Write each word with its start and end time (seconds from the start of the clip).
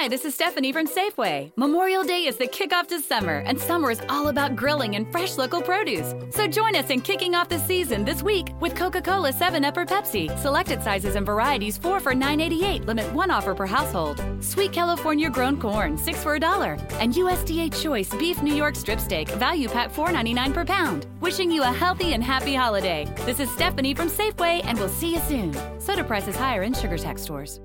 Hi, 0.00 0.08
this 0.08 0.24
is 0.24 0.34
Stephanie 0.34 0.72
from 0.72 0.86
Safeway. 0.86 1.52
Memorial 1.56 2.02
Day 2.02 2.24
is 2.24 2.38
the 2.38 2.46
kickoff 2.48 2.86
to 2.86 3.00
summer, 3.00 3.42
and 3.44 3.60
summer 3.60 3.90
is 3.90 4.00
all 4.08 4.28
about 4.28 4.56
grilling 4.56 4.96
and 4.96 5.06
fresh 5.12 5.36
local 5.36 5.60
produce. 5.60 6.14
So 6.30 6.46
join 6.46 6.74
us 6.74 6.88
in 6.88 7.02
kicking 7.02 7.34
off 7.34 7.50
the 7.50 7.58
season 7.58 8.06
this 8.06 8.22
week 8.22 8.48
with 8.60 8.74
Coca 8.74 9.02
Cola 9.02 9.30
7 9.30 9.62
Up 9.62 9.76
or 9.76 9.84
Pepsi. 9.84 10.34
Selected 10.38 10.82
sizes 10.82 11.16
and 11.16 11.26
varieties 11.26 11.76
4 11.76 12.00
for 12.00 12.14
$9.88, 12.14 12.86
limit 12.86 13.12
one 13.12 13.30
offer 13.30 13.54
per 13.54 13.66
household. 13.66 14.24
Sweet 14.40 14.72
California 14.72 15.28
grown 15.28 15.60
corn, 15.60 15.98
6 15.98 16.22
for 16.22 16.36
a 16.36 16.40
dollar. 16.40 16.78
And 16.92 17.12
USDA 17.12 17.68
Choice 17.82 18.08
Beef 18.14 18.42
New 18.42 18.54
York 18.54 18.76
Strip 18.76 19.00
Steak, 19.00 19.28
value 19.32 19.68
pack 19.68 19.92
$4.99 19.92 20.54
per 20.54 20.64
pound. 20.64 21.08
Wishing 21.20 21.50
you 21.50 21.62
a 21.62 21.70
healthy 21.70 22.14
and 22.14 22.24
happy 22.24 22.54
holiday. 22.54 23.06
This 23.26 23.38
is 23.38 23.50
Stephanie 23.50 23.92
from 23.92 24.08
Safeway, 24.08 24.62
and 24.64 24.78
we'll 24.78 24.88
see 24.88 25.12
you 25.12 25.20
soon. 25.28 25.54
Soda 25.78 26.04
prices 26.04 26.36
higher 26.36 26.62
in 26.62 26.72
sugar 26.72 26.96
tax 26.96 27.20
stores 27.20 27.60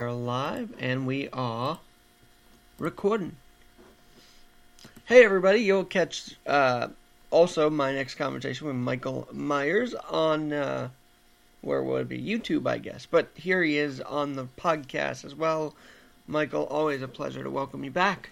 are 0.00 0.12
live 0.12 0.72
and 0.78 1.06
we 1.06 1.28
are 1.32 1.80
recording. 2.78 3.34
Hey 5.06 5.24
everybody, 5.24 5.60
you'll 5.60 5.84
catch 5.84 6.36
uh, 6.46 6.88
also 7.30 7.68
my 7.68 7.92
next 7.92 8.14
conversation 8.14 8.68
with 8.68 8.76
Michael 8.76 9.26
Myers 9.32 9.94
on 10.08 10.52
uh, 10.52 10.90
where 11.62 11.82
would 11.82 12.02
it 12.02 12.08
be 12.08 12.22
YouTube, 12.22 12.68
I 12.68 12.78
guess. 12.78 13.06
But 13.06 13.30
here 13.34 13.62
he 13.62 13.78
is 13.78 14.00
on 14.00 14.36
the 14.36 14.46
podcast 14.56 15.24
as 15.24 15.34
well. 15.34 15.74
Michael, 16.28 16.66
always 16.66 17.02
a 17.02 17.08
pleasure 17.08 17.42
to 17.42 17.50
welcome 17.50 17.82
you 17.82 17.90
back. 17.90 18.30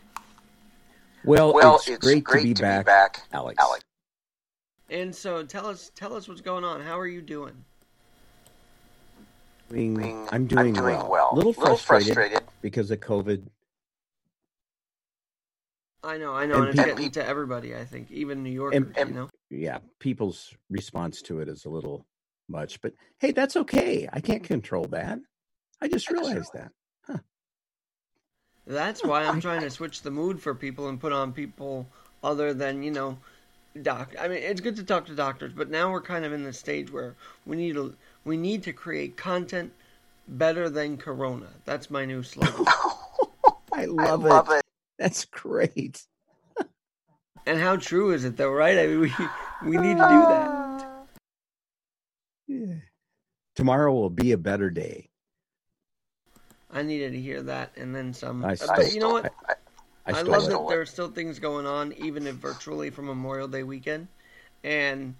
Well, 1.24 1.52
well 1.52 1.76
it's, 1.76 1.88
it's 1.88 1.98
great, 1.98 2.22
great, 2.22 2.42
to, 2.42 2.46
be, 2.48 2.54
to 2.54 2.62
back, 2.62 2.84
be 2.84 2.86
back, 2.86 3.22
Alex. 3.32 3.56
Alex. 3.58 3.82
And 4.88 5.12
so 5.12 5.42
tell 5.42 5.66
us 5.66 5.90
tell 5.96 6.14
us 6.14 6.28
what's 6.28 6.40
going 6.40 6.62
on. 6.62 6.80
How 6.80 6.98
are 7.00 7.08
you 7.08 7.22
doing? 7.22 7.64
Doing, 9.68 10.28
I'm 10.30 10.46
doing, 10.46 10.58
I'm 10.58 10.72
doing 10.72 10.74
well. 10.74 11.08
well. 11.10 11.30
A 11.32 11.34
little, 11.34 11.50
little 11.52 11.76
frustrated, 11.76 12.14
frustrated, 12.14 12.48
because 12.60 12.90
of 12.90 13.00
COVID. 13.00 13.42
I 16.04 16.18
know, 16.18 16.34
I 16.34 16.46
know, 16.46 16.62
and, 16.62 16.68
and 16.68 16.78
it's 16.78 16.88
getting 16.88 17.10
to 17.12 17.26
everybody. 17.26 17.74
I 17.74 17.84
think, 17.84 18.10
even 18.12 18.42
New 18.44 18.50
Yorkers. 18.50 18.76
And, 18.76 18.96
and, 18.96 19.08
you 19.10 19.14
know, 19.16 19.28
yeah, 19.50 19.78
people's 19.98 20.54
response 20.70 21.20
to 21.22 21.40
it 21.40 21.48
is 21.48 21.64
a 21.64 21.68
little 21.68 22.06
much, 22.48 22.80
but 22.80 22.92
hey, 23.18 23.32
that's 23.32 23.56
okay. 23.56 24.08
I 24.12 24.20
can't 24.20 24.44
control 24.44 24.84
that. 24.86 25.18
I 25.80 25.88
just 25.88 26.10
realized 26.10 26.52
that. 26.54 26.70
Huh. 27.06 27.18
That's 28.66 29.04
why 29.04 29.24
I'm 29.24 29.40
trying 29.40 29.62
to 29.62 29.70
switch 29.70 30.02
the 30.02 30.10
mood 30.10 30.40
for 30.40 30.54
people 30.54 30.88
and 30.88 31.00
put 31.00 31.12
on 31.12 31.32
people 31.32 31.88
other 32.22 32.54
than 32.54 32.82
you 32.82 32.90
know, 32.90 33.18
doc. 33.82 34.14
I 34.20 34.28
mean, 34.28 34.38
it's 34.38 34.60
good 34.60 34.76
to 34.76 34.84
talk 34.84 35.06
to 35.06 35.14
doctors, 35.14 35.52
but 35.52 35.70
now 35.70 35.90
we're 35.90 36.00
kind 36.00 36.24
of 36.24 36.32
in 36.32 36.44
the 36.44 36.52
stage 36.52 36.92
where 36.92 37.14
we 37.44 37.56
need 37.56 37.74
to 37.74 37.94
we 38.24 38.36
need 38.36 38.62
to 38.64 38.72
create 38.72 39.16
content 39.16 39.72
better 40.28 40.68
than 40.68 40.96
Corona. 40.96 41.48
That's 41.64 41.90
my 41.90 42.04
new 42.04 42.22
slogan. 42.22 42.66
I 43.72 43.84
love, 43.84 44.24
I 44.24 44.28
love 44.28 44.50
it. 44.50 44.54
it. 44.56 44.64
That's 44.98 45.24
great. 45.26 46.02
and 47.46 47.60
how 47.60 47.76
true 47.76 48.12
is 48.12 48.24
it, 48.24 48.36
though? 48.36 48.52
Right? 48.52 48.78
I 48.78 48.86
mean, 48.86 49.00
we 49.00 49.12
we 49.62 49.76
need 49.76 49.96
to 49.96 50.08
do 50.08 50.20
that. 50.28 50.48
Ah. 50.48 50.96
Yeah. 52.48 52.74
Tomorrow 53.54 53.92
will 53.92 54.10
be 54.10 54.32
a 54.32 54.38
better 54.38 54.70
day. 54.70 55.08
I 56.70 56.82
needed 56.82 57.12
to 57.12 57.20
hear 57.20 57.42
that, 57.42 57.72
and 57.76 57.94
then 57.94 58.12
some. 58.12 58.44
I, 58.44 58.56
but 58.56 58.92
you 58.92 59.00
know 59.00 59.12
what? 59.12 59.32
I, 59.48 59.54
I, 60.06 60.18
I 60.18 60.22
love 60.22 60.46
that 60.46 60.66
there 60.68 60.80
are 60.80 60.86
still 60.86 61.10
things 61.10 61.38
going 61.38 61.66
on, 61.66 61.92
even 61.94 62.26
if 62.26 62.36
virtually, 62.36 62.90
for 62.90 63.02
Memorial 63.02 63.48
Day 63.48 63.64
weekend, 63.64 64.06
and 64.62 65.14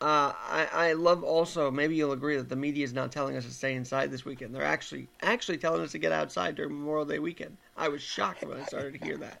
uh, 0.00 0.32
I, 0.50 0.68
I 0.72 0.92
love 0.92 1.22
also 1.22 1.70
maybe 1.70 1.94
you'll 1.94 2.12
agree 2.12 2.36
that 2.36 2.48
the 2.48 2.56
media 2.56 2.84
is 2.84 2.92
not 2.92 3.12
telling 3.12 3.36
us 3.36 3.44
to 3.44 3.50
stay 3.50 3.74
inside 3.74 4.10
this 4.10 4.24
weekend. 4.24 4.54
They're 4.54 4.62
actually 4.62 5.08
actually 5.22 5.58
telling 5.58 5.82
us 5.82 5.92
to 5.92 5.98
get 5.98 6.12
outside 6.12 6.56
during 6.56 6.72
Memorial 6.72 7.06
Day 7.06 7.18
weekend. 7.18 7.56
I 7.76 7.88
was 7.88 8.02
shocked 8.02 8.44
when 8.44 8.60
I 8.60 8.64
started 8.64 8.98
to 8.98 9.04
hear 9.04 9.16
that. 9.18 9.40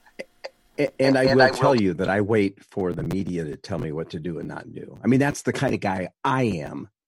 And, 0.78 0.90
and, 0.98 1.18
I, 1.18 1.24
and 1.24 1.36
will 1.36 1.42
I 1.42 1.50
will 1.50 1.56
tell 1.56 1.74
you 1.76 1.94
that 1.94 2.08
I 2.08 2.20
wait 2.20 2.64
for 2.64 2.92
the 2.92 3.02
media 3.02 3.44
to 3.44 3.56
tell 3.56 3.78
me 3.78 3.92
what 3.92 4.10
to 4.10 4.18
do 4.18 4.38
and 4.38 4.48
not 4.48 4.72
do. 4.72 4.98
I 5.04 5.06
mean, 5.06 5.20
that's 5.20 5.42
the 5.42 5.52
kind 5.52 5.74
of 5.74 5.80
guy 5.80 6.10
I 6.24 6.44
am. 6.44 6.88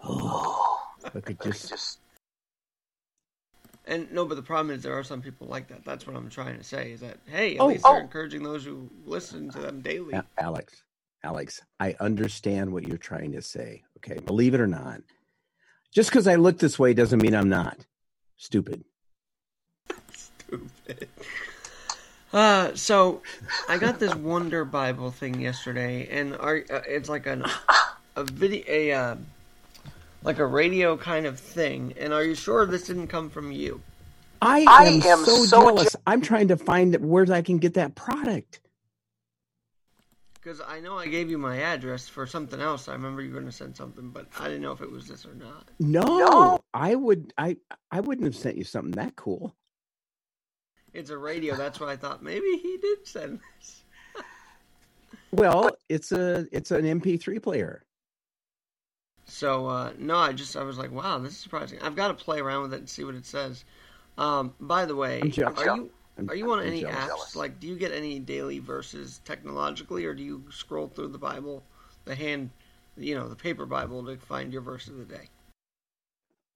Oh, 0.00 1.10
look 1.12 1.28
at 1.30 1.42
just. 1.42 1.98
And 3.88 4.12
no, 4.12 4.26
but 4.26 4.34
the 4.34 4.42
problem 4.42 4.74
is 4.74 4.82
there 4.82 4.96
are 4.96 5.02
some 5.02 5.22
people 5.22 5.46
like 5.46 5.66
that. 5.68 5.82
That's 5.82 6.06
what 6.06 6.14
I'm 6.14 6.28
trying 6.28 6.58
to 6.58 6.62
say. 6.62 6.92
Is 6.92 7.00
that 7.00 7.16
hey, 7.24 7.54
at 7.54 7.60
oh, 7.60 7.66
least 7.68 7.84
they're 7.84 7.94
oh. 7.94 8.00
encouraging 8.00 8.42
those 8.42 8.62
who 8.62 8.90
listen 9.06 9.50
to 9.50 9.58
them 9.58 9.80
daily. 9.80 10.14
Alex, 10.36 10.82
Alex, 11.24 11.62
I 11.80 11.96
understand 11.98 12.70
what 12.70 12.86
you're 12.86 12.98
trying 12.98 13.32
to 13.32 13.40
say. 13.40 13.82
Okay. 13.96 14.20
Believe 14.20 14.52
it 14.52 14.60
or 14.60 14.66
not. 14.66 15.00
Just 15.90 16.10
because 16.10 16.28
I 16.28 16.34
look 16.34 16.58
this 16.58 16.78
way 16.78 16.92
doesn't 16.92 17.22
mean 17.22 17.34
I'm 17.34 17.48
not. 17.48 17.78
Stupid. 18.36 18.84
Stupid. 20.12 21.08
Uh, 22.30 22.74
so 22.74 23.22
I 23.70 23.78
got 23.78 23.98
this 23.98 24.14
Wonder 24.14 24.66
Bible 24.66 25.10
thing 25.10 25.40
yesterday, 25.40 26.06
and 26.10 26.36
are, 26.36 26.62
uh, 26.70 26.82
it's 26.86 27.08
like 27.08 27.26
an, 27.26 27.42
a 28.16 28.24
video, 28.24 28.64
a 28.68 28.92
uh, 28.92 29.16
like 30.22 30.38
a 30.38 30.46
radio 30.46 30.96
kind 30.96 31.26
of 31.26 31.38
thing. 31.38 31.94
And 31.98 32.12
are 32.12 32.24
you 32.24 32.34
sure 32.34 32.66
this 32.66 32.86
didn't 32.86 33.08
come 33.08 33.30
from 33.30 33.52
you? 33.52 33.80
I 34.40 34.60
am, 34.60 34.68
I 34.68 34.84
am 34.84 35.24
so, 35.24 35.44
so 35.44 35.62
jealous. 35.62 35.92
Je- 35.92 35.98
I'm 36.06 36.20
trying 36.20 36.48
to 36.48 36.56
find 36.56 36.94
where 36.96 37.30
I 37.32 37.42
can 37.42 37.58
get 37.58 37.74
that 37.74 37.94
product. 37.94 38.60
Because 40.34 40.60
I 40.66 40.80
know 40.80 40.96
I 40.96 41.08
gave 41.08 41.30
you 41.30 41.38
my 41.38 41.58
address 41.58 42.08
for 42.08 42.26
something 42.26 42.60
else. 42.60 42.88
I 42.88 42.92
remember 42.92 43.20
you 43.20 43.28
were 43.28 43.40
going 43.40 43.50
to 43.50 43.52
send 43.52 43.76
something, 43.76 44.10
but 44.10 44.28
I 44.38 44.44
didn't 44.44 44.62
know 44.62 44.72
if 44.72 44.80
it 44.80 44.90
was 44.90 45.08
this 45.08 45.26
or 45.26 45.34
not. 45.34 45.68
No, 45.80 46.00
no, 46.00 46.60
I 46.72 46.94
would. 46.94 47.34
I 47.36 47.56
I 47.90 48.00
wouldn't 48.00 48.24
have 48.24 48.36
sent 48.36 48.56
you 48.56 48.64
something 48.64 48.92
that 48.92 49.16
cool. 49.16 49.54
It's 50.94 51.10
a 51.10 51.18
radio. 51.18 51.54
That's 51.54 51.80
why 51.80 51.92
I 51.92 51.96
thought 51.96 52.22
maybe 52.22 52.56
he 52.62 52.78
did 52.78 53.06
send 53.06 53.40
this. 53.58 53.82
well, 55.32 55.70
it's 55.88 56.12
a 56.12 56.46
it's 56.50 56.70
an 56.70 56.84
MP3 56.84 57.42
player. 57.42 57.84
So 59.28 59.66
uh, 59.66 59.92
no, 59.98 60.16
I 60.16 60.32
just 60.32 60.56
I 60.56 60.62
was 60.62 60.78
like, 60.78 60.90
wow, 60.90 61.18
this 61.18 61.32
is 61.32 61.38
surprising. 61.38 61.78
I've 61.80 61.94
got 61.94 62.08
to 62.08 62.14
play 62.14 62.40
around 62.40 62.62
with 62.62 62.74
it 62.74 62.80
and 62.80 62.88
see 62.88 63.04
what 63.04 63.14
it 63.14 63.26
says. 63.26 63.64
Um, 64.16 64.54
by 64.58 64.86
the 64.86 64.96
way, 64.96 65.20
are 65.20 65.76
you 65.76 65.90
are 66.28 66.34
you 66.34 66.50
on 66.50 66.64
any 66.64 66.82
apps? 66.82 67.36
Like, 67.36 67.60
do 67.60 67.68
you 67.68 67.76
get 67.76 67.92
any 67.92 68.18
daily 68.18 68.58
verses 68.58 69.20
technologically, 69.24 70.04
or 70.06 70.14
do 70.14 70.22
you 70.22 70.44
scroll 70.50 70.88
through 70.88 71.08
the 71.08 71.18
Bible, 71.18 71.62
the 72.04 72.14
hand, 72.14 72.50
you 72.96 73.14
know, 73.14 73.28
the 73.28 73.36
paper 73.36 73.66
Bible 73.66 74.04
to 74.06 74.16
find 74.16 74.52
your 74.52 74.62
verse 74.62 74.88
of 74.88 74.96
the 74.96 75.04
day? 75.04 75.28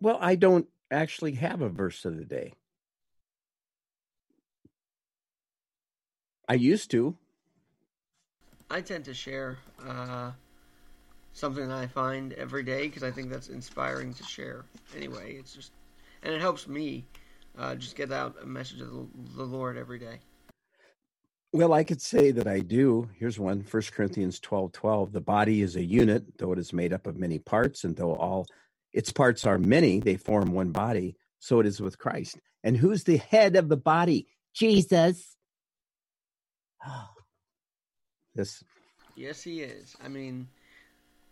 Well, 0.00 0.18
I 0.20 0.34
don't 0.34 0.66
actually 0.90 1.32
have 1.34 1.60
a 1.60 1.68
verse 1.68 2.04
of 2.04 2.16
the 2.16 2.24
day. 2.24 2.54
I 6.48 6.54
used 6.54 6.90
to. 6.90 7.16
I 8.68 8.80
tend 8.80 9.04
to 9.04 9.14
share 9.14 9.58
uh, 9.86 10.32
something 11.32 11.68
that 11.68 11.78
I 11.78 11.86
find 11.86 12.32
every 12.34 12.62
day 12.62 12.86
because 12.86 13.02
I 13.02 13.10
think 13.10 13.30
that's 13.30 13.48
inspiring 13.48 14.14
to 14.14 14.24
share. 14.24 14.64
Anyway, 14.96 15.36
it's 15.38 15.54
just, 15.54 15.72
and 16.22 16.34
it 16.34 16.40
helps 16.40 16.68
me 16.68 17.04
uh, 17.58 17.74
just 17.74 17.96
get 17.96 18.12
out 18.12 18.36
a 18.42 18.46
message 18.46 18.80
of 18.80 18.90
the, 18.90 19.06
the 19.36 19.44
Lord 19.44 19.76
every 19.76 19.98
day? 19.98 20.18
Well, 21.52 21.74
I 21.74 21.84
could 21.84 22.00
say 22.00 22.30
that 22.30 22.46
I 22.46 22.60
do. 22.60 23.10
Here's 23.14 23.38
one: 23.38 23.62
First 23.62 23.92
Corinthians 23.92 24.40
12, 24.40 24.72
12. 24.72 25.12
The 25.12 25.20
body 25.20 25.60
is 25.60 25.76
a 25.76 25.84
unit, 25.84 26.38
though 26.38 26.52
it 26.52 26.58
is 26.58 26.72
made 26.72 26.94
up 26.94 27.06
of 27.06 27.16
many 27.16 27.38
parts, 27.38 27.84
and 27.84 27.94
though 27.94 28.14
all 28.14 28.46
its 28.92 29.12
parts 29.12 29.46
are 29.46 29.58
many, 29.58 30.00
they 30.00 30.16
form 30.16 30.52
one 30.52 30.70
body. 30.70 31.16
So 31.40 31.60
it 31.60 31.66
is 31.66 31.80
with 31.80 31.98
Christ. 31.98 32.38
And 32.64 32.76
who's 32.76 33.04
the 33.04 33.16
head 33.18 33.56
of 33.56 33.68
the 33.68 33.76
body? 33.76 34.28
Jesus. 34.54 35.36
this. 38.34 38.64
Yes, 39.14 39.42
he 39.42 39.60
is. 39.60 39.94
I 40.02 40.08
mean, 40.08 40.48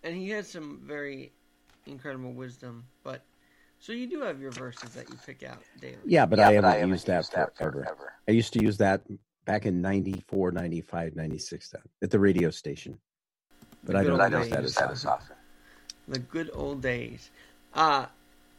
and 0.03 0.16
he 0.16 0.31
has 0.31 0.49
some 0.49 0.81
very 0.84 1.33
incredible 1.87 2.33
wisdom, 2.33 2.84
but 3.03 3.22
so 3.78 3.93
you 3.93 4.06
do 4.06 4.21
have 4.21 4.41
your 4.41 4.50
verses 4.50 4.91
that 4.91 5.09
you 5.09 5.16
pick 5.27 5.43
out 5.43 5.62
daily. 5.81 5.97
Yeah, 6.05 6.26
but, 6.26 6.38
yeah, 6.38 6.49
I, 6.49 6.52
haven't 6.52 6.70
I, 6.70 6.75
haven't 6.76 6.91
used, 6.91 7.06
that, 7.06 7.17
used 7.17 7.32
that 7.32 7.56
forever. 7.56 7.85
forever. 7.85 8.12
I 8.29 8.32
used 8.32 8.52
to 8.52 8.62
use 8.62 8.76
that 8.79 9.02
back 9.47 9.67
in 9.67 9.81
94, 9.81 10.52
95, 10.52 11.17
96 11.17 11.75
at 12.02 12.11
the 12.11 12.19
radio 12.19 12.50
station. 12.50 12.99
But 13.82 13.97
I 13.97 14.05
don't, 14.05 14.20
I 14.20 14.29
don't 14.29 14.43
use 14.43 14.50
that, 14.50 14.75
that 14.75 14.91
as 14.91 15.06
often. 15.06 15.37
The 16.08 16.19
good 16.19 16.50
old 16.53 16.82
days. 16.82 17.31
Uh, 17.75 18.06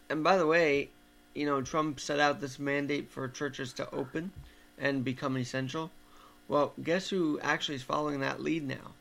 and 0.10 0.24
by 0.24 0.38
the 0.38 0.48
way, 0.48 0.90
you 1.36 1.46
know, 1.46 1.62
Trump 1.62 2.00
set 2.00 2.20
out 2.20 2.42
this 2.42 2.58
mandate 2.58 3.10
for 3.10 3.28
churches 3.28 3.74
to 3.74 3.90
open 3.94 4.32
and 4.78 5.04
become 5.04 5.38
essential. 5.38 5.92
Well, 6.48 6.74
guess 6.84 7.10
who 7.10 7.40
actually 7.42 7.76
is 7.76 7.84
following 7.84 8.20
that 8.22 8.42
lead 8.42 8.68
now? 8.68 8.96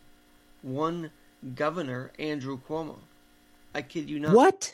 One 0.62 1.10
governor, 1.54 2.12
Andrew 2.18 2.60
Cuomo. 2.68 2.98
I 3.74 3.82
kid 3.82 4.10
you 4.10 4.20
not. 4.20 4.34
What? 4.34 4.72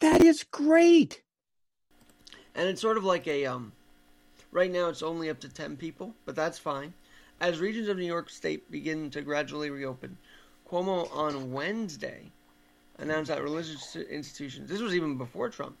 That 0.00 0.22
is 0.22 0.44
great. 0.44 1.22
And 2.54 2.68
it's 2.68 2.80
sort 2.80 2.96
of 2.96 3.04
like 3.04 3.26
a 3.26 3.46
um 3.46 3.72
right 4.50 4.70
now 4.70 4.88
it's 4.88 5.02
only 5.02 5.30
up 5.30 5.40
to 5.40 5.48
10 5.48 5.76
people, 5.76 6.14
but 6.26 6.36
that's 6.36 6.58
fine. 6.58 6.92
As 7.40 7.58
regions 7.58 7.88
of 7.88 7.96
New 7.96 8.06
York 8.06 8.30
state 8.30 8.70
begin 8.70 9.10
to 9.10 9.22
gradually 9.22 9.70
reopen, 9.70 10.16
Cuomo 10.68 11.10
on 11.14 11.52
Wednesday 11.52 12.30
announced 12.98 13.28
that 13.28 13.42
religious 13.42 13.96
institutions, 13.96 14.68
this 14.68 14.80
was 14.80 14.94
even 14.94 15.16
before 15.18 15.48
Trump, 15.48 15.76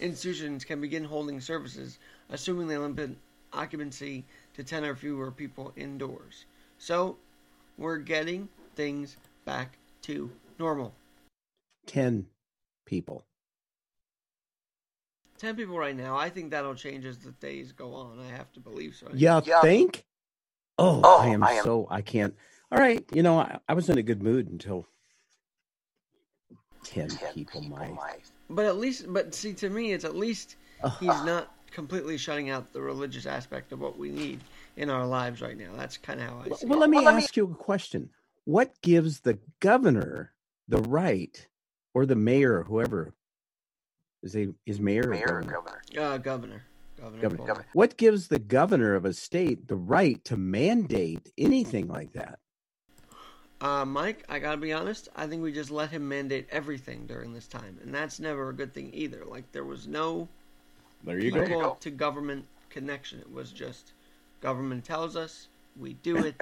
institutions 0.00 0.64
can 0.64 0.80
begin 0.80 1.04
holding 1.04 1.40
services, 1.40 1.98
assuming 2.30 2.68
they 2.68 2.78
limit 2.78 3.16
occupancy 3.52 4.24
to 4.54 4.64
10 4.64 4.84
or 4.84 4.94
fewer 4.94 5.30
people 5.30 5.72
indoors. 5.76 6.46
So, 6.78 7.16
we're 7.78 7.98
getting 7.98 8.48
things 8.76 9.16
back 9.44 9.78
to 10.02 10.30
normal. 10.58 10.94
10 11.86 12.26
people. 12.84 13.24
10 15.38 15.56
people 15.56 15.76
right 15.76 15.96
now. 15.96 16.16
I 16.16 16.30
think 16.30 16.50
that'll 16.50 16.74
change 16.74 17.04
as 17.04 17.18
the 17.18 17.32
days 17.32 17.72
go 17.72 17.94
on. 17.94 18.18
I 18.20 18.36
have 18.36 18.52
to 18.52 18.60
believe 18.60 18.94
so. 18.94 19.08
Yeah, 19.12 19.40
yeah. 19.44 19.60
think? 19.60 20.04
Oh, 20.78 21.00
oh 21.04 21.20
I, 21.20 21.26
am 21.28 21.42
I, 21.42 21.52
am 21.52 21.64
so, 21.64 21.86
I 21.90 22.00
can't. 22.00 22.34
All 22.72 22.78
right. 22.78 23.04
You 23.12 23.22
know, 23.22 23.38
I, 23.38 23.58
I 23.68 23.74
was 23.74 23.88
in 23.88 23.98
a 23.98 24.02
good 24.02 24.22
mood 24.22 24.48
until 24.48 24.86
10, 26.84 27.08
10 27.08 27.34
people, 27.34 27.60
people 27.60 27.76
might. 27.76 28.22
But 28.50 28.66
at 28.66 28.76
least, 28.76 29.12
but 29.12 29.34
see, 29.34 29.52
to 29.54 29.70
me, 29.70 29.92
it's 29.92 30.04
at 30.04 30.16
least 30.16 30.56
he's 31.00 31.22
not 31.24 31.54
completely 31.70 32.16
shutting 32.16 32.50
out 32.50 32.72
the 32.72 32.80
religious 32.80 33.26
aspect 33.26 33.72
of 33.72 33.80
what 33.80 33.98
we 33.98 34.10
need 34.10 34.40
in 34.76 34.90
our 34.90 35.06
lives 35.06 35.40
right 35.40 35.56
now. 35.56 35.70
That's 35.76 35.96
kind 35.96 36.20
of 36.20 36.28
how 36.28 36.38
I 36.40 36.56
see 36.56 36.66
well, 36.66 36.78
it. 36.78 36.80
let 36.80 36.90
me 36.90 36.98
well, 36.98 37.08
ask 37.08 37.36
me... 37.36 37.42
you 37.42 37.52
a 37.52 37.54
question. 37.54 38.10
What 38.44 38.80
gives 38.82 39.20
the 39.20 39.38
governor 39.60 40.32
the 40.68 40.78
right 40.78 41.46
or 41.94 42.06
the 42.06 42.16
mayor 42.16 42.64
whoever 42.64 43.14
is 44.22 44.36
a 44.36 44.48
is 44.66 44.80
mayor, 44.80 45.08
mayor 45.08 45.24
or 45.28 45.42
governor? 45.42 45.82
governor? 45.92 46.12
Uh, 46.12 46.18
governor. 46.18 46.62
Governor, 46.96 47.22
governor. 47.22 47.46
governor. 47.46 47.66
What 47.72 47.96
gives 47.96 48.28
the 48.28 48.38
governor 48.38 48.94
of 48.94 49.04
a 49.04 49.12
state 49.12 49.68
the 49.68 49.76
right 49.76 50.24
to 50.24 50.36
mandate 50.36 51.30
anything 51.36 51.88
like 51.88 52.12
that? 52.12 52.38
Uh, 53.60 53.84
Mike, 53.84 54.24
I 54.28 54.38
gotta 54.38 54.58
be 54.58 54.72
honest. 54.72 55.08
I 55.16 55.26
think 55.26 55.42
we 55.42 55.52
just 55.52 55.70
let 55.70 55.90
him 55.90 56.08
mandate 56.08 56.46
everything 56.50 57.06
during 57.06 57.32
this 57.32 57.46
time, 57.46 57.78
and 57.82 57.94
that's 57.94 58.20
never 58.20 58.50
a 58.50 58.54
good 58.54 58.74
thing 58.74 58.90
either. 58.92 59.24
Like 59.26 59.50
there 59.52 59.64
was 59.64 59.86
no 59.86 60.28
there 61.04 61.18
you 61.18 61.30
go. 61.30 61.76
to 61.80 61.90
government 61.90 62.46
connection. 62.70 63.20
It 63.20 63.32
was 63.32 63.52
just 63.52 63.92
government 64.44 64.84
tells 64.84 65.16
us 65.16 65.48
we 65.76 65.94
do 65.94 66.18
it, 66.18 66.40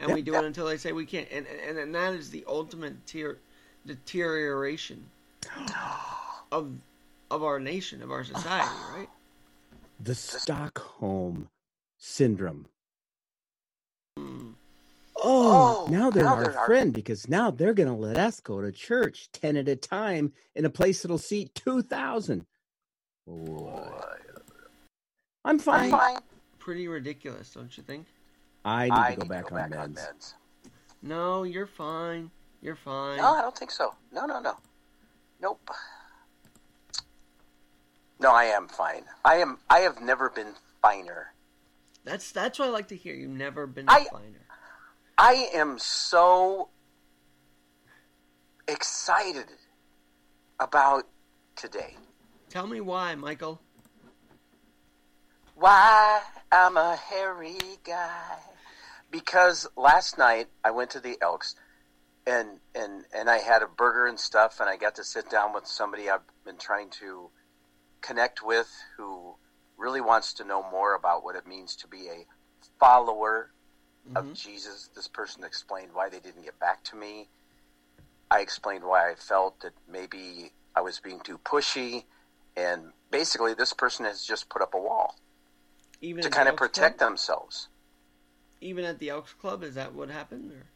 and 0.00 0.12
we 0.12 0.20
do 0.20 0.34
it 0.34 0.44
until 0.44 0.66
they 0.66 0.76
say 0.76 0.92
we 0.92 1.06
can't. 1.06 1.28
And 1.32 1.46
and, 1.66 1.78
and 1.78 1.94
that 1.94 2.12
is 2.12 2.28
the 2.28 2.44
ultimate 2.48 3.06
tier, 3.06 3.38
deterioration 3.86 5.06
of 6.52 6.72
of 7.30 7.44
our 7.44 7.60
nation, 7.60 8.02
of 8.02 8.10
our 8.10 8.24
society, 8.24 8.68
right? 8.96 9.08
The 10.00 10.14
Stockholm 10.14 11.48
syndrome. 11.98 12.66
Mm. 14.18 14.54
Oh, 15.18 15.86
oh, 15.86 15.90
now 15.90 16.10
they're 16.10 16.24
now 16.24 16.34
our 16.34 16.42
they're 16.42 16.66
friend 16.66 16.90
our... 16.90 16.92
because 16.92 17.28
now 17.28 17.50
they're 17.50 17.72
going 17.72 17.88
to 17.88 17.94
let 17.94 18.18
us 18.18 18.40
go 18.40 18.60
to 18.60 18.70
church 18.70 19.30
10 19.32 19.56
at 19.56 19.68
a 19.68 19.76
time 19.76 20.32
in 20.54 20.66
a 20.66 20.70
place 20.70 21.00
that'll 21.00 21.16
seat 21.16 21.54
2,000. 21.54 22.44
I'm 25.44 25.58
fine. 25.58 25.84
I'm 25.84 25.90
fine. 25.90 26.18
Pretty 26.66 26.88
ridiculous, 26.88 27.52
don't 27.52 27.76
you 27.76 27.84
think? 27.84 28.06
I 28.64 28.86
need 28.86 28.92
I 28.92 29.10
to 29.10 29.16
go, 29.18 29.22
need 29.22 29.28
back, 29.28 29.44
to 29.44 29.50
go 29.50 29.56
on, 29.56 29.70
back 29.70 29.78
on, 29.78 29.94
meds. 29.94 30.34
No, 31.00 31.44
you're 31.44 31.68
fine. 31.68 32.28
You're 32.60 32.74
fine. 32.74 33.18
No, 33.18 33.34
I 33.34 33.40
don't 33.40 33.56
think 33.56 33.70
so. 33.70 33.94
No, 34.10 34.26
no, 34.26 34.40
no. 34.40 34.56
Nope. 35.40 35.70
No, 38.18 38.32
I 38.32 38.46
am 38.46 38.66
fine. 38.66 39.04
I 39.24 39.36
am. 39.36 39.58
I 39.70 39.78
have 39.78 40.00
never 40.00 40.28
been 40.28 40.54
finer. 40.82 41.32
That's 42.02 42.32
that's 42.32 42.58
what 42.58 42.66
I 42.66 42.72
like 42.72 42.88
to 42.88 42.96
hear. 42.96 43.14
You've 43.14 43.30
never 43.30 43.68
been 43.68 43.84
I, 43.86 44.06
finer. 44.10 44.46
I 45.16 45.48
am 45.54 45.78
so 45.78 46.70
excited 48.66 49.46
about 50.58 51.06
today. 51.54 51.94
Tell 52.50 52.66
me 52.66 52.80
why, 52.80 53.14
Michael. 53.14 53.60
Why 55.58 56.20
I'm 56.52 56.76
a 56.76 56.96
hairy 56.96 57.56
guy. 57.82 58.36
Because 59.10 59.66
last 59.74 60.18
night 60.18 60.48
I 60.62 60.70
went 60.70 60.90
to 60.90 61.00
the 61.00 61.16
Elks 61.22 61.54
and 62.26 62.60
and 62.74 63.04
and 63.14 63.30
I 63.30 63.38
had 63.38 63.62
a 63.62 63.66
burger 63.66 64.06
and 64.06 64.20
stuff 64.20 64.60
and 64.60 64.68
I 64.68 64.76
got 64.76 64.96
to 64.96 65.04
sit 65.04 65.30
down 65.30 65.54
with 65.54 65.66
somebody 65.66 66.10
I've 66.10 66.20
been 66.44 66.58
trying 66.58 66.90
to 67.00 67.30
connect 68.02 68.44
with 68.44 68.70
who 68.98 69.36
really 69.78 70.02
wants 70.02 70.34
to 70.34 70.44
know 70.44 70.62
more 70.70 70.94
about 70.94 71.24
what 71.24 71.36
it 71.36 71.46
means 71.46 71.74
to 71.76 71.88
be 71.88 72.08
a 72.08 72.26
follower 72.78 73.50
mm-hmm. 74.06 74.16
of 74.18 74.34
Jesus. 74.34 74.90
This 74.94 75.08
person 75.08 75.42
explained 75.42 75.88
why 75.94 76.10
they 76.10 76.20
didn't 76.20 76.42
get 76.42 76.60
back 76.60 76.84
to 76.84 76.96
me. 76.96 77.28
I 78.30 78.40
explained 78.40 78.84
why 78.84 79.10
I 79.10 79.14
felt 79.14 79.60
that 79.60 79.72
maybe 79.90 80.52
I 80.74 80.82
was 80.82 81.00
being 81.00 81.20
too 81.20 81.38
pushy, 81.38 82.04
and 82.56 82.92
basically, 83.10 83.54
this 83.54 83.72
person 83.72 84.04
has 84.04 84.22
just 84.22 84.48
put 84.50 84.60
up 84.60 84.74
a 84.74 84.78
wall 84.78 85.14
Even 86.00 86.22
to 86.22 86.30
kind 86.30 86.48
of 86.48 86.56
protect 86.56 86.98
Club? 86.98 87.10
themselves. 87.10 87.68
Even 88.60 88.84
at 88.84 88.98
the 88.98 89.10
Elks 89.10 89.32
Club, 89.34 89.62
is 89.62 89.74
that 89.74 89.94
what 89.94 90.10
happened? 90.10 90.52
Or? 90.52 90.66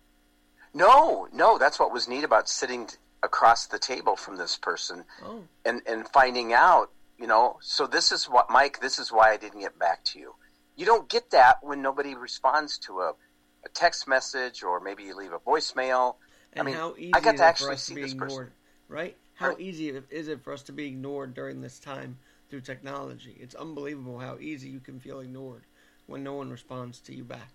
No, 0.72 1.28
no. 1.32 1.58
That's 1.58 1.78
what 1.78 1.92
was 1.92 2.08
neat 2.08 2.24
about 2.24 2.48
sitting 2.48 2.88
across 3.22 3.66
the 3.66 3.78
table 3.78 4.16
from 4.16 4.36
this 4.36 4.56
person 4.56 5.04
oh. 5.24 5.42
and 5.64 5.82
and 5.86 6.08
finding 6.08 6.52
out. 6.52 6.90
You 7.18 7.26
know, 7.26 7.58
so 7.60 7.86
this 7.86 8.12
is 8.12 8.24
what 8.24 8.50
Mike. 8.50 8.80
This 8.80 8.98
is 8.98 9.12
why 9.12 9.32
I 9.32 9.36
didn't 9.36 9.60
get 9.60 9.78
back 9.78 10.04
to 10.04 10.18
you 10.18 10.34
you 10.80 10.86
don't 10.86 11.08
get 11.10 11.30
that 11.30 11.58
when 11.62 11.82
nobody 11.82 12.14
responds 12.14 12.78
to 12.78 13.00
a, 13.00 13.10
a 13.10 13.68
text 13.74 14.08
message 14.08 14.62
or 14.62 14.80
maybe 14.80 15.02
you 15.02 15.14
leave 15.14 15.34
a 15.34 15.38
voicemail. 15.38 16.14
And 16.54 16.62
I 16.62 16.70
mean, 16.70 16.74
how 16.74 16.94
easy 16.96 17.12
I 17.14 17.20
got 17.20 17.36
to 17.36 17.44
actually 17.44 17.76
see 17.76 17.94
this 17.96 18.12
ignored, 18.12 18.30
person. 18.30 18.52
Right? 18.88 19.16
How 19.34 19.56
easy 19.58 19.90
is 20.10 20.28
it 20.28 20.42
for 20.42 20.54
us 20.54 20.62
to 20.64 20.72
be 20.72 20.86
ignored 20.86 21.34
during 21.34 21.60
this 21.60 21.78
time 21.78 22.18
through 22.50 22.62
technology? 22.62 23.36
It's 23.40 23.54
unbelievable 23.54 24.18
how 24.18 24.38
easy 24.40 24.68
you 24.68 24.80
can 24.80 25.00
feel 25.00 25.20
ignored 25.20 25.62
when 26.06 26.24
no 26.24 26.34
one 26.34 26.50
responds 26.50 26.98
to 27.00 27.14
you 27.14 27.24
back. 27.24 27.52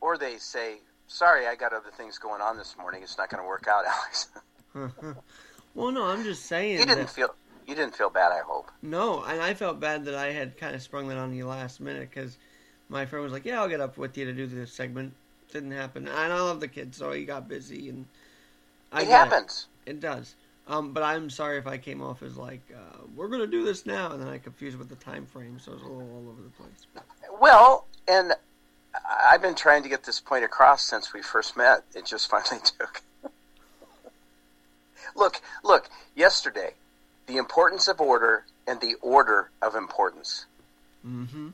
Or 0.00 0.16
they 0.16 0.38
say, 0.38 0.76
"Sorry, 1.08 1.46
I 1.46 1.56
got 1.56 1.72
other 1.72 1.90
things 1.90 2.18
going 2.18 2.40
on 2.40 2.56
this 2.56 2.76
morning. 2.78 3.02
It's 3.02 3.18
not 3.18 3.30
going 3.30 3.42
to 3.42 3.48
work 3.48 3.66
out, 3.68 3.84
Alex." 3.86 4.28
well, 5.74 5.90
no, 5.90 6.04
I'm 6.04 6.24
just 6.24 6.46
saying. 6.46 6.78
You 6.78 6.86
didn't 6.86 7.06
that... 7.06 7.10
feel 7.10 7.34
you 7.66 7.74
didn't 7.74 7.96
feel 7.96 8.10
bad, 8.10 8.32
I 8.32 8.40
hope. 8.40 8.70
No, 8.82 9.22
and 9.22 9.40
I 9.40 9.54
felt 9.54 9.80
bad 9.80 10.04
that 10.04 10.14
I 10.14 10.32
had 10.32 10.56
kind 10.56 10.74
of 10.74 10.82
sprung 10.82 11.08
that 11.08 11.16
on 11.16 11.34
you 11.34 11.46
last 11.46 11.80
minute 11.80 12.10
because 12.10 12.36
my 12.88 13.06
friend 13.06 13.22
was 13.22 13.32
like, 13.32 13.44
"Yeah, 13.44 13.60
I'll 13.60 13.68
get 13.68 13.80
up 13.80 13.96
with 13.96 14.16
you 14.16 14.26
to 14.26 14.32
do 14.32 14.46
this 14.46 14.72
segment." 14.72 15.14
Didn't 15.52 15.72
happen, 15.72 16.08
and 16.08 16.32
I 16.32 16.40
love 16.40 16.60
the 16.60 16.68
kid, 16.68 16.94
so 16.94 17.12
he 17.12 17.24
got 17.24 17.48
busy, 17.48 17.88
and 17.88 18.06
I 18.92 19.02
it 19.02 19.08
happens. 19.08 19.66
It. 19.86 19.92
it. 19.92 20.00
does. 20.00 20.34
Um, 20.66 20.92
but 20.92 21.02
I'm 21.02 21.28
sorry 21.28 21.58
if 21.58 21.66
I 21.66 21.76
came 21.76 22.00
off 22.00 22.22
as 22.22 22.36
like, 22.36 22.62
uh, 22.74 22.98
"We're 23.14 23.28
going 23.28 23.42
to 23.42 23.46
do 23.46 23.64
this 23.64 23.84
now," 23.84 24.12
and 24.12 24.20
then 24.20 24.28
I 24.28 24.38
confused 24.38 24.78
with 24.78 24.88
the 24.88 24.96
time 24.96 25.26
frame, 25.26 25.58
so 25.58 25.72
it 25.72 25.74
was 25.74 25.82
a 25.82 25.86
little 25.86 26.10
all 26.10 26.28
over 26.30 26.42
the 26.42 26.48
place. 26.50 26.86
Well, 27.40 27.86
and 28.08 28.32
I've 29.26 29.42
been 29.42 29.54
trying 29.54 29.82
to 29.82 29.88
get 29.88 30.04
this 30.04 30.20
point 30.20 30.44
across 30.44 30.82
since 30.82 31.12
we 31.12 31.22
first 31.22 31.56
met. 31.56 31.84
It 31.94 32.06
just 32.06 32.30
finally 32.30 32.62
took. 32.78 33.02
look, 35.14 35.40
look. 35.62 35.88
Yesterday, 36.14 36.74
the 37.26 37.36
importance 37.36 37.88
of 37.88 38.00
order 38.00 38.44
and 38.66 38.80
the 38.80 38.94
order 39.02 39.50
of 39.60 39.74
importance. 39.74 40.46
Mm-hmm. 41.06 41.48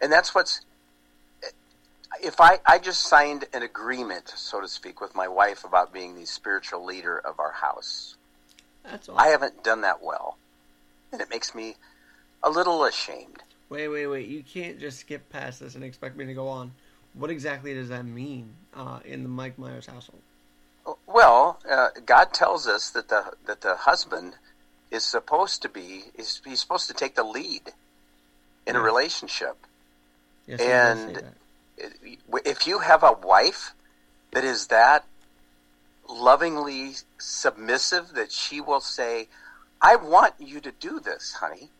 And 0.00 0.12
that's 0.12 0.34
what's. 0.34 0.62
If 2.22 2.40
I, 2.40 2.58
I 2.64 2.78
just 2.78 3.02
signed 3.02 3.44
an 3.52 3.62
agreement, 3.62 4.32
so 4.36 4.60
to 4.60 4.68
speak, 4.68 5.00
with 5.00 5.14
my 5.14 5.28
wife 5.28 5.64
about 5.64 5.92
being 5.92 6.14
the 6.14 6.24
spiritual 6.24 6.84
leader 6.84 7.18
of 7.18 7.38
our 7.38 7.52
house. 7.52 8.15
That's 8.90 9.08
awesome. 9.08 9.18
I 9.18 9.28
haven't 9.28 9.64
done 9.64 9.82
that 9.82 10.02
well. 10.02 10.38
And 11.12 11.20
it 11.20 11.30
makes 11.30 11.54
me 11.54 11.74
a 12.42 12.50
little 12.50 12.84
ashamed. 12.84 13.42
Wait, 13.68 13.88
wait, 13.88 14.06
wait. 14.06 14.28
You 14.28 14.42
can't 14.42 14.78
just 14.78 15.00
skip 15.00 15.28
past 15.30 15.60
this 15.60 15.74
and 15.74 15.82
expect 15.82 16.16
me 16.16 16.26
to 16.26 16.34
go 16.34 16.48
on. 16.48 16.72
What 17.14 17.30
exactly 17.30 17.74
does 17.74 17.88
that 17.88 18.04
mean 18.04 18.50
uh, 18.74 19.00
in 19.04 19.22
the 19.22 19.28
Mike 19.28 19.58
Myers 19.58 19.86
household? 19.86 20.20
Well, 21.06 21.58
uh, 21.68 21.88
God 22.04 22.32
tells 22.32 22.68
us 22.68 22.90
that 22.90 23.08
the 23.08 23.32
that 23.46 23.62
the 23.62 23.74
husband 23.74 24.34
is 24.90 25.04
supposed 25.04 25.62
to 25.62 25.68
be 25.68 26.04
is 26.14 26.40
he's 26.44 26.60
supposed 26.60 26.86
to 26.88 26.94
take 26.94 27.16
the 27.16 27.24
lead 27.24 27.62
in 28.66 28.76
a 28.76 28.80
relationship. 28.80 29.56
Yes, 30.46 30.60
and 30.60 31.22
if 32.44 32.66
you 32.68 32.78
have 32.80 33.02
a 33.02 33.12
wife 33.12 33.74
that 34.32 34.44
is 34.44 34.68
that 34.68 35.04
lovingly 36.08 36.92
submissive 37.18 38.14
that 38.14 38.32
she 38.32 38.60
will 38.60 38.80
say, 38.80 39.28
"I 39.80 39.96
want 39.96 40.34
you 40.38 40.60
to 40.60 40.72
do 40.72 41.00
this, 41.00 41.34
honey." 41.34 41.70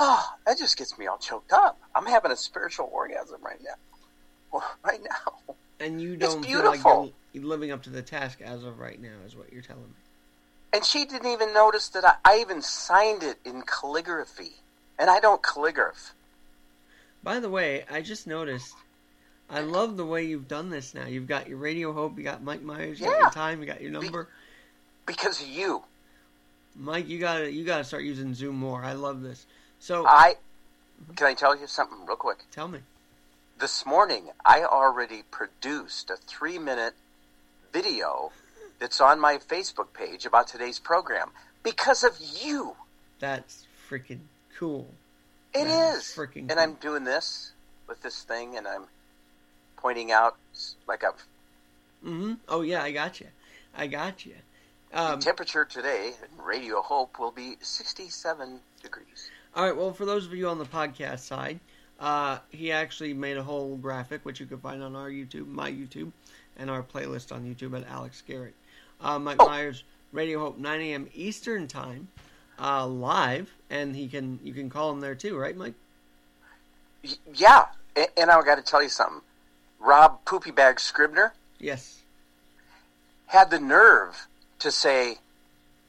Oh, 0.00 0.34
that 0.46 0.58
just 0.58 0.76
gets 0.76 0.96
me 0.98 1.06
all 1.06 1.18
choked 1.18 1.52
up. 1.52 1.78
I'm 1.94 2.06
having 2.06 2.30
a 2.30 2.36
spiritual 2.36 2.88
orgasm 2.92 3.40
right 3.42 3.60
now. 3.62 4.60
Right 4.84 5.00
now. 5.02 5.54
And 5.80 6.00
you 6.00 6.16
don't 6.16 6.44
feel 6.44 6.64
like 6.64 6.80
you're 7.32 7.44
living 7.44 7.70
up 7.70 7.82
to 7.82 7.90
the 7.90 8.02
task 8.02 8.40
as 8.40 8.64
of 8.64 8.78
right 8.78 9.00
now, 9.00 9.12
is 9.26 9.36
what 9.36 9.52
you're 9.52 9.62
telling 9.62 9.82
me. 9.82 9.94
And 10.72 10.84
she 10.84 11.04
didn't 11.04 11.30
even 11.30 11.52
notice 11.52 11.88
that 11.90 12.04
I, 12.04 12.14
I 12.24 12.40
even 12.40 12.62
signed 12.62 13.22
it 13.22 13.38
in 13.44 13.62
calligraphy. 13.62 14.52
And 14.98 15.08
I 15.08 15.20
don't 15.20 15.42
calligraph. 15.42 16.14
By 17.22 17.40
the 17.40 17.50
way, 17.50 17.84
I 17.90 18.02
just 18.02 18.26
noticed 18.26 18.74
I 19.50 19.60
love 19.60 19.96
the 19.96 20.04
way 20.04 20.24
you've 20.24 20.48
done 20.48 20.68
this 20.70 20.94
now. 20.94 21.06
You've 21.06 21.26
got 21.26 21.48
your 21.48 21.58
Radio 21.58 21.92
Hope, 21.92 22.18
you 22.18 22.24
got 22.24 22.42
Mike 22.42 22.62
Myers, 22.62 23.00
you 23.00 23.06
yeah. 23.06 23.12
got 23.12 23.20
your 23.20 23.30
time, 23.30 23.60
you 23.60 23.66
got 23.66 23.80
your 23.80 23.90
number. 23.90 24.24
Be- 24.24 24.30
because 25.12 25.40
of 25.40 25.48
you. 25.48 25.82
Mike, 26.76 27.08
you 27.08 27.18
gotta 27.18 27.50
you 27.50 27.64
gotta 27.64 27.82
start 27.82 28.04
using 28.04 28.34
Zoom 28.34 28.56
more. 28.56 28.84
I 28.84 28.92
love 28.92 29.22
this. 29.22 29.46
So 29.80 30.06
I 30.06 30.34
mm-hmm. 31.02 31.14
can 31.14 31.26
I 31.26 31.34
tell 31.34 31.58
you 31.58 31.66
something 31.66 32.06
real 32.06 32.16
quick? 32.16 32.44
Tell 32.52 32.68
me. 32.68 32.80
This 33.58 33.84
morning 33.84 34.28
I 34.44 34.62
already 34.62 35.22
produced 35.30 36.10
a 36.10 36.16
three 36.16 36.58
minute 36.58 36.94
video 37.72 38.32
that's 38.78 39.00
on 39.00 39.18
my 39.18 39.38
Facebook 39.38 39.92
page 39.92 40.26
about 40.26 40.46
today's 40.46 40.78
program 40.78 41.30
because 41.62 42.04
of 42.04 42.16
you. 42.40 42.76
That's 43.18 43.66
freaking 43.90 44.20
cool. 44.56 44.88
It 45.54 45.64
that 45.64 45.96
is 45.96 46.04
freaking 46.16 46.42
And 46.42 46.50
cool. 46.50 46.58
I'm 46.60 46.74
doing 46.74 47.04
this 47.04 47.52
with 47.88 48.02
this 48.02 48.22
thing 48.22 48.56
and 48.56 48.68
I'm 48.68 48.84
pointing 49.80 50.12
out 50.12 50.36
like 50.86 51.04
I've 51.04 51.24
Mm-hmm. 52.04 52.34
Oh 52.48 52.62
yeah, 52.62 52.82
I 52.82 52.92
got 52.92 53.20
you. 53.20 53.26
I 53.76 53.86
got 53.86 54.24
you. 54.24 54.34
Um, 54.92 55.18
the 55.18 55.24
temperature 55.24 55.64
today 55.64 56.12
in 56.22 56.44
Radio 56.44 56.80
Hope 56.80 57.18
will 57.18 57.30
be 57.30 57.56
67 57.60 58.60
degrees. 58.82 59.30
All 59.54 59.64
right. 59.64 59.76
Well, 59.76 59.92
for 59.92 60.06
those 60.06 60.26
of 60.26 60.34
you 60.34 60.48
on 60.48 60.58
the 60.58 60.64
podcast 60.64 61.20
side, 61.20 61.60
uh, 62.00 62.38
he 62.50 62.72
actually 62.72 63.12
made 63.14 63.36
a 63.36 63.42
whole 63.42 63.76
graphic, 63.76 64.24
which 64.24 64.40
you 64.40 64.46
can 64.46 64.58
find 64.58 64.82
on 64.82 64.96
our 64.96 65.10
YouTube, 65.10 65.48
my 65.48 65.70
YouTube, 65.70 66.12
and 66.56 66.70
our 66.70 66.82
playlist 66.82 67.32
on 67.32 67.44
YouTube 67.44 67.78
at 67.78 67.86
Alex 67.88 68.22
Garrett. 68.26 68.54
Uh, 69.00 69.18
Mike 69.18 69.36
oh. 69.40 69.46
Myers, 69.46 69.84
Radio 70.12 70.38
Hope, 70.38 70.58
9 70.58 70.80
a.m. 70.80 71.08
Eastern 71.14 71.66
Time, 71.68 72.08
uh, 72.58 72.86
live, 72.86 73.52
and 73.70 73.94
he 73.94 74.08
can 74.08 74.38
you 74.42 74.52
can 74.52 74.70
call 74.70 74.90
him 74.90 75.00
there 75.00 75.14
too, 75.14 75.36
right, 75.36 75.56
Mike? 75.56 75.74
Yeah, 77.34 77.66
and, 77.94 78.08
and 78.16 78.30
I 78.30 78.40
got 78.42 78.56
to 78.56 78.62
tell 78.62 78.82
you 78.82 78.88
something. 78.88 79.20
Rob 79.78 80.24
Poopybag 80.24 80.80
Scribner. 80.80 81.34
Yes. 81.58 82.02
Had 83.26 83.50
the 83.50 83.60
nerve 83.60 84.26
to 84.58 84.70
say 84.70 85.18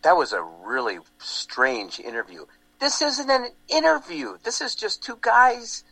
that 0.01 0.15
was 0.15 0.31
a 0.31 0.41
really 0.41 1.00
strange 1.19 2.00
interview. 2.00 2.46
This 2.79 3.01
isn't 3.01 3.29
an 3.29 3.50
interview. 3.67 4.38
This 4.43 4.62
is 4.62 4.75
just 4.75 5.03
two 5.03 5.17
guys 5.22 5.84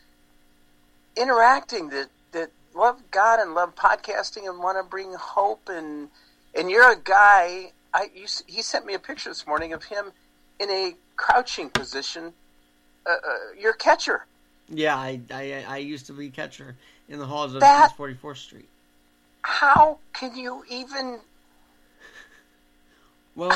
interacting 1.16 1.90
that 1.90 2.10
that 2.32 2.52
love 2.74 3.02
God 3.12 3.40
and 3.40 3.54
love 3.54 3.76
podcasting 3.76 4.48
and 4.48 4.60
want 4.60 4.78
to 4.78 4.90
bring 4.90 5.14
hope 5.14 5.68
and 5.70 6.10
and 6.58 6.70
you're 6.70 6.92
a 6.92 7.00
guy. 7.00 7.72
I 7.94 8.10
you, 8.14 8.28
he 8.46 8.62
sent 8.62 8.86
me 8.86 8.94
a 8.94 9.00
picture 9.00 9.30
this 9.30 9.46
morning 9.46 9.74
of 9.74 9.86
him 9.86 10.12
in 10.60 10.70
a 10.70 10.96
crouching 11.16 11.70
position. 11.70 12.34
Uh, 13.06 13.12
uh, 13.12 13.18
you're 13.60 13.74
catcher. 13.74 14.26
Yeah, 14.70 14.96
I, 14.96 15.20
I 15.32 15.66
I 15.68 15.78
used 15.78 16.06
to 16.08 16.14
be 16.14 16.30
catcher 16.30 16.76
in 17.10 17.20
the 17.20 17.26
halls 17.26 17.54
of 17.54 17.64
East 17.64 17.98
44th 17.98 18.38
Street. 18.38 18.70
How 19.42 20.00
can 20.14 20.36
you 20.36 20.64
even 20.70 21.20
well, 23.38 23.56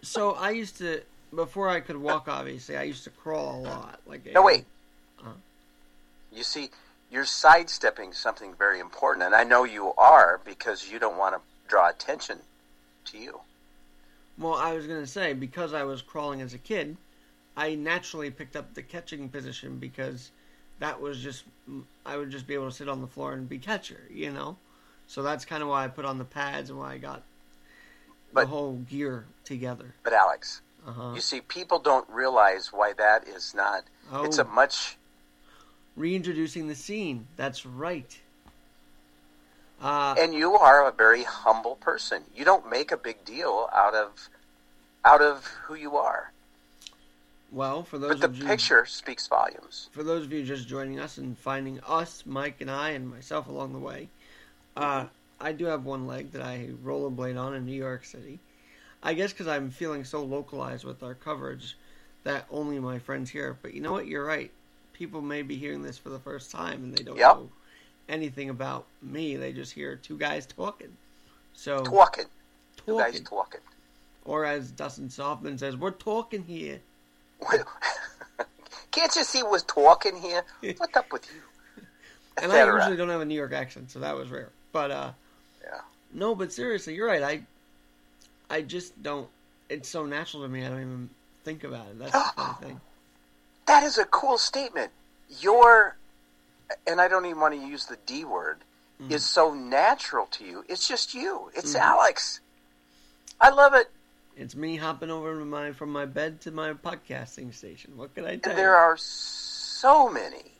so 0.00 0.32
I 0.32 0.50
used 0.50 0.78
to 0.78 1.02
before 1.34 1.68
I 1.68 1.80
could 1.80 1.98
walk. 1.98 2.28
Obviously, 2.28 2.78
I 2.78 2.84
used 2.84 3.04
to 3.04 3.10
crawl 3.10 3.60
a 3.60 3.60
lot. 3.60 4.00
Like 4.06 4.26
no, 4.32 4.42
wait. 4.42 4.64
Uh-huh. 5.20 5.32
You 6.32 6.42
see, 6.42 6.70
you're 7.10 7.26
sidestepping 7.26 8.14
something 8.14 8.54
very 8.54 8.80
important, 8.80 9.26
and 9.26 9.34
I 9.34 9.44
know 9.44 9.64
you 9.64 9.92
are 9.98 10.40
because 10.44 10.90
you 10.90 10.98
don't 10.98 11.18
want 11.18 11.34
to 11.34 11.42
draw 11.68 11.90
attention 11.90 12.38
to 13.04 13.18
you. 13.18 13.40
Well, 14.38 14.54
I 14.54 14.72
was 14.72 14.86
going 14.86 15.00
to 15.00 15.06
say 15.06 15.34
because 15.34 15.74
I 15.74 15.82
was 15.82 16.00
crawling 16.00 16.40
as 16.40 16.54
a 16.54 16.58
kid, 16.58 16.96
I 17.58 17.74
naturally 17.74 18.30
picked 18.30 18.56
up 18.56 18.72
the 18.72 18.82
catching 18.82 19.28
position 19.28 19.76
because 19.76 20.30
that 20.80 21.00
was 21.00 21.20
just 21.20 21.44
I 22.04 22.16
would 22.16 22.30
just 22.30 22.46
be 22.46 22.54
able 22.54 22.68
to 22.68 22.74
sit 22.74 22.88
on 22.88 23.00
the 23.00 23.06
floor 23.06 23.32
and 23.32 23.48
be 23.48 23.58
catcher, 23.58 24.00
you 24.10 24.32
know. 24.32 24.56
So 25.06 25.22
that's 25.22 25.44
kind 25.44 25.62
of 25.62 25.68
why 25.68 25.84
I 25.84 25.88
put 25.88 26.04
on 26.04 26.18
the 26.18 26.24
pads 26.24 26.70
and 26.70 26.78
why 26.78 26.94
I 26.94 26.98
got 26.98 27.22
but, 28.32 28.42
the 28.42 28.46
whole 28.48 28.74
gear 28.74 29.26
together. 29.44 29.94
But 30.02 30.12
Alex, 30.12 30.62
uh-huh. 30.86 31.12
you 31.14 31.20
see, 31.20 31.40
people 31.40 31.78
don't 31.78 32.08
realize 32.08 32.72
why 32.72 32.92
that 32.94 33.28
is 33.28 33.54
not. 33.54 33.84
Oh. 34.12 34.24
It's 34.24 34.38
a 34.38 34.46
oh. 34.46 34.50
much 34.50 34.96
reintroducing 35.96 36.68
the 36.68 36.74
scene. 36.74 37.26
That's 37.36 37.64
right. 37.66 38.18
Uh, 39.82 40.14
and 40.18 40.34
you 40.34 40.54
are 40.54 40.86
a 40.86 40.92
very 40.92 41.24
humble 41.24 41.76
person. 41.76 42.22
You 42.34 42.44
don't 42.44 42.68
make 42.70 42.92
a 42.92 42.96
big 42.96 43.24
deal 43.24 43.68
out 43.72 43.94
of 43.94 44.28
out 45.04 45.22
of 45.22 45.44
who 45.64 45.74
you 45.74 45.96
are. 45.96 46.32
Well, 47.52 47.82
for 47.82 47.98
those 47.98 48.12
but 48.12 48.20
the 48.20 48.26
of 48.26 48.36
you, 48.38 48.44
picture 48.44 48.86
speaks 48.86 49.26
volumes. 49.26 49.88
For 49.92 50.02
those 50.02 50.24
of 50.24 50.32
you 50.32 50.44
just 50.44 50.68
joining 50.68 51.00
us 51.00 51.18
and 51.18 51.36
finding 51.36 51.80
us, 51.80 52.22
Mike 52.24 52.60
and 52.60 52.70
I, 52.70 52.90
and 52.90 53.10
myself 53.10 53.48
along 53.48 53.72
the 53.72 53.78
way, 53.78 54.08
uh, 54.76 55.06
I 55.40 55.52
do 55.52 55.64
have 55.64 55.84
one 55.84 56.06
leg 56.06 56.32
that 56.32 56.42
I 56.42 56.68
rollerblade 56.84 57.40
on 57.40 57.54
in 57.54 57.66
New 57.66 57.72
York 57.72 58.04
City. 58.04 58.38
I 59.02 59.14
guess 59.14 59.32
because 59.32 59.48
I'm 59.48 59.70
feeling 59.70 60.04
so 60.04 60.22
localized 60.22 60.84
with 60.84 61.02
our 61.02 61.14
coverage 61.14 61.76
that 62.24 62.46
only 62.50 62.78
my 62.78 62.98
friends 62.98 63.30
hear. 63.30 63.56
But 63.60 63.74
you 63.74 63.80
know 63.80 63.92
what? 63.92 64.06
You're 64.06 64.24
right. 64.24 64.50
People 64.92 65.22
may 65.22 65.42
be 65.42 65.56
hearing 65.56 65.82
this 65.82 65.96
for 65.96 66.10
the 66.10 66.18
first 66.18 66.50
time 66.50 66.84
and 66.84 66.94
they 66.94 67.02
don't 67.02 67.16
yep. 67.16 67.36
know 67.36 67.48
anything 68.08 68.50
about 68.50 68.86
me. 69.00 69.36
They 69.36 69.52
just 69.52 69.72
hear 69.72 69.96
two 69.96 70.18
guys 70.18 70.46
talking. 70.46 70.94
So 71.54 71.82
talking. 71.82 72.26
Two 72.86 72.98
guys 72.98 73.20
talking. 73.20 73.60
Or 74.26 74.44
as 74.44 74.70
Dustin 74.70 75.10
Hoffman 75.16 75.56
says, 75.56 75.76
we're 75.76 75.90
talking 75.92 76.44
here. 76.44 76.80
Can't 78.90 79.14
you 79.14 79.24
see 79.24 79.42
we're 79.42 79.58
talking 79.60 80.16
here? 80.16 80.44
What's 80.76 80.96
up 80.96 81.12
with 81.12 81.26
you? 81.32 81.84
and 82.42 82.52
I 82.52 82.64
usually 82.64 82.96
don't 82.96 83.08
have 83.08 83.20
a 83.20 83.24
New 83.24 83.34
York 83.34 83.52
accent, 83.52 83.90
so 83.90 84.00
that 84.00 84.16
was 84.16 84.28
rare. 84.28 84.50
But 84.72 84.90
uh, 84.90 85.10
yeah. 85.62 85.80
No, 86.12 86.34
but 86.34 86.52
seriously, 86.52 86.94
you're 86.94 87.06
right. 87.06 87.22
I 87.22 87.42
I 88.54 88.62
just 88.62 89.00
don't. 89.02 89.28
It's 89.68 89.88
so 89.88 90.06
natural 90.06 90.42
to 90.42 90.48
me. 90.48 90.64
I 90.64 90.68
don't 90.68 90.80
even 90.80 91.10
think 91.44 91.64
about 91.64 91.86
it. 91.86 91.98
That's 91.98 92.12
the 92.12 92.18
funny 92.36 92.54
thing. 92.60 92.80
That 93.66 93.84
is 93.84 93.98
a 93.98 94.04
cool 94.04 94.38
statement. 94.38 94.90
Your 95.40 95.96
and 96.86 97.00
I 97.00 97.08
don't 97.08 97.26
even 97.26 97.40
want 97.40 97.54
to 97.54 97.60
use 97.60 97.86
the 97.86 97.98
D 98.06 98.24
word. 98.24 98.58
Mm. 99.00 99.12
Is 99.12 99.24
so 99.24 99.54
natural 99.54 100.26
to 100.32 100.44
you. 100.44 100.64
It's 100.68 100.86
just 100.86 101.14
you. 101.14 101.50
It's 101.54 101.74
mm. 101.74 101.80
Alex. 101.80 102.40
I 103.40 103.50
love 103.50 103.72
it. 103.74 103.90
It's 104.40 104.56
me 104.56 104.76
hopping 104.76 105.10
over 105.10 105.34
my 105.44 105.72
from 105.72 105.90
my 105.90 106.06
bed 106.06 106.40
to 106.40 106.50
my 106.50 106.72
podcasting 106.72 107.52
station. 107.52 107.94
What 107.94 108.14
can 108.14 108.24
I 108.24 108.36
tell 108.36 108.52
and 108.52 108.58
there 108.58 108.74
are 108.74 108.96
so 108.96 110.08
many 110.08 110.52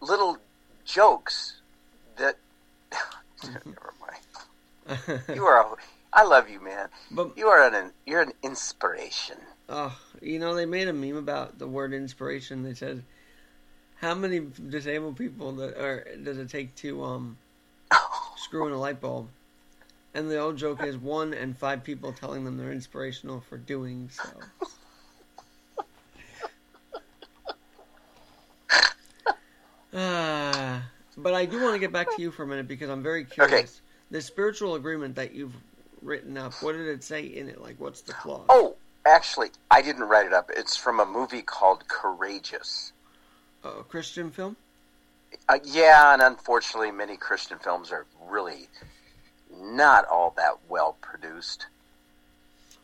little 0.00 0.38
jokes 0.86 1.60
that 2.16 2.36
never 3.44 3.92
mind. 4.00 5.20
you 5.34 5.44
are. 5.44 5.74
A, 5.74 5.76
I 6.14 6.24
love 6.24 6.48
you, 6.48 6.58
man. 6.58 6.88
But 7.10 7.36
you 7.36 7.48
are 7.48 7.68
an 7.68 7.92
you're 8.06 8.22
an 8.22 8.32
inspiration. 8.42 9.36
Oh, 9.68 9.94
you 10.22 10.38
know 10.38 10.54
they 10.54 10.64
made 10.64 10.88
a 10.88 10.94
meme 10.94 11.16
about 11.16 11.58
the 11.58 11.68
word 11.68 11.92
inspiration. 11.92 12.62
They 12.62 12.72
said, 12.72 13.04
"How 13.96 14.14
many 14.14 14.40
disabled 14.70 15.18
people 15.18 15.52
that 15.56 15.76
are 15.76 16.16
does 16.16 16.38
it 16.38 16.48
take 16.48 16.74
to 16.76 17.04
um 17.04 17.36
screw 18.36 18.66
in 18.66 18.72
a 18.72 18.80
light 18.80 19.02
bulb?" 19.02 19.28
And 20.16 20.30
the 20.30 20.38
old 20.38 20.56
joke 20.56 20.82
is 20.82 20.96
one 20.96 21.34
and 21.34 21.54
five 21.54 21.84
people 21.84 22.10
telling 22.10 22.46
them 22.46 22.56
they're 22.56 22.72
inspirational 22.72 23.42
for 23.42 23.58
doing 23.58 24.08
so. 24.10 24.30
Ah. 29.98 30.82
But 31.16 31.32
I 31.32 31.46
do 31.46 31.62
want 31.62 31.72
to 31.72 31.78
get 31.78 31.90
back 31.90 32.14
to 32.14 32.20
you 32.20 32.30
for 32.30 32.42
a 32.42 32.46
minute 32.46 32.68
because 32.68 32.90
I'm 32.90 33.02
very 33.02 33.24
curious. 33.24 33.54
Okay. 33.54 33.70
The 34.10 34.20
spiritual 34.20 34.74
agreement 34.74 35.14
that 35.14 35.32
you've 35.32 35.54
written 36.02 36.36
up, 36.36 36.52
what 36.62 36.72
did 36.72 36.86
it 36.86 37.02
say 37.02 37.24
in 37.24 37.48
it? 37.48 37.62
Like, 37.62 37.76
what's 37.80 38.02
the 38.02 38.12
clause? 38.12 38.44
Oh, 38.50 38.76
actually, 39.06 39.48
I 39.70 39.80
didn't 39.80 40.04
write 40.04 40.26
it 40.26 40.34
up. 40.34 40.50
It's 40.54 40.76
from 40.76 41.00
a 41.00 41.06
movie 41.06 41.40
called 41.40 41.88
Courageous. 41.88 42.92
A 43.64 43.82
Christian 43.84 44.30
film? 44.30 44.56
Uh, 45.48 45.60
yeah, 45.64 46.12
and 46.12 46.20
unfortunately, 46.20 46.90
many 46.90 47.16
Christian 47.16 47.58
films 47.58 47.90
are 47.90 48.04
really 48.28 48.68
not 49.60 50.04
all 50.06 50.34
that 50.36 50.58
well 50.68 50.96
produced. 51.00 51.66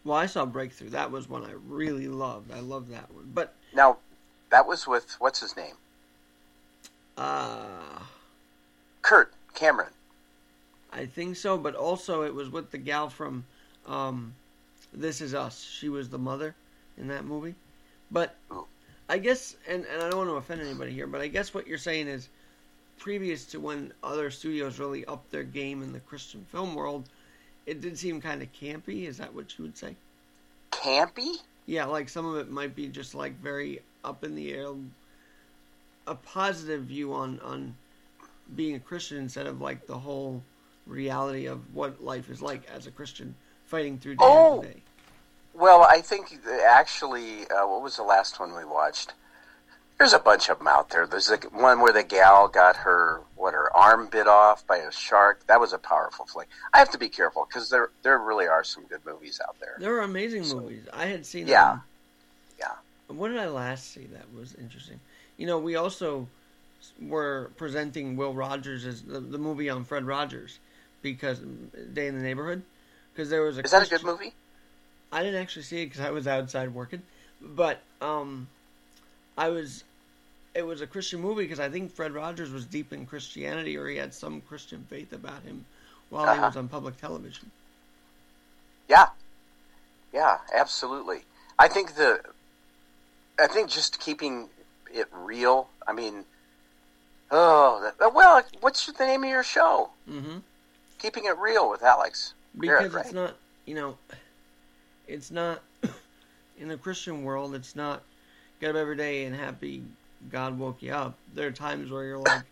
Well, 0.04 0.16
I 0.16 0.26
saw 0.26 0.44
Breakthrough. 0.44 0.90
That 0.90 1.10
was 1.10 1.28
one 1.28 1.44
I 1.44 1.52
really 1.68 2.08
loved. 2.08 2.50
I 2.52 2.60
love 2.60 2.88
that 2.88 3.12
one. 3.12 3.30
But 3.32 3.54
now, 3.74 3.98
that 4.50 4.66
was 4.66 4.86
with 4.86 5.16
what's 5.18 5.40
his 5.40 5.56
name? 5.56 5.74
Uh 7.16 8.00
Kirk 9.02 9.34
Cameron. 9.54 9.92
I 10.92 11.06
think 11.06 11.36
so, 11.36 11.56
but 11.58 11.74
also 11.74 12.22
it 12.22 12.34
was 12.34 12.50
with 12.50 12.70
the 12.70 12.78
gal 12.78 13.08
from 13.08 13.44
um, 13.86 14.34
This 14.92 15.20
Is 15.20 15.34
Us. 15.34 15.62
She 15.62 15.88
was 15.88 16.08
the 16.08 16.18
mother 16.18 16.54
in 16.98 17.08
that 17.08 17.24
movie. 17.24 17.54
But 18.10 18.36
I 19.08 19.18
guess, 19.18 19.56
and, 19.68 19.84
and 19.86 20.02
I 20.02 20.10
don't 20.10 20.18
want 20.18 20.30
to 20.30 20.36
offend 20.36 20.60
anybody 20.60 20.92
here, 20.92 21.06
but 21.06 21.20
I 21.20 21.28
guess 21.28 21.54
what 21.54 21.66
you're 21.66 21.78
saying 21.78 22.08
is 22.08 22.28
previous 22.98 23.44
to 23.46 23.60
when 23.60 23.92
other 24.02 24.30
studios 24.30 24.78
really 24.78 25.04
upped 25.06 25.30
their 25.30 25.42
game 25.42 25.82
in 25.82 25.92
the 25.92 26.00
Christian 26.00 26.44
film 26.50 26.74
world, 26.74 27.08
it 27.66 27.80
did 27.80 27.98
seem 27.98 28.20
kind 28.20 28.42
of 28.42 28.52
campy. 28.52 29.06
Is 29.06 29.18
that 29.18 29.34
what 29.34 29.58
you 29.58 29.64
would 29.64 29.76
say? 29.76 29.96
Campy? 30.70 31.36
Yeah, 31.66 31.84
like 31.84 32.08
some 32.08 32.26
of 32.26 32.36
it 32.36 32.50
might 32.50 32.74
be 32.74 32.88
just 32.88 33.14
like 33.14 33.40
very 33.40 33.80
up 34.04 34.24
in 34.24 34.34
the 34.34 34.52
air, 34.52 34.68
a 36.06 36.14
positive 36.14 36.82
view 36.82 37.12
on 37.12 37.40
on 37.40 37.74
being 38.56 38.74
a 38.74 38.80
Christian 38.80 39.18
instead 39.18 39.46
of 39.46 39.60
like 39.60 39.86
the 39.86 39.98
whole 39.98 40.42
reality 40.86 41.46
of 41.46 41.74
what 41.74 42.02
life 42.02 42.28
is 42.28 42.42
like 42.42 42.68
as 42.74 42.86
a 42.86 42.90
Christian 42.90 43.34
fighting 43.66 43.98
through 43.98 44.16
day 44.16 44.24
oh. 44.24 44.64
Well, 45.54 45.82
I 45.82 46.00
think 46.00 46.40
actually, 46.64 47.42
uh, 47.42 47.66
what 47.66 47.82
was 47.82 47.96
the 47.96 48.02
last 48.02 48.40
one 48.40 48.56
we 48.56 48.64
watched? 48.64 49.12
There's 50.02 50.14
a 50.14 50.18
bunch 50.18 50.48
of 50.48 50.58
them 50.58 50.66
out 50.66 50.90
there. 50.90 51.06
There's 51.06 51.30
a, 51.30 51.36
one 51.52 51.78
where 51.78 51.92
the 51.92 52.02
gal 52.02 52.48
got 52.48 52.74
her 52.74 53.20
what 53.36 53.54
her 53.54 53.70
arm 53.72 54.08
bit 54.10 54.26
off 54.26 54.66
by 54.66 54.78
a 54.78 54.90
shark. 54.90 55.46
That 55.46 55.60
was 55.60 55.72
a 55.72 55.78
powerful 55.78 56.26
flick. 56.26 56.48
I 56.74 56.80
have 56.80 56.90
to 56.90 56.98
be 56.98 57.08
careful 57.08 57.46
because 57.48 57.70
there 57.70 57.90
there 58.02 58.18
really 58.18 58.48
are 58.48 58.64
some 58.64 58.82
good 58.86 58.98
movies 59.06 59.40
out 59.46 59.54
there. 59.60 59.76
There 59.78 59.94
are 59.94 60.00
amazing 60.00 60.42
so, 60.42 60.58
movies. 60.58 60.82
I 60.92 61.06
had 61.06 61.24
seen. 61.24 61.46
Yeah, 61.46 61.70
them. 61.70 61.82
yeah. 62.58 63.14
When 63.14 63.30
did 63.30 63.38
I 63.38 63.46
last 63.46 63.92
see 63.92 64.06
that 64.06 64.24
was 64.36 64.56
interesting? 64.56 64.98
You 65.36 65.46
know, 65.46 65.60
we 65.60 65.76
also 65.76 66.26
were 67.00 67.52
presenting 67.56 68.16
Will 68.16 68.34
Rogers 68.34 68.84
as 68.84 69.02
the, 69.02 69.20
the 69.20 69.38
movie 69.38 69.70
on 69.70 69.84
Fred 69.84 70.04
Rogers 70.04 70.58
because 71.00 71.38
Day 71.38 72.08
in 72.08 72.16
the 72.16 72.24
Neighborhood 72.24 72.64
because 73.14 73.30
there 73.30 73.42
was 73.42 73.56
a. 73.56 73.60
Is 73.60 73.70
that 73.70 73.86
a 73.86 73.88
good 73.88 74.02
movie? 74.02 74.34
I 75.12 75.22
didn't 75.22 75.40
actually 75.40 75.62
see 75.62 75.82
it 75.82 75.86
because 75.86 76.00
I 76.00 76.10
was 76.10 76.26
outside 76.26 76.74
working, 76.74 77.02
but 77.40 77.80
um, 78.00 78.48
I 79.38 79.50
was. 79.50 79.84
It 80.54 80.66
was 80.66 80.80
a 80.80 80.86
Christian 80.86 81.20
movie 81.20 81.44
because 81.44 81.60
I 81.60 81.70
think 81.70 81.92
Fred 81.92 82.12
Rogers 82.12 82.50
was 82.50 82.66
deep 82.66 82.92
in 82.92 83.06
Christianity 83.06 83.76
or 83.76 83.88
he 83.88 83.96
had 83.96 84.12
some 84.12 84.42
Christian 84.42 84.84
faith 84.90 85.12
about 85.12 85.42
him 85.42 85.64
while 86.10 86.24
uh-huh. 86.24 86.34
he 86.34 86.40
was 86.40 86.56
on 86.56 86.68
public 86.68 87.00
television. 87.00 87.50
Yeah, 88.88 89.06
yeah, 90.12 90.38
absolutely. 90.54 91.22
I 91.58 91.68
think 91.68 91.94
the, 91.94 92.20
I 93.38 93.46
think 93.46 93.70
just 93.70 93.98
keeping 93.98 94.50
it 94.92 95.08
real. 95.10 95.68
I 95.86 95.92
mean, 95.92 96.24
oh, 97.30 97.90
that, 97.98 98.14
well, 98.14 98.42
what's 98.60 98.86
the 98.86 99.06
name 99.06 99.24
of 99.24 99.30
your 99.30 99.42
show? 99.42 99.90
Mm-hmm. 100.08 100.38
Keeping 100.98 101.24
it 101.24 101.38
real 101.38 101.70
with 101.70 101.82
Alex. 101.82 102.34
Because 102.58 102.78
Garrett, 102.78 102.92
right? 102.92 103.04
it's 103.06 103.14
not, 103.14 103.36
you 103.64 103.74
know, 103.74 103.96
it's 105.08 105.30
not 105.30 105.62
in 106.58 106.68
the 106.68 106.76
Christian 106.76 107.22
world. 107.22 107.54
It's 107.54 107.74
not 107.74 108.02
get 108.60 108.70
up 108.70 108.76
every 108.76 108.96
day 108.96 109.24
and 109.24 109.34
happy 109.34 109.82
God 110.30 110.58
woke 110.58 110.82
you 110.82 110.92
up. 110.92 111.18
There 111.34 111.48
are 111.48 111.52
times 111.52 111.90
where 111.90 112.04
you're 112.04 112.18
like, 112.18 112.42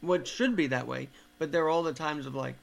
what 0.00 0.26
should 0.26 0.56
be 0.56 0.68
that 0.68 0.86
way, 0.86 1.08
but 1.38 1.52
there 1.52 1.64
are 1.64 1.68
all 1.68 1.82
the 1.82 1.92
times 1.92 2.26
of 2.26 2.34
like, 2.34 2.54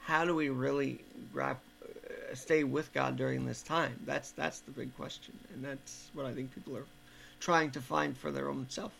how 0.00 0.24
do 0.24 0.34
we 0.34 0.48
really 0.48 1.00
grab, 1.32 1.58
uh, 1.82 2.34
stay 2.34 2.64
with 2.64 2.92
God 2.92 3.16
during 3.16 3.44
this 3.44 3.62
time? 3.62 3.98
That's 4.06 4.30
that's 4.32 4.60
the 4.60 4.70
big 4.70 4.96
question, 4.96 5.36
and 5.52 5.64
that's 5.64 6.10
what 6.14 6.26
I 6.26 6.32
think 6.32 6.54
people 6.54 6.76
are 6.76 6.86
trying 7.40 7.70
to 7.72 7.80
find 7.80 8.16
for 8.16 8.30
their 8.30 8.48
own 8.48 8.66
self. 8.68 8.92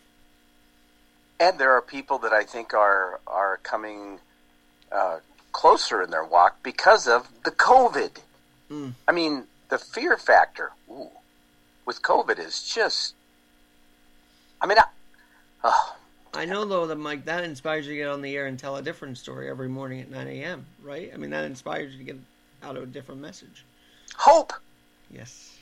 And 1.39 1.57
there 1.57 1.71
are 1.71 1.81
people 1.81 2.17
that 2.19 2.33
I 2.33 2.43
think 2.43 2.73
are 2.73 3.21
are 3.25 3.57
coming 3.63 4.19
uh, 4.91 5.19
closer 5.51 6.03
in 6.03 6.11
their 6.11 6.25
walk 6.25 6.61
because 6.63 7.07
of 7.07 7.29
the 7.43 7.51
COVID. 7.51 8.19
Mm. 8.69 8.93
I 9.07 9.11
mean, 9.11 9.45
the 9.69 9.77
fear 9.77 10.17
factor 10.17 10.71
ooh, 10.91 11.09
with 11.85 12.01
COVID 12.01 12.37
is 12.37 12.63
just. 12.63 13.15
I 14.61 14.67
mean, 14.67 14.77
I, 14.77 14.83
oh. 15.63 15.95
I 16.33 16.45
know 16.45 16.65
though 16.65 16.87
that 16.87 16.95
Mike 16.97 17.25
that 17.25 17.43
inspires 17.43 17.87
you 17.87 17.93
to 17.93 17.97
get 17.97 18.07
on 18.07 18.21
the 18.21 18.35
air 18.35 18.45
and 18.45 18.57
tell 18.57 18.75
a 18.75 18.81
different 18.81 19.17
story 19.17 19.49
every 19.49 19.67
morning 19.67 20.01
at 20.01 20.11
9 20.11 20.27
a.m. 20.27 20.65
Right? 20.83 21.11
I 21.13 21.17
mean, 21.17 21.31
that 21.31 21.45
inspires 21.45 21.93
you 21.93 21.99
to 21.99 22.03
get 22.03 22.17
out 22.63 22.77
a 22.77 22.85
different 22.85 23.21
message. 23.21 23.65
Hope. 24.15 24.53
Yes. 25.11 25.57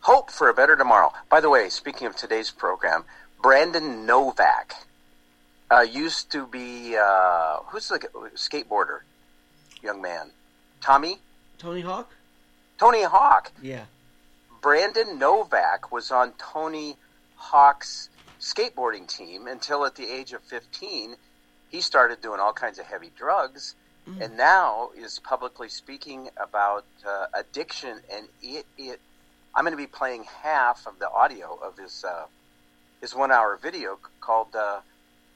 Hope 0.00 0.30
for 0.30 0.48
a 0.48 0.54
better 0.54 0.76
tomorrow. 0.76 1.12
By 1.28 1.40
the 1.40 1.50
way, 1.50 1.68
speaking 1.68 2.06
of 2.06 2.16
today's 2.16 2.50
program, 2.50 3.04
Brandon 3.42 4.06
Novak 4.06 4.74
uh, 5.70 5.80
used 5.80 6.30
to 6.32 6.46
be 6.46 6.96
uh, 6.96 7.58
who's 7.66 7.88
the 7.88 7.98
skateboarder, 8.34 9.00
young 9.82 10.02
man, 10.02 10.30
Tommy. 10.80 11.18
Tony 11.58 11.80
Hawk. 11.80 12.12
Tony 12.78 13.02
Hawk. 13.02 13.52
Yeah. 13.62 13.84
Brandon 14.60 15.18
Novak 15.18 15.90
was 15.92 16.10
on 16.10 16.32
Tony 16.38 16.96
Hawk's 17.36 18.09
skateboarding 18.40 19.06
team 19.06 19.46
until 19.46 19.84
at 19.84 19.94
the 19.94 20.08
age 20.08 20.32
of 20.32 20.42
15 20.42 21.14
he 21.70 21.80
started 21.80 22.20
doing 22.20 22.40
all 22.40 22.52
kinds 22.52 22.78
of 22.78 22.86
heavy 22.86 23.10
drugs 23.16 23.74
mm. 24.08 24.20
and 24.20 24.36
now 24.36 24.90
is 24.96 25.18
publicly 25.20 25.68
speaking 25.68 26.28
about 26.36 26.84
uh, 27.06 27.26
addiction 27.34 28.00
and 28.12 28.26
it, 28.42 28.66
it 28.78 29.00
i'm 29.54 29.64
going 29.64 29.72
to 29.72 29.76
be 29.76 29.86
playing 29.86 30.24
half 30.42 30.86
of 30.86 30.98
the 30.98 31.10
audio 31.10 31.58
of 31.62 31.76
his 31.78 32.04
uh, 32.04 32.24
his 33.00 33.14
one 33.14 33.30
hour 33.30 33.58
video 33.62 33.98
called 34.20 34.54
uh, 34.56 34.80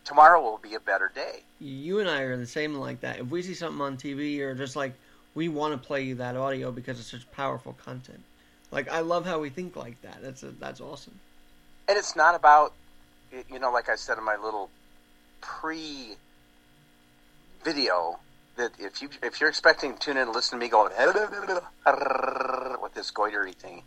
tomorrow 0.04 0.40
will 0.40 0.58
be 0.58 0.74
a 0.74 0.80
better 0.80 1.12
day 1.14 1.42
you 1.60 2.00
and 2.00 2.08
i 2.08 2.22
are 2.22 2.36
the 2.36 2.46
same 2.46 2.74
like 2.74 3.00
that 3.00 3.18
if 3.20 3.26
we 3.26 3.42
see 3.42 3.54
something 3.54 3.80
on 3.80 3.96
tv 3.96 4.40
or 4.40 4.54
just 4.54 4.76
like 4.76 4.94
we 5.34 5.48
want 5.48 5.80
to 5.80 5.86
play 5.86 6.02
you 6.02 6.14
that 6.16 6.36
audio 6.36 6.70
because 6.70 6.98
it's 6.98 7.10
such 7.10 7.30
powerful 7.32 7.74
content. 7.84 8.20
Like 8.70 8.90
I 8.90 9.00
love 9.00 9.26
how 9.26 9.40
we 9.40 9.50
think 9.50 9.76
like 9.76 10.00
that. 10.02 10.18
That's 10.22 10.42
a, 10.42 10.50
that's 10.52 10.80
awesome. 10.80 11.18
And 11.88 11.98
it's 11.98 12.16
not 12.16 12.34
about 12.34 12.72
you 13.50 13.58
know, 13.58 13.70
like 13.72 13.88
I 13.88 13.96
said 13.96 14.18
in 14.18 14.24
my 14.24 14.36
little 14.36 14.70
pre 15.40 16.16
video 17.64 18.18
that 18.56 18.72
if 18.78 19.02
you 19.02 19.08
if 19.22 19.40
you're 19.40 19.48
expecting 19.48 19.94
to 19.94 19.98
tune 19.98 20.16
in 20.16 20.24
and 20.24 20.32
listen 20.32 20.58
to 20.58 20.64
me 20.64 20.70
going 20.70 20.92
with 22.82 22.94
this 22.94 23.10
goitery 23.10 23.54
thing, 23.54 23.82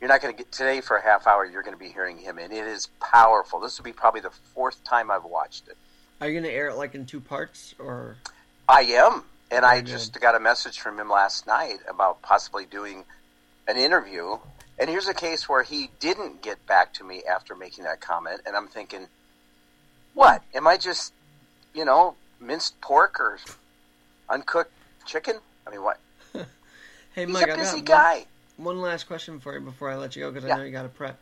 you're 0.00 0.08
not 0.08 0.20
going 0.20 0.34
to 0.34 0.38
get 0.38 0.50
today 0.50 0.80
for 0.80 0.96
a 0.96 1.02
half 1.02 1.26
hour. 1.26 1.44
You're 1.44 1.62
going 1.62 1.76
to 1.76 1.82
be 1.82 1.90
hearing 1.90 2.18
him, 2.18 2.38
and 2.38 2.52
it 2.52 2.66
is 2.66 2.88
powerful. 3.00 3.60
This 3.60 3.78
will 3.78 3.84
be 3.84 3.92
probably 3.92 4.20
the 4.20 4.30
fourth 4.54 4.82
time 4.84 5.10
I've 5.10 5.24
watched 5.24 5.68
it. 5.68 5.76
Are 6.20 6.28
you 6.28 6.34
going 6.34 6.44
to 6.44 6.52
air 6.52 6.68
it 6.68 6.76
like 6.76 6.94
in 6.94 7.06
two 7.06 7.20
parts, 7.20 7.74
or? 7.78 8.16
I 8.68 8.82
am. 8.82 9.24
And 9.50 9.66
I 9.66 9.82
just 9.82 10.18
got 10.18 10.34
a 10.34 10.40
message 10.40 10.80
from 10.80 10.98
him 10.98 11.10
last 11.10 11.46
night 11.46 11.76
about 11.86 12.22
possibly 12.22 12.64
doing 12.64 13.04
an 13.68 13.76
interview. 13.76 14.38
And 14.82 14.90
here's 14.90 15.06
a 15.06 15.14
case 15.14 15.48
where 15.48 15.62
he 15.62 15.90
didn't 16.00 16.42
get 16.42 16.66
back 16.66 16.92
to 16.94 17.04
me 17.04 17.22
after 17.22 17.54
making 17.54 17.84
that 17.84 18.00
comment. 18.00 18.40
And 18.44 18.56
I'm 18.56 18.66
thinking, 18.66 19.06
what? 20.12 20.42
Am 20.54 20.66
I 20.66 20.76
just, 20.76 21.12
you 21.72 21.84
know, 21.84 22.16
minced 22.40 22.80
pork 22.80 23.20
or 23.20 23.38
uncooked 24.28 24.72
chicken? 25.06 25.36
I 25.64 25.70
mean, 25.70 25.84
what? 25.84 26.00
hey, 26.34 26.46
He's 27.14 27.28
Mike, 27.28 27.48
a 27.48 27.54
busy 27.54 27.80
guy. 27.80 28.26
One, 28.56 28.78
one, 28.78 28.80
last 28.80 29.04
question 29.04 29.38
for 29.38 29.54
you 29.54 29.60
before 29.60 29.88
I 29.88 29.94
let 29.94 30.16
you 30.16 30.22
go 30.22 30.32
because 30.32 30.48
yeah. 30.48 30.56
I 30.56 30.58
know 30.58 30.64
you 30.64 30.72
got 30.72 30.82
to 30.82 30.88
prep. 30.88 31.16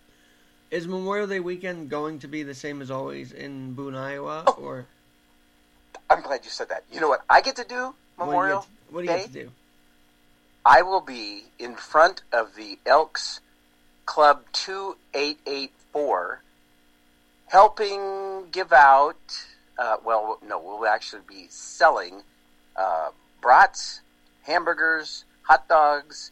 Is 0.71 0.89
Memorial 0.89 1.27
Day 1.27 1.41
weekend 1.41 1.91
going 1.91 2.21
to 2.21 2.29
be 2.29 2.43
the 2.43 2.55
same 2.55 2.81
as 2.81 2.91
always 2.91 3.31
in 3.31 3.75
Boone, 3.75 3.95
Iowa, 3.95 4.45
oh, 4.47 4.53
or? 4.53 4.87
I'm 6.09 6.23
glad 6.23 6.47
you 6.47 6.51
said 6.51 6.71
that. 6.71 6.85
You 6.91 7.03
know 7.03 7.11
what 7.11 7.25
I 7.29 7.43
get 7.43 7.57
to 7.57 7.65
do? 7.65 7.95
Memorial 8.19 8.61
what 8.61 8.65
do 8.65 8.71
you, 8.71 8.95
what 8.95 9.01
do, 9.03 9.05
you 9.05 9.11
have 9.11 9.27
to 9.27 9.45
do? 9.45 9.51
I 10.65 10.81
will 10.81 11.03
be 11.03 11.43
in 11.59 11.77
front 11.77 12.23
of 12.33 12.55
the 12.55 12.79
Elks 12.87 13.41
Club 14.07 14.45
2884 14.53 16.43
helping 17.51 18.49
give 18.53 18.73
out, 18.73 19.17
uh, 19.77 19.97
well, 20.05 20.39
no, 20.47 20.61
we'll 20.61 20.87
actually 20.87 21.23
be 21.29 21.47
selling 21.49 22.23
uh, 22.77 23.09
brats, 23.41 24.01
hamburgers, 24.43 25.25
hot 25.43 25.69
dogs, 25.69 26.31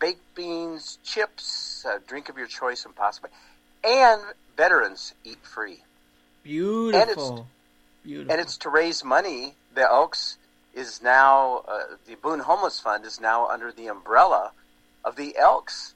baked 0.00 0.34
beans, 0.34 0.98
chips, 1.04 1.84
a 1.86 1.98
drink 2.08 2.28
of 2.28 2.38
your 2.38 2.46
choice, 2.46 2.84
and 2.86 2.96
possibly, 2.96 3.30
and 3.84 4.20
veterans 4.56 5.12
eat 5.24 5.38
free. 5.42 5.82
Beautiful. 6.42 7.00
And 7.00 7.10
it's, 7.10 7.50
Beautiful. 8.04 8.32
And 8.32 8.40
it's 8.40 8.56
to 8.58 8.70
raise 8.70 9.04
money. 9.04 9.54
The 9.74 9.82
Elks 9.82 10.38
is 10.74 11.02
now 11.02 11.64
uh, 11.68 11.80
the 12.06 12.14
Boone 12.14 12.40
Homeless 12.40 12.80
Fund 12.80 13.04
is 13.04 13.20
now 13.20 13.46
under 13.48 13.72
the 13.72 13.88
umbrella 13.88 14.52
of 15.04 15.16
the 15.16 15.36
Elks 15.36 15.94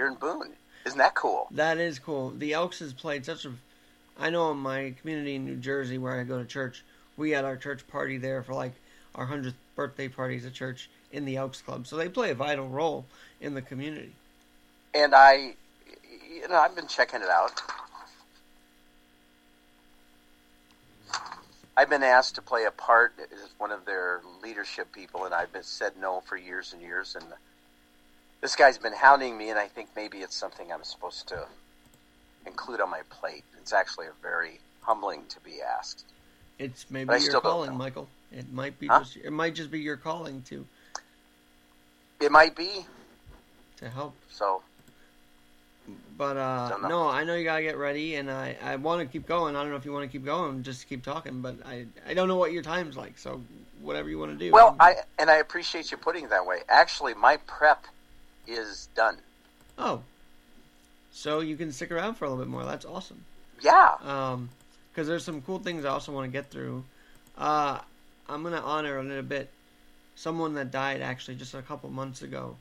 here 0.00 0.08
in 0.08 0.14
Boone. 0.14 0.54
Isn't 0.86 0.98
that 0.98 1.14
cool? 1.14 1.46
That 1.50 1.76
is 1.76 1.98
cool. 1.98 2.30
The 2.30 2.54
Elks 2.54 2.78
has 2.78 2.94
played 2.94 3.26
such 3.26 3.44
a. 3.44 3.52
I 4.18 4.30
know 4.30 4.50
in 4.50 4.56
my 4.56 4.94
community 4.98 5.34
in 5.34 5.44
New 5.44 5.56
Jersey 5.56 5.98
where 5.98 6.18
I 6.18 6.24
go 6.24 6.38
to 6.38 6.44
church, 6.46 6.82
we 7.18 7.32
had 7.32 7.44
our 7.44 7.56
church 7.56 7.86
party 7.86 8.16
there 8.16 8.42
for 8.42 8.54
like 8.54 8.72
our 9.14 9.26
hundredth 9.26 9.56
birthday 9.76 10.08
parties 10.08 10.46
at 10.46 10.54
church 10.54 10.88
in 11.12 11.26
the 11.26 11.36
Elks 11.36 11.60
Club. 11.60 11.86
So 11.86 11.96
they 11.96 12.08
play 12.08 12.30
a 12.30 12.34
vital 12.34 12.66
role 12.66 13.04
in 13.42 13.52
the 13.52 13.60
community. 13.60 14.12
And 14.94 15.14
I, 15.14 15.54
you 16.30 16.48
know, 16.48 16.56
I've 16.56 16.74
been 16.74 16.88
checking 16.88 17.20
it 17.20 17.28
out. 17.28 17.60
I've 21.76 21.90
been 21.90 22.02
asked 22.02 22.36
to 22.36 22.42
play 22.42 22.64
a 22.64 22.70
part 22.70 23.12
as 23.20 23.50
one 23.58 23.70
of 23.70 23.84
their 23.84 24.22
leadership 24.42 24.92
people, 24.92 25.26
and 25.26 25.34
I've 25.34 25.52
been 25.52 25.62
said 25.62 25.92
no 26.00 26.20
for 26.20 26.36
years 26.38 26.72
and 26.72 26.80
years. 26.80 27.16
And 27.20 27.26
this 28.40 28.56
guy's 28.56 28.78
been 28.78 28.92
hounding 28.92 29.36
me, 29.36 29.50
and 29.50 29.58
I 29.58 29.66
think 29.66 29.90
maybe 29.94 30.18
it's 30.18 30.36
something 30.36 30.72
I'm 30.72 30.84
supposed 30.84 31.28
to 31.28 31.46
include 32.46 32.80
on 32.80 32.90
my 32.90 33.02
plate. 33.10 33.44
It's 33.58 33.72
actually 33.72 34.06
a 34.06 34.22
very 34.22 34.60
humbling 34.82 35.22
to 35.28 35.40
be 35.40 35.58
asked. 35.60 36.04
It's 36.58 36.86
maybe 36.90 37.12
your 37.20 37.40
calling, 37.40 37.76
Michael. 37.76 38.08
It 38.32 38.52
might 38.52 38.78
be. 38.78 38.86
Huh? 38.86 39.00
Just, 39.00 39.16
it 39.16 39.32
might 39.32 39.54
just 39.54 39.70
be 39.70 39.80
your 39.80 39.96
calling 39.96 40.42
to. 40.42 40.66
It 42.20 42.30
might 42.30 42.54
be. 42.54 42.86
To 43.78 43.88
help. 43.88 44.14
So. 44.30 44.62
But 46.16 46.36
uh, 46.36 46.76
no, 46.82 47.08
I 47.08 47.24
know 47.24 47.34
you 47.34 47.44
gotta 47.44 47.62
get 47.62 47.76
ready, 47.76 48.16
and 48.16 48.30
I, 48.30 48.56
I 48.62 48.76
want 48.76 49.00
to 49.00 49.06
keep 49.10 49.26
going. 49.26 49.56
I 49.56 49.62
don't 49.62 49.70
know 49.70 49.76
if 49.76 49.84
you 49.84 49.92
want 49.92 50.04
to 50.04 50.12
keep 50.12 50.24
going, 50.24 50.62
just 50.62 50.88
keep 50.88 51.02
talking. 51.02 51.40
But 51.40 51.56
I 51.66 51.86
I 52.06 52.14
don't 52.14 52.28
know 52.28 52.36
what 52.36 52.52
your 52.52 52.62
time's 52.62 52.96
like, 52.96 53.18
so 53.18 53.40
whatever 53.80 54.08
you 54.08 54.18
want 54.18 54.38
to 54.38 54.38
do. 54.38 54.52
Well, 54.52 54.76
I 54.78 54.96
and 55.18 55.30
I 55.30 55.36
appreciate 55.36 55.90
you 55.90 55.96
putting 55.96 56.24
it 56.24 56.30
that 56.30 56.46
way. 56.46 56.58
Actually, 56.68 57.14
my 57.14 57.38
prep 57.38 57.86
is 58.46 58.88
done. 58.94 59.18
Oh, 59.78 60.02
so 61.12 61.40
you 61.40 61.56
can 61.56 61.72
stick 61.72 61.90
around 61.90 62.14
for 62.14 62.24
a 62.24 62.30
little 62.30 62.44
bit 62.44 62.50
more. 62.50 62.64
That's 62.64 62.84
awesome. 62.84 63.24
Yeah. 63.60 63.94
Um, 64.02 64.50
because 64.92 65.06
there's 65.06 65.24
some 65.24 65.42
cool 65.42 65.58
things 65.58 65.84
I 65.84 65.90
also 65.90 66.12
want 66.12 66.26
to 66.26 66.32
get 66.32 66.50
through. 66.50 66.84
Uh, 67.38 67.78
I'm 68.28 68.42
gonna 68.42 68.60
honor 68.60 68.98
a 68.98 69.02
little 69.02 69.22
bit 69.22 69.50
someone 70.14 70.54
that 70.54 70.70
died 70.70 71.00
actually 71.00 71.36
just 71.36 71.54
a 71.54 71.62
couple 71.62 71.90
months 71.90 72.22
ago. 72.22 72.56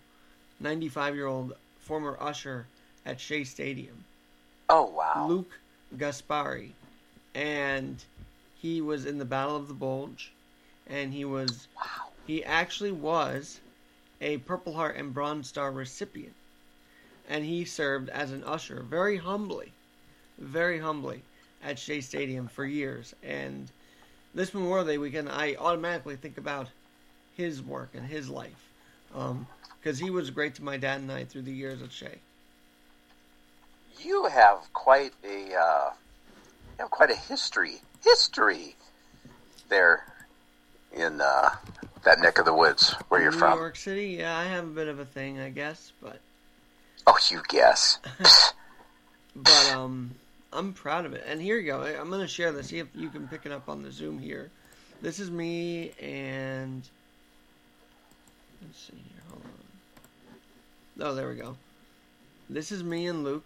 95 0.60 1.15
year 1.15 1.28
old 1.28 1.54
former 1.80 2.18
usher 2.20 2.65
at 3.06 3.20
Shea 3.20 3.44
Stadium. 3.44 4.06
Oh 4.70 4.86
wow. 4.86 5.28
Luke 5.28 5.60
Gaspari, 5.98 6.72
and 7.34 8.04
he 8.62 8.82
was 8.82 9.06
in 9.06 9.18
the 9.18 9.26
Battle 9.26 9.56
of 9.56 9.68
the 9.68 9.74
Bulge, 9.74 10.32
and 10.88 11.13
he 11.13 11.26
was 11.26 11.68
wow. 11.76 12.10
he 12.28 12.44
actually 12.44 12.92
was 12.92 13.60
a 14.22 14.38
Purple 14.40 14.74
Heart 14.74 14.98
and 14.98 15.14
Bronze 15.14 15.48
Star 15.48 15.72
recipient, 15.72 16.36
and 17.28 17.46
he 17.46 17.66
served 17.66 18.10
as 18.10 18.32
an 18.32 18.44
usher 18.44 18.82
very 18.82 19.18
humbly, 19.18 19.72
very 20.38 20.80
humbly 20.80 21.24
at 21.64 21.80
Shea 21.80 22.02
Stadium 22.02 22.48
for 22.48 22.66
years. 22.66 23.14
And 23.24 23.72
this 24.34 24.54
Memorial 24.54 24.86
Day 24.86 24.98
weekend, 24.98 25.30
I 25.30 25.56
automatically 25.60 26.16
think 26.16 26.38
about 26.38 26.68
his 27.36 27.62
work 27.62 27.90
and 27.94 28.06
his 28.06 28.30
life, 28.30 28.70
because 29.10 30.00
um, 30.02 30.06
he 30.06 30.10
was 30.10 30.30
great 30.30 30.56
to 30.56 30.64
my 30.64 30.78
dad 30.78 31.02
and 31.02 31.12
I 31.12 31.26
through 31.26 31.44
the 31.44 31.52
years 31.52 31.82
at 31.82 31.92
Shea 31.92 32.20
you 34.04 34.26
have 34.28 34.72
quite 34.74 35.14
a 35.24 35.54
uh, 35.56 35.90
you 35.92 36.80
have 36.80 36.90
quite 36.90 37.12
a 37.12 37.16
history 37.16 37.76
history 38.04 38.76
there 39.68 40.06
in 40.96 41.20
uh, 41.22 41.50
that 42.04 42.20
neck 42.20 42.40
of 42.40 42.46
the 42.46 42.54
woods 42.54 42.96
where 43.10 43.22
you're 43.22 43.32
New 43.32 43.38
from. 43.38 43.54
New 43.54 43.62
York 43.62 43.76
City, 43.76 44.18
yeah, 44.20 44.38
I 44.38 44.46
have 44.46 44.66
a 44.66 44.72
bit 44.72 44.88
of 44.88 45.00
a 45.00 45.06
thing, 45.06 45.40
I 45.40 45.50
guess, 45.50 45.92
but 46.02 46.20
oh, 47.08 47.18
you 47.30 47.42
guess. 47.50 48.00
but 49.36 49.72
um, 49.74 50.16
I'm 50.52 50.74
proud 50.74 51.06
of 51.06 51.14
it. 51.14 51.24
And 51.28 51.42
here 51.42 51.58
you 51.58 51.68
go. 51.68 51.82
I'm 51.82 52.10
gonna 52.10 52.28
share 52.28 52.52
this. 52.52 52.68
See 52.68 52.80
if 52.80 52.88
you 52.96 53.10
can 53.10 53.28
pick 53.28 53.46
it 53.46 53.52
up 53.52 53.70
on 53.70 53.84
the 53.84 53.92
Zoom 53.92 54.20
here. 54.20 54.50
This 55.02 55.20
is 55.20 55.32
me 55.32 55.92
and 56.02 56.88
let's 58.62 58.80
see 58.80 58.94
here. 58.94 59.24
Hold 59.30 59.44
on. 59.44 61.08
Oh, 61.08 61.16
there 61.16 61.30
we 61.30 61.36
go. 61.36 61.56
This 62.50 62.72
is 62.72 62.84
me 62.84 63.08
and 63.08 63.24
Luke 63.24 63.46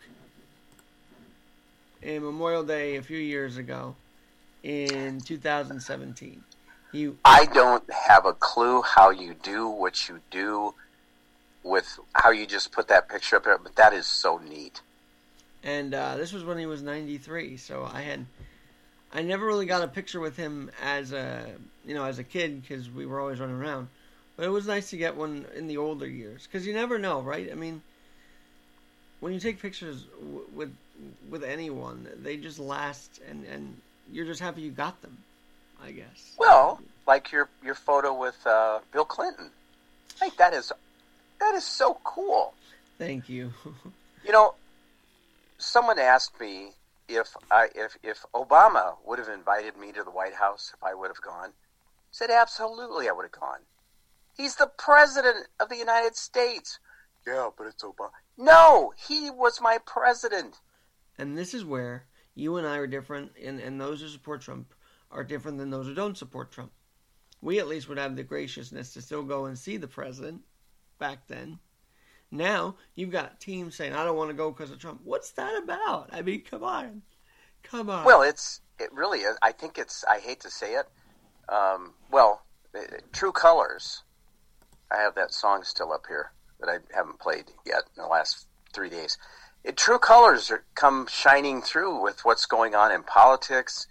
in 2.02 2.24
Memorial 2.24 2.64
Day 2.64 2.96
a 2.96 3.02
few 3.02 3.18
years 3.18 3.58
ago 3.58 3.96
in 4.64 5.20
2017. 5.22 6.44
You, 6.94 7.18
I 7.26 7.46
don't 7.46 7.84
have 7.92 8.26
a 8.26 8.34
clue 8.34 8.82
how 8.82 9.10
you 9.10 9.34
do 9.34 9.68
what 9.68 10.08
you 10.08 10.22
do 10.32 10.74
with 11.64 12.00
how 12.14 12.32
you 12.32 12.46
just 12.46 12.72
put 12.72 12.88
that 12.88 13.10
picture 13.10 13.36
up 13.36 13.46
there, 13.46 13.58
but 13.58 13.76
that 13.76 13.94
is 13.94 14.06
so 14.06 14.38
neat. 14.38 14.82
And 15.64 15.94
uh, 15.94 16.18
this 16.18 16.32
was 16.32 16.44
when 16.44 16.58
he 16.58 16.66
was 16.66 16.82
93, 16.82 17.58
so 17.58 17.90
I 17.92 18.02
had 18.02 18.26
I 19.12 19.22
never 19.22 19.46
really 19.46 19.66
got 19.66 19.84
a 19.84 19.88
picture 19.88 20.20
with 20.20 20.38
him 20.38 20.72
as 20.82 21.12
a 21.12 21.46
you 21.86 21.94
know 21.94 22.06
as 22.06 22.20
a 22.20 22.24
kid 22.24 22.62
because 22.62 22.90
we 22.90 23.06
were 23.06 23.20
always 23.20 23.40
running 23.40 23.56
around. 23.56 23.88
But 24.38 24.46
it 24.46 24.50
was 24.50 24.68
nice 24.68 24.90
to 24.92 24.98
get 24.98 25.16
one 25.16 25.46
in 25.56 25.68
the 25.68 25.78
older 25.78 26.08
years 26.08 26.48
because 26.48 26.66
you 26.66 26.74
never 26.74 26.98
know, 26.98 27.22
right? 27.22 27.52
I 27.52 27.56
mean, 27.56 27.82
when 29.20 29.34
you 29.34 29.40
take 29.40 29.62
pictures 29.62 30.04
w- 30.22 30.48
with 30.54 30.76
with 31.30 31.44
anyone. 31.44 32.08
They 32.22 32.38
just 32.38 32.60
last, 32.60 33.20
and 33.30 33.46
and 33.46 33.78
you're 34.12 34.26
just 34.26 34.42
happy 34.42 34.62
you 34.62 34.72
got 34.72 35.02
them. 35.02 35.18
I 35.84 35.92
guess. 35.92 36.34
Well, 36.38 36.80
like 37.06 37.32
your 37.32 37.50
your 37.64 37.76
photo 37.76 38.18
with 38.18 38.38
uh, 38.46 38.80
Bill 38.92 39.06
Clinton. 39.06 39.52
I 40.16 40.20
think 40.20 40.38
that 40.38 40.54
is 40.54 40.72
that 41.40 41.56
is 41.56 41.66
so 41.66 41.98
cool. 42.04 42.54
Thank 42.98 43.28
you. 43.28 43.54
you 44.26 44.32
know, 44.32 44.56
someone 45.58 46.00
asked 46.00 46.40
me 46.40 46.70
if 47.10 47.36
I 47.52 47.68
if 47.76 47.98
if 48.02 48.26
Obama 48.34 48.96
would 49.06 49.20
have 49.20 49.28
invited 49.28 49.78
me 49.78 49.92
to 49.92 50.04
the 50.04 50.12
White 50.12 50.36
House 50.36 50.72
if 50.74 50.84
I 50.84 50.94
would 50.94 51.10
have 51.10 51.22
gone. 51.22 51.50
I 51.50 52.12
said 52.12 52.30
absolutely 52.30 53.10
I 53.10 53.12
would 53.12 53.24
have 53.24 53.32
gone. 53.32 53.60
He's 54.38 54.56
the 54.56 54.72
president 54.78 55.48
of 55.60 55.70
the 55.70 55.78
United 55.78 56.16
States. 56.16 56.80
Yeah, 57.26 57.50
but 57.58 57.68
it's 57.68 57.84
Obama. 57.84 58.12
No, 58.38 58.94
he 59.08 59.30
was 59.30 59.62
my 59.62 59.78
president. 59.86 60.60
And 61.18 61.38
this 61.38 61.54
is 61.54 61.64
where 61.64 62.06
you 62.36 62.58
and 62.58 62.68
I 62.68 62.78
are 62.78 62.88
different, 62.88 63.32
and, 63.42 63.60
and 63.60 63.80
those 63.80 64.02
who 64.02 64.08
support 64.08 64.42
Trump 64.42 64.73
are 65.14 65.24
different 65.24 65.58
than 65.58 65.70
those 65.70 65.88
who 65.88 65.94
don't 65.94 66.18
support 66.18 66.52
Trump. 66.52 66.72
We 67.42 67.60
at 67.60 67.68
least 67.68 67.90
would 67.90 67.98
have 67.98 68.16
the 68.16 68.24
graciousness 68.24 68.94
to 68.94 69.02
still 69.02 69.24
go 69.24 69.46
and 69.46 69.58
see 69.58 69.78
the 69.78 69.88
president 69.88 70.42
back 70.98 71.28
then. 71.28 71.60
Now 72.32 72.78
you've 72.96 73.12
got 73.12 73.40
teams 73.40 73.76
saying, 73.76 73.94
"I 73.94 74.04
don't 74.04 74.18
want 74.18 74.30
to 74.30 74.36
go 74.36 74.52
because 74.52 74.72
of 74.72 74.80
Trump." 74.80 75.02
What's 75.04 75.32
that 75.32 75.62
about? 75.62 76.10
I 76.12 76.22
mean, 76.22 76.42
come 76.42 76.64
on, 76.64 77.04
come 77.62 77.90
on. 77.90 78.06
Well, 78.06 78.22
it's 78.22 78.62
it 78.80 78.92
really 78.94 79.20
is. 79.20 79.38
I 79.42 79.52
think 79.52 79.78
it's. 79.78 80.04
I 80.06 80.20
hate 80.20 80.40
to 80.42 80.50
say 80.50 80.76
it. 80.76 80.88
Um, 81.50 81.94
well, 82.10 82.44
uh, 82.76 82.82
True 83.12 83.32
Colors. 83.32 84.04
I 84.92 84.98
have 84.98 85.16
that 85.16 85.34
song 85.34 85.64
still 85.64 85.92
up 85.92 86.06
here 86.08 86.32
that 86.60 86.70
I 86.70 86.78
haven't 86.96 87.20
played 87.20 87.46
yet 87.66 87.84
in 87.96 88.04
the 88.04 88.08
last 88.08 88.48
three 88.74 88.90
days 88.90 89.18
it, 89.64 89.78
true 89.78 90.00
colors 90.00 90.52
are, 90.52 90.64
come 90.76 91.08
shining 91.08 91.62
through 91.62 92.02
with 92.02 92.26
what's 92.26 92.46
going 92.46 92.76
on 92.76 92.92
in 92.92 93.04
politics. 93.04 93.88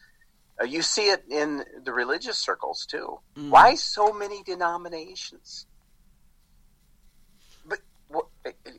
Uh, 0.61 0.65
you 0.65 0.83
see 0.83 1.11
it 1.11 1.25
in 1.31 1.65
the 1.85 1.93
religious 1.93 2.39
circles 2.39 2.87
too. 2.87 3.19
Mm. 3.37 3.51
Why 3.51 3.75
so 3.75 4.13
many 4.13 4.43
denominations? 4.43 5.67
But 7.67 7.81
well, 8.09 8.31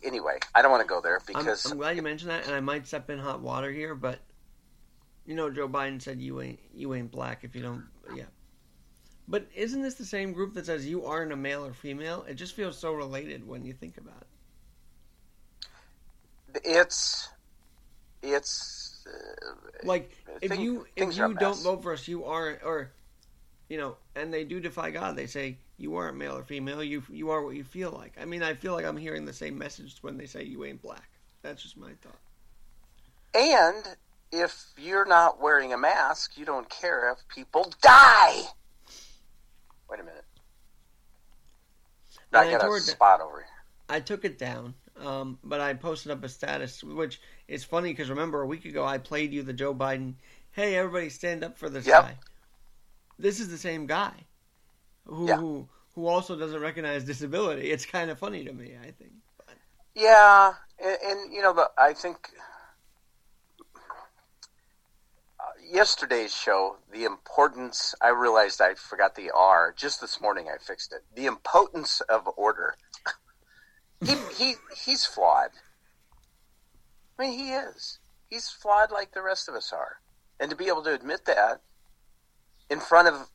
anyway, 0.03 0.37
I 0.53 0.61
don't 0.61 0.71
want 0.71 0.81
to 0.81 0.87
go 0.87 1.01
there 1.01 1.19
because 1.25 1.65
I'm, 1.65 1.73
I'm, 1.73 1.77
glad 1.77 1.95
you 1.95 2.01
mentioned 2.01 2.31
that, 2.31 2.45
and 2.45 2.55
I 2.55 2.59
might 2.59 2.87
step 2.87 3.09
in 3.09 3.19
hot 3.19 3.41
water 3.41 3.71
here, 3.71 3.95
but 3.95 4.19
you 5.25 5.35
know, 5.35 5.49
Joe 5.49 5.67
Biden 5.67 6.01
said 6.01 6.21
you 6.21 6.41
ain't 6.41 6.59
you 6.73 6.93
ain't 6.93 7.11
black 7.11 7.43
if 7.43 7.55
you 7.55 7.61
don't. 7.61 7.85
Yeah. 8.15 8.25
But 9.27 9.47
isn't 9.55 9.81
this 9.81 9.95
the 9.95 10.05
same 10.05 10.33
group 10.33 10.53
that 10.55 10.65
says 10.65 10.85
you 10.85 11.05
aren't 11.05 11.31
a 11.31 11.37
male 11.37 11.65
or 11.65 11.73
female? 11.73 12.25
It 12.27 12.33
just 12.33 12.55
feels 12.55 12.77
so 12.77 12.91
related 12.93 13.47
when 13.47 13.63
you 13.63 13.71
think 13.71 13.97
about 13.97 14.21
it 14.21 14.27
it's 16.63 17.29
it's 18.21 18.82
uh, 19.07 19.85
like 19.85 20.11
if 20.41 20.51
thing, 20.51 20.61
you 20.61 20.85
if 20.95 21.15
you 21.15 21.33
don't 21.33 21.61
vote 21.61 21.83
for 21.83 21.93
us, 21.93 22.07
you 22.07 22.25
aren't, 22.25 22.63
or 22.63 22.91
you 23.69 23.77
know, 23.77 23.97
and 24.15 24.33
they 24.33 24.43
do 24.43 24.59
defy 24.59 24.91
God. 24.91 25.15
They 25.15 25.27
say 25.27 25.57
you 25.77 25.95
aren't 25.95 26.17
male 26.17 26.37
or 26.37 26.43
female. 26.43 26.83
You 26.83 27.03
you 27.09 27.29
are 27.29 27.43
what 27.43 27.55
you 27.55 27.63
feel 27.63 27.91
like. 27.91 28.13
I 28.19 28.25
mean, 28.25 28.43
I 28.43 28.53
feel 28.53 28.73
like 28.73 28.85
I'm 28.85 28.97
hearing 28.97 29.25
the 29.25 29.33
same 29.33 29.57
message 29.57 29.97
when 30.01 30.17
they 30.17 30.25
say 30.25 30.43
you 30.43 30.65
ain't 30.65 30.81
black. 30.81 31.09
That's 31.41 31.63
just 31.63 31.77
my 31.77 31.91
thought. 32.01 32.19
And 33.35 33.83
if 34.31 34.73
you're 34.77 35.05
not 35.05 35.41
wearing 35.41 35.73
a 35.73 35.77
mask, 35.77 36.37
you 36.37 36.45
don't 36.45 36.69
care 36.69 37.11
if 37.11 37.19
people 37.33 37.73
die. 37.81 38.43
Wait 39.89 39.99
a 39.99 40.03
minute. 40.03 40.25
I 42.33 42.51
got 42.51 42.67
a 42.67 42.79
spot 42.79 43.21
over 43.21 43.37
here. 43.37 43.47
I 43.89 43.99
took 43.99 44.25
it 44.25 44.39
down 44.39 44.73
um, 45.01 45.37
but 45.43 45.59
I 45.59 45.73
posted 45.73 46.11
up 46.11 46.23
a 46.23 46.29
status, 46.29 46.83
which 46.83 47.21
is 47.47 47.63
funny 47.63 47.91
because 47.91 48.09
remember 48.09 48.41
a 48.41 48.47
week 48.47 48.65
ago 48.65 48.85
I 48.85 48.97
played 48.97 49.33
you 49.33 49.43
the 49.43 49.53
Joe 49.53 49.73
Biden, 49.73 50.15
hey 50.51 50.75
everybody 50.75 51.09
stand 51.09 51.43
up 51.43 51.57
for 51.57 51.69
this 51.69 51.85
yep. 51.85 52.03
guy. 52.03 52.17
This 53.19 53.39
is 53.39 53.49
the 53.49 53.57
same 53.57 53.85
guy, 53.85 54.13
who, 55.05 55.27
yeah. 55.27 55.37
who 55.37 55.67
who 55.95 56.07
also 56.07 56.35
doesn't 56.35 56.59
recognize 56.59 57.03
disability. 57.03 57.69
It's 57.69 57.85
kind 57.85 58.09
of 58.09 58.17
funny 58.17 58.43
to 58.45 58.53
me, 58.53 58.73
I 58.81 58.91
think. 58.91 59.11
But. 59.37 59.55
Yeah, 59.95 60.53
and, 60.83 60.97
and, 61.05 61.33
you 61.33 61.41
know, 61.41 61.53
the, 61.53 61.69
I 61.77 61.93
think 61.93 62.29
uh, 65.39 65.43
yesterday's 65.71 66.33
show, 66.33 66.77
the 66.91 67.03
importance. 67.03 67.93
I 68.01 68.09
realized 68.09 68.59
I 68.59 68.73
forgot 68.73 69.15
the 69.15 69.31
R 69.35 69.73
just 69.77 70.01
this 70.01 70.19
morning. 70.19 70.47
I 70.53 70.57
fixed 70.57 70.93
it. 70.93 71.03
The 71.15 71.27
impotence 71.27 72.01
of 72.01 72.27
order 72.37 72.75
he, 74.05 74.15
he 74.37 74.53
he's 74.85 75.05
flawed. 75.05 75.51
I 77.17 77.23
mean, 77.23 77.37
he 77.39 77.51
is. 77.51 77.99
He's 78.29 78.49
flawed 78.49 78.91
like 78.91 79.13
the 79.13 79.21
rest 79.21 79.47
of 79.47 79.55
us 79.55 79.71
are, 79.71 79.99
and 80.39 80.49
to 80.49 80.55
be 80.55 80.67
able 80.67 80.83
to 80.83 80.93
admit 80.93 81.25
that 81.25 81.61
in 82.69 82.79
front 82.79 83.07
of 83.07 83.29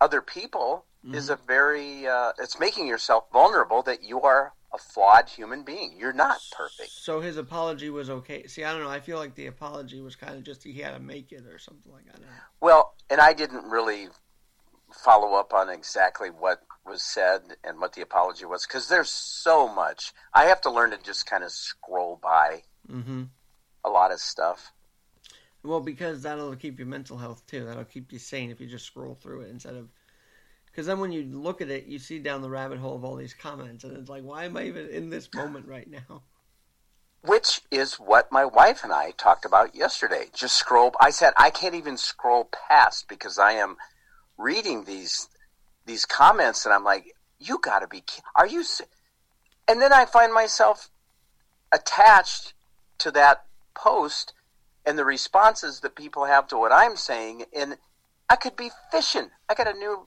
other 0.00 0.20
people 0.20 0.84
mm-hmm. 1.04 1.14
is 1.14 1.30
a 1.30 1.38
very. 1.46 2.06
Uh, 2.06 2.32
it's 2.38 2.58
making 2.58 2.86
yourself 2.86 3.24
vulnerable 3.32 3.82
that 3.82 4.02
you 4.02 4.20
are 4.20 4.52
a 4.72 4.78
flawed 4.78 5.28
human 5.28 5.62
being. 5.62 5.96
You're 5.98 6.12
not 6.12 6.38
perfect. 6.56 6.90
So 6.90 7.20
his 7.20 7.36
apology 7.36 7.90
was 7.90 8.08
okay. 8.08 8.46
See, 8.46 8.64
I 8.64 8.72
don't 8.72 8.82
know. 8.82 8.90
I 8.90 9.00
feel 9.00 9.18
like 9.18 9.34
the 9.34 9.46
apology 9.46 10.00
was 10.00 10.14
kind 10.16 10.36
of 10.36 10.44
just 10.44 10.62
he 10.62 10.74
had 10.74 10.94
to 10.94 11.00
make 11.00 11.32
it 11.32 11.44
or 11.46 11.58
something 11.58 11.92
like 11.92 12.06
that. 12.06 12.20
Well, 12.60 12.94
and 13.08 13.20
I 13.20 13.32
didn't 13.32 13.64
really 13.64 14.08
follow 14.94 15.34
up 15.38 15.52
on 15.52 15.68
exactly 15.68 16.28
what 16.28 16.60
was 16.86 17.02
said 17.02 17.42
and 17.62 17.78
what 17.78 17.92
the 17.94 18.02
apology 18.02 18.44
was 18.44 18.66
because 18.66 18.88
there's 18.88 19.10
so 19.10 19.72
much. 19.72 20.12
I 20.34 20.46
have 20.46 20.60
to 20.62 20.70
learn 20.70 20.90
to 20.90 20.98
just 20.98 21.26
kind 21.26 21.44
of 21.44 21.52
scroll 21.52 22.18
by 22.22 22.62
Mm-hmm. 22.92 23.24
A 23.84 23.90
lot 23.90 24.12
of 24.12 24.20
stuff. 24.20 24.72
Well, 25.62 25.80
because 25.80 26.22
that'll 26.22 26.56
keep 26.56 26.78
your 26.78 26.88
mental 26.88 27.18
health 27.18 27.46
too. 27.46 27.64
That'll 27.64 27.84
keep 27.84 28.12
you 28.12 28.18
sane 28.18 28.50
if 28.50 28.60
you 28.60 28.66
just 28.66 28.86
scroll 28.86 29.14
through 29.14 29.42
it 29.42 29.50
instead 29.50 29.74
of. 29.74 29.88
Because 30.66 30.86
then 30.86 31.00
when 31.00 31.12
you 31.12 31.22
look 31.24 31.60
at 31.60 31.70
it, 31.70 31.86
you 31.86 31.98
see 31.98 32.18
down 32.18 32.42
the 32.42 32.50
rabbit 32.50 32.78
hole 32.78 32.94
of 32.94 33.04
all 33.04 33.16
these 33.16 33.34
comments, 33.34 33.82
and 33.82 33.96
it's 33.96 34.08
like, 34.08 34.22
why 34.22 34.44
am 34.44 34.56
I 34.56 34.64
even 34.64 34.88
in 34.88 35.10
this 35.10 35.28
moment 35.34 35.66
right 35.66 35.88
now? 35.90 36.22
Which 37.22 37.60
is 37.70 37.94
what 37.94 38.32
my 38.32 38.44
wife 38.44 38.82
and 38.84 38.92
I 38.92 39.10
talked 39.10 39.44
about 39.44 39.74
yesterday. 39.74 40.26
Just 40.32 40.56
scroll. 40.56 40.94
I 41.00 41.10
said 41.10 41.34
I 41.36 41.50
can't 41.50 41.74
even 41.74 41.98
scroll 41.98 42.48
past 42.68 43.08
because 43.08 43.38
I 43.38 43.52
am 43.52 43.76
reading 44.40 44.84
these 44.84 45.28
these 45.86 46.04
comments, 46.04 46.64
and 46.64 46.74
I'm 46.74 46.84
like, 46.84 47.14
you 47.38 47.58
got 47.58 47.80
to 47.80 47.88
be. 47.88 48.02
Are 48.36 48.46
you? 48.46 48.64
And 49.68 49.80
then 49.80 49.92
I 49.92 50.04
find 50.04 50.32
myself 50.32 50.90
attached 51.72 52.54
to 52.98 53.10
that 53.12 53.44
post 53.74 54.34
and 54.84 54.98
the 54.98 55.04
responses 55.04 55.80
that 55.80 55.94
people 55.94 56.24
have 56.24 56.48
to 56.48 56.58
what 56.58 56.72
I'm 56.72 56.96
saying, 56.96 57.44
and 57.56 57.76
I 58.28 58.36
could 58.36 58.56
be 58.56 58.70
fishing. 58.90 59.28
I 59.48 59.54
got 59.54 59.68
a 59.68 59.78
new 59.78 60.06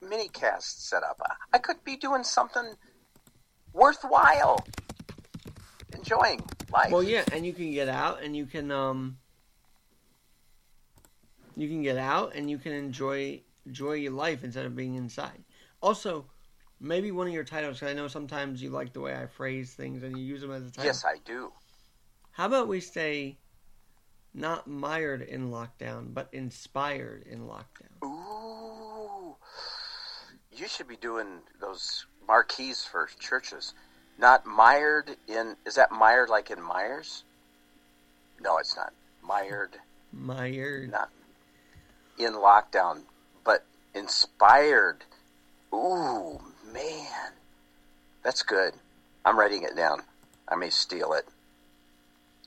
mini 0.00 0.28
cast 0.28 0.88
set 0.88 1.02
up. 1.02 1.20
I 1.52 1.58
could 1.58 1.82
be 1.84 1.96
doing 1.96 2.24
something 2.24 2.74
worthwhile, 3.72 4.64
enjoying 5.94 6.42
life. 6.72 6.90
Well, 6.90 7.02
yeah, 7.02 7.24
and 7.32 7.46
you 7.46 7.52
can 7.52 7.72
get 7.72 7.88
out 7.88 8.22
and 8.22 8.36
you 8.36 8.46
can 8.46 8.70
um, 8.70 9.18
you 11.56 11.68
can 11.68 11.82
get 11.82 11.96
out 11.96 12.34
and 12.34 12.50
you 12.50 12.58
can 12.58 12.72
enjoy 12.72 13.40
enjoy 13.66 13.94
your 13.94 14.12
life 14.12 14.44
instead 14.44 14.64
of 14.66 14.76
being 14.76 14.94
inside. 14.94 15.44
Also, 15.82 16.26
maybe 16.80 17.10
one 17.10 17.26
of 17.26 17.32
your 17.32 17.44
titles. 17.44 17.80
Cause 17.80 17.90
I 17.90 17.92
know 17.92 18.08
sometimes 18.08 18.62
you 18.62 18.70
like 18.70 18.92
the 18.92 19.00
way 19.00 19.14
I 19.14 19.26
phrase 19.26 19.74
things 19.74 20.02
and 20.02 20.16
you 20.16 20.24
use 20.24 20.40
them 20.40 20.52
as 20.52 20.66
a 20.66 20.70
title. 20.70 20.84
Yes, 20.84 21.04
I 21.04 21.16
do. 21.24 21.52
How 22.32 22.46
about 22.46 22.68
we 22.68 22.80
say 22.80 23.36
not 24.36 24.66
mired 24.66 25.22
in 25.22 25.50
lockdown, 25.50 26.12
but 26.12 26.28
inspired 26.32 27.24
in 27.26 27.40
lockdown. 27.40 28.04
Ooh. 28.04 29.34
You 30.52 30.68
should 30.68 30.88
be 30.88 30.96
doing 30.96 31.40
those 31.60 32.06
marquees 32.28 32.84
for 32.84 33.08
churches. 33.18 33.72
Not 34.18 34.46
mired 34.46 35.16
in, 35.26 35.56
is 35.66 35.74
that 35.76 35.90
mired 35.90 36.28
like 36.28 36.50
in 36.50 36.60
Myers? 36.60 37.24
No, 38.40 38.58
it's 38.58 38.76
not. 38.76 38.92
Mired. 39.22 39.76
Mired. 40.12 40.90
Not 40.90 41.10
in 42.18 42.34
lockdown, 42.34 43.02
inspired. 43.96 45.04
Ooh, 45.74 46.40
man. 46.72 47.32
That's 48.22 48.42
good. 48.42 48.74
I'm 49.24 49.38
writing 49.38 49.62
it 49.62 49.76
down. 49.76 50.02
I 50.48 50.56
may 50.56 50.70
steal 50.70 51.12
it. 51.12 51.26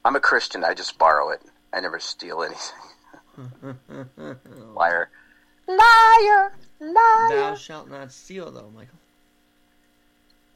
I'm 0.06 0.16
a 0.16 0.20
Christian. 0.20 0.64
I 0.64 0.74
just 0.74 0.98
borrow 0.98 1.30
it. 1.30 1.42
I 1.74 1.80
never 1.82 2.00
steal 2.00 2.44
anything. 2.44 2.78
liar. 4.76 5.10
Liar. 5.68 6.54
Liar. 6.80 7.30
Thou 7.30 7.56
shalt 7.56 7.90
not 7.90 8.12
steal, 8.12 8.52
though, 8.52 8.72
Michael. 8.74 8.98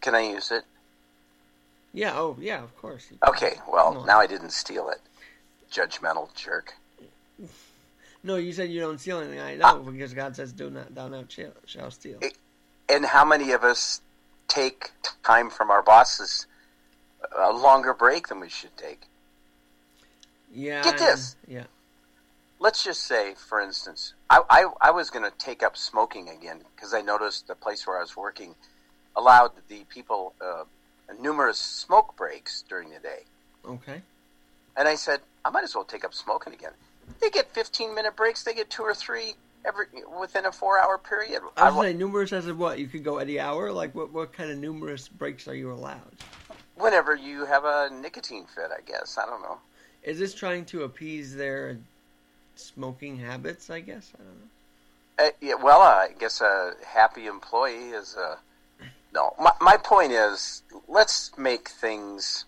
Can 0.02 0.16
I 0.16 0.22
use 0.22 0.52
it? 0.52 0.64
Yeah, 1.94 2.18
oh, 2.18 2.38
yeah, 2.40 2.64
of 2.64 2.76
course. 2.78 3.08
Okay, 3.28 3.54
well, 3.72 4.04
now 4.06 4.20
I 4.20 4.28
didn't 4.28 4.52
steal 4.52 4.90
it. 4.90 5.00
Judgmental 5.72 6.34
jerk. 6.36 6.74
No, 8.24 8.38
you 8.38 8.54
said 8.54 8.70
you 8.72 8.80
don't 8.80 9.00
steal 9.00 9.20
anything. 9.20 9.40
I 9.40 9.56
know, 9.56 9.66
uh, 9.66 9.92
because 9.92 10.14
God 10.14 10.36
says, 10.36 10.54
do 10.54 10.70
not, 10.70 10.96
thou 10.96 11.10
not 11.10 11.34
shall 11.66 11.92
steal. 11.92 12.20
And 12.90 13.06
how 13.06 13.26
many 13.26 13.52
of 13.52 13.64
us 13.64 14.02
take 14.48 14.92
time 15.24 15.50
from 15.50 15.72
our 15.72 15.82
bosses 15.82 16.48
a 17.38 17.52
longer 17.52 17.94
break 17.94 18.28
than 18.30 18.40
we 18.40 18.50
should 18.50 18.76
take? 18.78 19.02
Yeah. 20.54 20.84
Get 20.84 20.98
this. 20.98 21.36
Yeah. 21.48 21.64
Let's 22.60 22.84
just 22.84 23.04
say, 23.04 23.34
for 23.36 23.60
instance, 23.60 24.14
I, 24.30 24.42
I, 24.50 24.66
I 24.80 24.92
was 24.92 25.10
going 25.10 25.30
to 25.30 25.38
take 25.38 25.64
up 25.64 25.76
smoking 25.76 26.30
again 26.30 26.62
because 26.76 26.94
I 26.94 27.02
noticed 27.02 27.48
the 27.48 27.56
place 27.56 27.86
where 27.86 27.98
I 27.98 28.02
was 28.02 28.16
working 28.16 28.56
allowed 29.18 29.52
the 29.68 29.84
people 29.90 30.34
uh, 30.40 30.64
numerous 31.20 31.58
smoke 31.58 32.16
breaks 32.16 32.64
during 32.70 32.90
the 32.90 33.00
day. 33.00 33.24
Okay. 33.66 34.02
And 34.78 34.88
I 34.88 34.96
said, 34.96 35.20
I 35.44 35.50
might 35.50 35.64
as 35.64 35.76
well 35.76 35.84
take 35.84 36.06
up 36.06 36.14
smoking 36.14 36.54
again. 36.54 36.72
They 37.24 37.30
get 37.30 37.54
15 37.54 37.96
minute 37.96 38.18
breaks. 38.18 38.44
They 38.44 38.54
get 38.54 38.70
two 38.70 38.84
or 38.84 38.94
three 38.94 39.36
every 39.66 39.86
within 40.20 40.46
a 40.46 40.52
four 40.52 40.78
hour 40.78 40.98
period. 40.98 41.42
I 41.56 41.72
was 41.72 41.86
saying 41.86 41.98
numerous 41.98 42.34
as 42.34 42.48
of 42.48 42.60
what? 42.60 42.80
You 42.80 42.88
could 42.88 43.06
go 43.06 43.18
any 43.18 43.40
hour. 43.40 43.72
Like 43.72 43.96
what? 43.96 44.12
What 44.12 44.34
kind 44.34 44.52
of 44.52 44.58
numerous 44.58 45.08
breaks 45.08 45.48
are 45.48 45.56
you 45.56 45.72
allowed? 45.72 46.02
Whenever 46.76 47.16
you 47.16 47.46
have 47.46 47.64
a 47.64 47.90
nicotine 48.02 48.46
fit, 48.54 48.72
I 48.78 48.82
guess. 48.82 49.18
I 49.18 49.26
don't 49.26 49.42
know. 49.42 49.58
Is 50.04 50.20
this 50.20 50.34
trying 50.34 50.66
to 50.66 50.84
appease 50.84 51.34
their 51.34 51.78
smoking 52.56 53.18
habits? 53.18 53.70
I 53.70 53.80
guess 53.80 54.12
I 54.16 54.18
don't 54.18 54.28
know. 54.28 55.26
Uh, 55.26 55.32
yeah, 55.40 55.54
well, 55.64 55.82
uh, 55.82 55.86
I 55.86 56.10
guess 56.20 56.42
a 56.42 56.74
happy 56.86 57.28
employee 57.28 57.92
is 57.92 58.18
a 58.18 58.38
no. 59.14 59.34
My, 59.40 59.54
my 59.62 59.78
point 59.78 60.12
is, 60.12 60.64
let's 60.90 61.32
make 61.38 61.70
things 61.70 62.44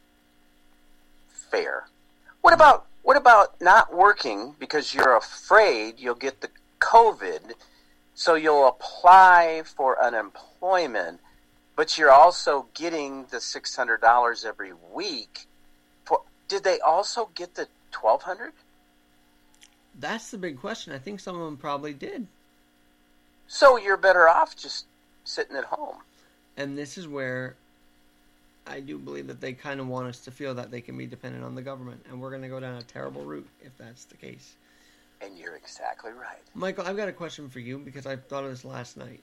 fair. 1.50 1.86
What 2.42 2.54
about 2.54 2.88
what 3.06 3.16
about 3.16 3.62
not 3.62 3.96
working 3.96 4.56
because 4.60 4.94
you're 4.94 5.16
afraid 5.16 5.96
you'll 5.98 6.16
get 6.16 6.42
the 6.42 6.50
COVID, 6.80 7.54
so 8.14 8.36
you'll 8.36 8.68
apply 8.68 9.64
for 9.64 10.04
unemployment, 10.04 11.22
but 11.78 11.98
you're 11.98 12.12
also 12.12 12.68
getting 12.74 13.26
the 13.32 13.40
six 13.40 13.76
hundred 13.76 14.02
dollars 14.02 14.44
every 14.44 14.74
week 14.94 15.48
did 16.48 16.64
they 16.64 16.80
also 16.80 17.30
get 17.36 17.56
the 17.56 17.68
1200? 18.00 18.54
That's 20.00 20.32
the 20.32 20.38
big 20.38 20.60
question. 20.60 20.94
I 20.94 21.00
think 21.00 21.20
some 21.20 21.40
of 21.40 21.46
them 21.46 21.58
probably 21.58 21.94
did. 21.94 22.28
So 23.48 23.78
you're 23.78 23.98
better 23.98 24.28
off 24.28 24.56
just 24.56 24.86
sitting 25.24 25.56
at 25.56 25.66
home. 25.66 25.98
And 26.58 26.78
this 26.78 26.98
is 26.98 27.08
where 27.08 27.56
I 28.68 28.80
do 28.80 28.98
believe 28.98 29.28
that 29.28 29.42
they 29.42 29.54
kind 29.54 29.80
of 29.80 29.88
want 29.88 30.08
us 30.08 30.20
to 30.22 30.32
feel 30.32 30.54
that 30.56 30.72
they 30.72 30.82
can 30.82 30.98
be 30.98 31.06
dependent 31.06 31.44
on 31.44 31.56
the 31.56 31.62
government. 31.62 32.06
And 32.10 32.20
we're 32.20 32.32
going 32.32 32.42
to 32.42 32.48
go 32.48 32.60
down 32.60 32.78
a 32.78 32.84
terrible 32.84 33.24
route 33.24 33.48
if 33.62 33.78
that's 33.78 34.06
the 34.06 34.18
case. 34.18 34.56
And 35.22 35.38
you're 35.38 35.56
exactly 35.56 36.12
right. 36.12 36.42
Michael, 36.54 36.86
I've 36.86 36.98
got 36.98 37.08
a 37.08 37.14
question 37.14 37.50
for 37.50 37.60
you 37.60 37.78
because 37.78 38.06
I 38.06 38.16
thought 38.16 38.44
of 38.44 38.50
this 38.50 38.66
last 38.66 38.98
night. 38.98 39.22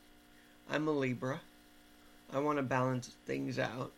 I'm 0.70 0.88
a 0.88 0.92
Libra. 0.92 1.40
I 2.32 2.38
want 2.38 2.58
to 2.58 2.62
balance 2.62 3.10
things 3.26 3.58
out. 3.58 3.92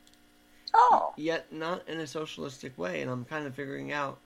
Oh. 0.72 1.14
Yet 1.16 1.52
not 1.52 1.88
in 1.88 2.00
a 2.00 2.07
socialistic 2.07 2.76
way, 2.76 3.02
and 3.02 3.11
I'm 3.11 3.24
kind 3.24 3.46
of 3.46 3.54
figuring 3.54 3.92
out. 3.92 4.18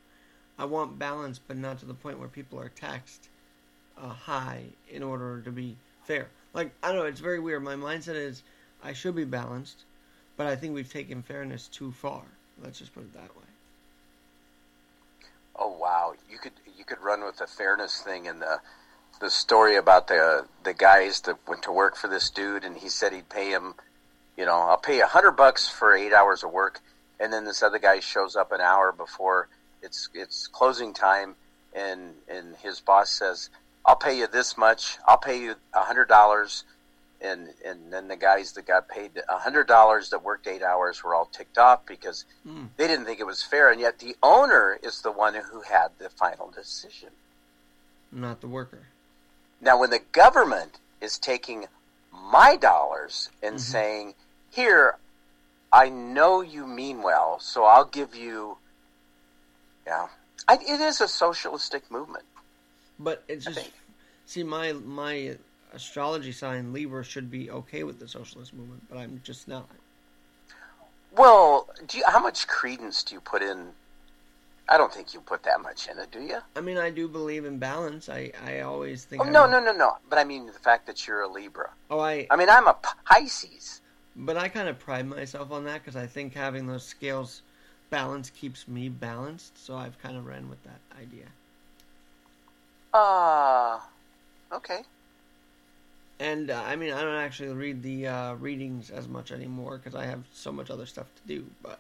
I 0.59 0.65
want 0.65 0.99
balance, 0.99 1.39
but 1.39 1.57
not 1.57 1.79
to 1.81 1.87
the 1.87 1.95
point 1.95 2.19
where 2.19 2.29
people 2.29 2.59
are 2.59 2.71
taxed 2.71 3.29
uh, 4.01 4.09
high 4.09 4.65
in 4.89 5.03
order 5.03 5.41
to 5.43 5.51
be 5.51 5.77
fair. 6.05 6.29
Like 6.55 6.73
I 6.83 6.89
don't 6.89 6.97
know, 6.97 7.05
it's 7.05 7.21
very 7.21 7.39
weird. 7.39 7.63
My 7.63 7.75
mindset 7.75 8.15
is 8.15 8.43
I 8.83 8.93
should 8.93 9.15
be 9.15 9.25
balanced, 9.25 9.85
but 10.39 10.47
I 10.47 10.57
think 10.57 10.73
we've 10.75 10.91
taken 10.91 11.21
fairness 11.23 11.69
too 11.69 11.93
far. 11.93 12.23
Let's 12.65 12.79
just 12.79 12.95
put 12.95 13.03
it 13.03 13.13
that 13.13 13.37
way. 13.37 13.45
Oh 15.57 15.77
wow, 15.79 16.15
you 16.31 16.39
could 16.39 16.53
you 16.79 16.85
could 16.87 17.01
run 17.03 17.23
with 17.23 17.37
the 17.37 17.47
fairness 17.47 18.01
thing 18.01 18.27
and 18.27 18.41
the 18.41 18.61
the 19.21 19.29
story 19.29 19.77
about 19.77 20.09
the 20.09 20.47
the 20.65 20.73
guys 20.73 21.21
that 21.23 21.37
went 21.47 21.65
to 21.65 21.73
work 21.73 21.97
for 21.97 22.09
this 22.09 22.31
dude, 22.31 22.65
and 22.65 22.79
he 22.79 22.89
said 22.89 23.13
he'd 23.13 23.29
pay 23.29 23.51
him 23.51 23.75
you 24.39 24.47
know, 24.47 24.55
I'll 24.55 24.79
pay 24.79 25.01
a 25.01 25.07
hundred 25.07 25.33
bucks 25.33 25.69
for 25.69 25.95
eight 25.95 26.13
hours 26.13 26.45
of 26.45 26.53
work, 26.53 26.81
and 27.19 27.33
then 27.33 27.45
this 27.45 27.61
other 27.61 27.81
guy 27.81 27.99
shows 27.99 28.37
up 28.37 28.53
an 28.53 28.61
hour 28.61 28.93
before 28.93 29.49
it's 29.83 30.09
it's 30.15 30.47
closing 30.47 30.95
time, 30.95 31.35
and 31.75 32.15
and 32.29 32.55
his 32.63 32.79
boss 32.79 33.11
says, 33.11 33.51
"I'll 33.85 33.97
pay 33.97 34.17
you 34.17 34.29
this 34.29 34.57
much. 34.57 34.99
I'll 35.09 35.19
pay 35.19 35.41
you 35.41 35.57
a 35.75 35.81
hundred 35.81 36.09
dollars." 36.09 36.63
And 37.21 37.49
and 37.65 37.93
then 37.93 38.07
the 38.07 38.17
guys 38.17 38.53
that 38.53 38.67
got 38.67 38.89
paid 38.89 39.11
a 39.29 39.39
hundred 39.39 39.67
dollars 39.67 40.11
that 40.11 40.23
worked 40.23 40.47
eight 40.47 40.63
hours 40.63 41.03
were 41.03 41.15
all 41.15 41.27
ticked 41.27 41.59
off 41.59 41.85
because 41.85 42.25
mm. 42.47 42.69
they 42.77 42.87
didn't 42.87 43.07
think 43.07 43.19
it 43.19 43.27
was 43.27 43.43
fair, 43.43 43.73
and 43.73 43.81
yet 43.81 43.99
the 43.99 44.15
owner 44.23 44.79
is 44.83 45.03
the 45.03 45.11
one 45.11 45.35
who 45.35 45.61
had 45.63 45.89
the 45.99 46.11
final 46.11 46.49
decision, 46.51 47.09
not 48.13 48.41
the 48.41 48.47
worker. 48.47 48.87
Now, 49.61 49.81
when 49.81 49.91
the 49.91 50.01
government 50.13 50.79
is 51.01 51.19
taking 51.19 51.67
my 52.13 52.57
dollars 52.57 53.31
and 53.43 53.57
mm-hmm. 53.57 53.73
saying 53.73 54.15
here, 54.51 54.97
I 55.73 55.89
know 55.89 56.41
you 56.41 56.67
mean 56.67 57.03
well, 57.03 57.41
so 57.41 57.65
I'll 57.65 57.85
give 57.85 58.15
you. 58.15 58.59
Yeah, 59.87 60.09
I, 60.47 60.55
it 60.55 60.81
is 60.81 61.01
a 61.01 61.09
socialistic 61.09 61.91
movement. 61.91 62.25
But 62.99 63.25
it's 63.29 63.45
just 63.45 63.71
see 64.27 64.43
my 64.43 64.73
my 64.73 65.37
astrology 65.73 66.33
sign 66.33 66.73
Libra 66.73 67.05
should 67.05 67.31
be 67.31 67.51
okay 67.51 67.85
with 67.85 67.99
the 67.99 68.09
socialist 68.09 68.55
movement, 68.55 68.83
but 68.89 68.99
I'm 68.99 69.21
just 69.25 69.49
not. 69.49 69.69
Well, 71.17 71.69
do 71.87 71.99
you, 71.99 72.05
how 72.07 72.21
much 72.21 72.47
credence 72.47 73.03
do 73.03 73.15
you 73.15 73.21
put 73.21 73.43
in? 73.43 73.69
I 74.69 74.77
don't 74.77 74.93
think 74.93 75.15
you 75.15 75.21
put 75.21 75.43
that 75.45 75.63
much 75.63 75.89
in 75.89 75.99
it, 75.99 76.11
do 76.11 76.21
you? 76.21 76.39
I 76.55 76.61
mean, 76.61 76.77
I 76.77 76.91
do 76.91 77.09
believe 77.09 77.47
in 77.47 77.59
balance. 77.59 78.09
I, 78.09 78.33
I 78.47 78.61
always 78.61 79.05
think. 79.05 79.23
Oh 79.23 79.25
no, 79.25 79.47
no, 79.47 79.61
no, 79.61 79.73
no! 79.73 79.97
But 80.09 80.19
I 80.19 80.25
mean 80.25 80.47
the 80.47 80.53
fact 80.53 80.87
that 80.87 81.07
you're 81.07 81.23
a 81.23 81.29
Libra. 81.29 81.71
Oh, 81.91 82.01
I. 82.01 82.27
I 82.31 82.37
mean, 82.37 82.51
I'm 82.51 82.69
a 82.69 82.77
Pisces. 83.07 83.81
But 84.15 84.37
I 84.37 84.49
kind 84.49 84.69
of 84.69 84.79
pride 84.79 85.07
myself 85.07 85.51
on 85.53 85.65
that 85.65 85.83
because 85.83 85.97
I 85.97 86.07
think 86.07 86.35
having 86.35 86.67
those 86.67 86.85
scales 86.85 87.43
balance 87.91 88.31
keeps 88.31 88.69
me 88.69 88.89
balanced, 88.89 89.65
so 89.65 89.77
I've 89.77 90.01
kind 90.03 90.17
of 90.17 90.27
ran 90.27 90.51
with 90.51 90.63
that 90.65 90.81
idea. 91.01 91.27
Ah, 92.93 93.89
uh, 94.51 94.57
okay. 94.57 94.81
And 96.21 96.51
uh, 96.51 96.63
I 96.67 96.77
mean, 96.77 96.93
I 96.93 97.03
don't 97.03 97.15
actually 97.15 97.51
read 97.51 97.83
the 97.83 98.09
uh, 98.09 98.35
readings 98.35 98.91
as 98.91 99.07
much 99.07 99.31
anymore 99.31 99.79
because 99.79 99.95
I 99.95 100.05
have 100.07 100.25
so 100.33 100.51
much 100.51 100.71
other 100.71 100.87
stuff 100.87 101.07
to 101.15 101.35
do. 101.35 101.47
But 101.63 101.79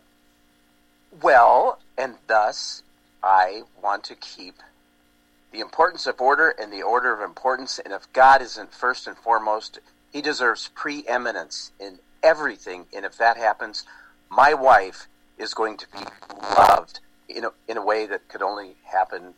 well, 1.23 1.81
and 1.97 2.15
thus 2.27 2.83
I 3.23 3.63
want 3.83 4.05
to 4.05 4.15
keep 4.15 4.55
the 5.53 5.61
importance 5.61 6.07
of 6.07 6.21
order 6.21 6.51
and 6.51 6.73
the 6.73 6.83
order 6.83 7.13
of 7.13 7.21
importance. 7.21 7.79
And 7.79 7.93
if 7.93 8.13
God 8.13 8.43
isn't 8.43 8.73
first 8.73 9.07
and 9.07 9.17
foremost, 9.17 9.81
He 10.13 10.23
deserves 10.23 10.71
preeminence 10.75 11.73
in 11.81 11.99
everything. 12.23 12.87
And 12.95 13.05
if 13.05 13.17
that 13.19 13.37
happens, 13.37 13.85
my 14.31 14.55
wife 14.55 15.09
is 15.37 15.55
going 15.55 15.79
to 15.79 15.87
be 15.93 16.05
loved 16.57 17.01
in 17.29 17.45
a, 17.45 17.51
in 17.67 17.77
a 17.77 17.85
way 17.85 18.07
that 18.07 18.29
could 18.29 18.43
only 18.43 18.77
happen 18.85 19.35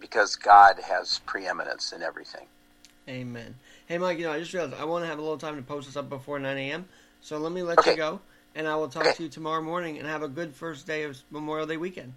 because 0.00 0.36
God 0.36 0.80
has 0.80 1.20
preeminence 1.26 1.92
in 1.92 2.02
everything. 2.02 2.46
Amen. 3.08 3.54
Hey, 3.86 3.98
Mike, 3.98 4.18
you 4.18 4.24
know, 4.24 4.32
I 4.32 4.38
just 4.38 4.52
realized 4.52 4.74
I 4.80 4.84
want 4.84 5.04
to 5.04 5.08
have 5.08 5.18
a 5.18 5.22
little 5.22 5.38
time 5.38 5.56
to 5.56 5.62
post 5.62 5.86
this 5.86 5.96
up 5.96 6.08
before 6.08 6.38
9 6.38 6.56
a.m. 6.56 6.86
So 7.20 7.38
let 7.38 7.52
me 7.52 7.62
let 7.62 7.78
okay. 7.78 7.92
you 7.92 7.96
go, 7.96 8.20
and 8.54 8.66
I 8.66 8.76
will 8.76 8.88
talk 8.88 9.06
okay. 9.06 9.14
to 9.14 9.22
you 9.24 9.28
tomorrow 9.28 9.62
morning 9.62 9.98
and 9.98 10.06
have 10.06 10.22
a 10.22 10.28
good 10.28 10.54
first 10.54 10.86
day 10.86 11.04
of 11.04 11.18
Memorial 11.30 11.66
Day 11.66 11.76
weekend. 11.76 12.14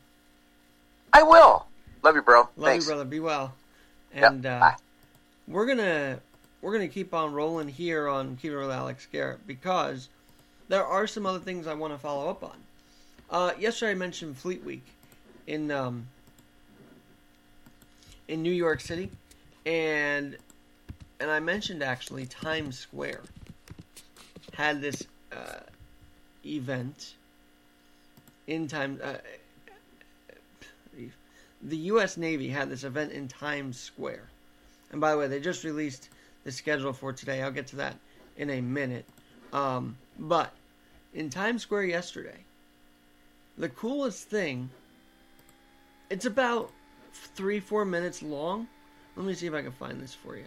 I 1.14 1.24
will. 1.24 1.66
Love 2.04 2.16
you, 2.16 2.22
bro. 2.22 2.42
Love 2.42 2.52
Thanks. 2.58 2.86
you, 2.86 2.92
brother. 2.92 3.06
Be 3.06 3.20
well. 3.20 3.54
And 4.14 4.44
yep. 4.44 4.62
uh, 4.62 4.72
we're 5.48 5.66
gonna 5.66 6.20
we're 6.62 6.74
gonna 6.74 6.88
keep 6.88 7.14
on 7.14 7.34
rolling 7.34 7.68
here 7.68 8.08
on 8.08 8.38
Keep 8.38 8.54
It 8.54 8.58
with 8.58 8.72
Alex 8.72 9.08
Garrett 9.12 9.46
because 9.46 10.10
there 10.68 10.86
are 10.86 11.08
some 11.08 11.26
other 11.26 11.40
things 11.40 11.68
I 11.68 11.74
want 11.74 11.94
to 11.94 12.00
follow 12.00 12.30
up 12.30 12.44
on. 12.44 12.58
Uh, 13.30 13.54
yesterday 13.60 13.92
I 13.92 13.96
mentioned 13.96 14.38
Fleet 14.38 14.64
Week 14.64 14.84
in 15.48 15.72
um, 15.72 16.08
in 18.28 18.42
New 18.42 18.52
York 18.52 18.82
City, 18.82 19.12
and 19.66 20.38
and 21.20 21.32
I 21.32 21.40
mentioned 21.40 21.84
actually 21.84 22.26
Times 22.26 22.78
Square 22.78 23.22
had 24.54 24.82
this 24.82 25.04
uh, 25.32 25.60
event 26.46 27.16
in 28.48 28.68
time. 28.68 29.00
Uh, 29.04 29.16
the 31.62 31.78
U.S. 31.78 32.18
Navy 32.18 32.50
had 32.50 32.70
this 32.70 32.84
event 32.84 33.12
in 33.12 33.28
Times 33.28 33.80
Square, 33.80 34.30
and 34.92 35.02
by 35.02 35.12
the 35.12 35.18
way, 35.18 35.28
they 35.28 35.40
just 35.40 35.64
released 35.64 36.10
the 36.44 36.52
schedule 36.52 36.94
for 36.94 37.12
today. 37.12 37.42
I'll 37.42 37.52
get 37.52 37.68
to 37.68 37.78
that 37.78 37.98
in 38.38 38.50
a 38.50 38.62
minute. 38.62 39.06
Um, 39.52 39.98
but 40.20 40.54
in 41.14 41.30
Times 41.30 41.62
Square 41.62 41.86
yesterday, 41.86 42.38
the 43.58 43.70
coolest 43.70 44.30
thing. 44.30 44.70
It's 46.10 46.26
about 46.26 46.72
three, 47.14 47.60
four 47.60 47.84
minutes 47.84 48.22
long. 48.22 48.68
Let 49.16 49.26
me 49.26 49.34
see 49.34 49.48
if 49.48 49.54
I 49.54 49.62
can 49.62 49.72
find 49.72 50.00
this 50.00 50.14
for 50.14 50.36
you. 50.36 50.46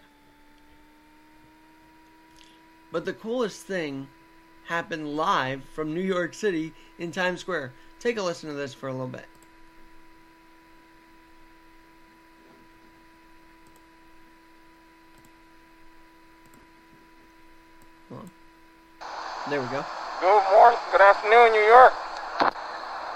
But 2.91 3.05
the 3.05 3.13
coolest 3.13 3.61
thing 3.61 4.07
happened 4.65 5.15
live 5.15 5.63
from 5.73 5.93
New 5.93 6.01
York 6.01 6.33
City 6.33 6.73
in 6.97 7.11
Times 7.11 7.41
Square. 7.41 7.73
Take 7.99 8.17
a 8.17 8.21
listen 8.21 8.49
to 8.49 8.55
this 8.55 8.73
for 8.73 8.87
a 8.87 8.91
little 8.91 9.07
bit. 9.07 9.25
There 19.49 19.61
we 19.61 19.67
go. 19.73 19.83
Good 20.21 20.43
morning, 20.53 20.77
good 20.91 21.01
afternoon, 21.01 21.49
New 21.53 21.65
York. 21.65 21.93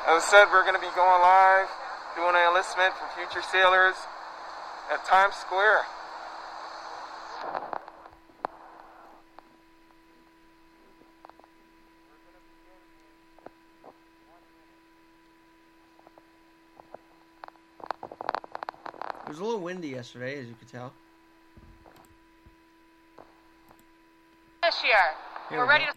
As 0.09 0.17
I 0.17 0.25
said, 0.33 0.45
we're 0.49 0.65
going 0.65 0.73
to 0.73 0.81
be 0.81 0.89
going 0.97 1.21
live, 1.21 1.69
doing 2.17 2.33
an 2.33 2.49
enlistment 2.49 2.89
for 2.97 3.05
future 3.13 3.45
sailors 3.53 3.93
at 4.89 5.05
Times 5.05 5.35
Square. 5.35 5.85
A 19.43 19.45
little 19.45 19.59
windy 19.59 19.91
yesterday, 19.91 20.39
as 20.39 20.47
you 20.47 20.55
could 20.55 20.71
tell. 20.71 20.95
This 24.63 24.79
year, 24.87 24.95
Here 25.51 25.59
we're 25.59 25.67
we 25.67 25.75
ready 25.75 25.83
to. 25.83 25.91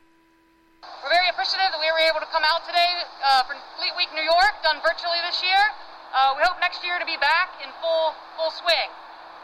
We're 0.83 1.15
very 1.15 1.31
appreciative 1.31 1.71
that 1.71 1.79
we 1.79 1.87
were 1.87 2.03
able 2.11 2.19
to 2.19 2.27
come 2.35 2.43
out 2.43 2.67
today 2.67 2.91
uh, 3.23 3.47
for 3.47 3.55
Fleet 3.79 3.95
Week 3.95 4.11
New 4.19 4.27
York, 4.27 4.59
done 4.67 4.83
virtually 4.83 5.23
this 5.23 5.39
year. 5.47 5.63
Uh, 6.11 6.35
we 6.35 6.43
hope 6.43 6.59
next 6.59 6.83
year 6.83 6.99
to 6.99 7.07
be 7.07 7.15
back 7.23 7.55
in 7.63 7.71
full 7.79 8.11
full 8.35 8.51
swing. 8.51 8.91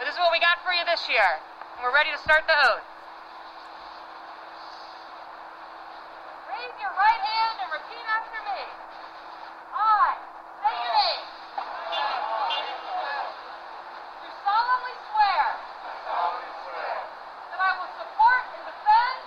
But 0.03 0.11
this 0.11 0.19
is 0.19 0.21
what 0.21 0.35
we 0.35 0.43
got 0.43 0.59
for 0.67 0.75
you 0.75 0.83
this 0.83 1.07
year, 1.07 1.39
and 1.79 1.87
we're 1.87 1.95
ready 1.95 2.11
to 2.11 2.19
start 2.19 2.43
the 2.51 2.59
ode. 2.59 2.83
Raise 6.51 6.75
your 6.83 6.91
right 6.99 7.23
hand 7.23 7.55
and 7.63 7.71
repeat 7.71 8.03
after 8.11 8.43
me. 8.43 8.67
I 9.71 10.19
say 10.67 10.75
your 10.75 10.91
name. 10.99 11.23
Do 14.19 14.29
solemnly 14.43 14.97
swear. 15.15 15.47
That 17.55 17.61
I 17.63 17.71
will 17.79 17.93
support 18.03 18.43
and 18.59 18.67
defend. 18.67 19.19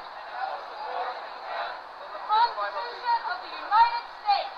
Constitution 2.25 3.19
of 3.31 3.37
the 3.45 3.51
United 3.51 4.05
States. 4.25 4.55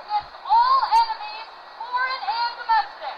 Against 0.00 0.34
all 0.42 0.80
enemies, 0.90 1.48
foreign 1.78 2.22
and 2.30 2.52
domestic. 2.60 3.16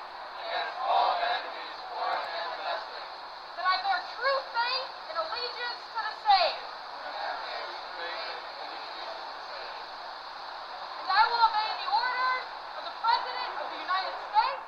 That 3.57 3.67
I 3.67 3.77
bear 3.83 4.01
true 4.13 4.39
faith 4.53 4.89
and 5.13 5.17
allegiance 5.19 5.81
to 5.93 6.01
the 6.05 6.15
same. 6.23 6.59
And 11.03 11.09
I 11.09 11.23
will 11.27 11.43
obey 11.49 11.71
the 11.83 11.89
orders 11.93 12.45
of 12.77 12.83
the 12.87 12.95
President 13.03 13.53
of 13.57 13.67
the 13.73 13.81
United 13.83 14.15
States. 14.31 14.65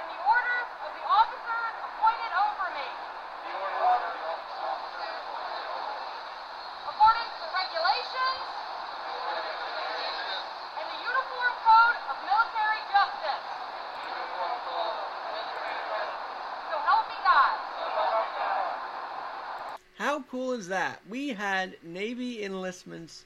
And 0.00 0.06
the 0.10 0.20
orders 0.24 0.68
of 0.80 0.90
the 0.96 1.04
officers 1.06 1.74
appointed 1.86 2.32
over 2.34 2.66
me. 2.74 2.88
According 6.90 7.28
to 7.30 7.38
the 7.40 7.50
regulations 7.54 8.44
and 10.80 10.86
the 10.90 11.00
Uniform 11.00 11.54
Code 11.64 11.96
of 12.10 12.16
Military 12.26 12.82
Justice. 12.90 13.44
So 16.68 16.76
help 16.84 17.04
me 17.08 17.18
God. 17.24 17.56
Cool 20.28 20.52
is 20.52 20.68
that? 20.68 21.00
We 21.08 21.28
had 21.28 21.76
Navy 21.82 22.44
enlistments 22.44 23.24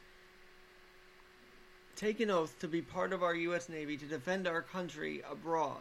take 1.96 2.20
an 2.20 2.30
oath 2.30 2.58
to 2.60 2.68
be 2.68 2.82
part 2.82 3.12
of 3.12 3.22
our 3.22 3.34
U.S. 3.34 3.68
Navy 3.68 3.96
to 3.96 4.04
defend 4.04 4.46
our 4.46 4.62
country 4.62 5.22
abroad 5.30 5.80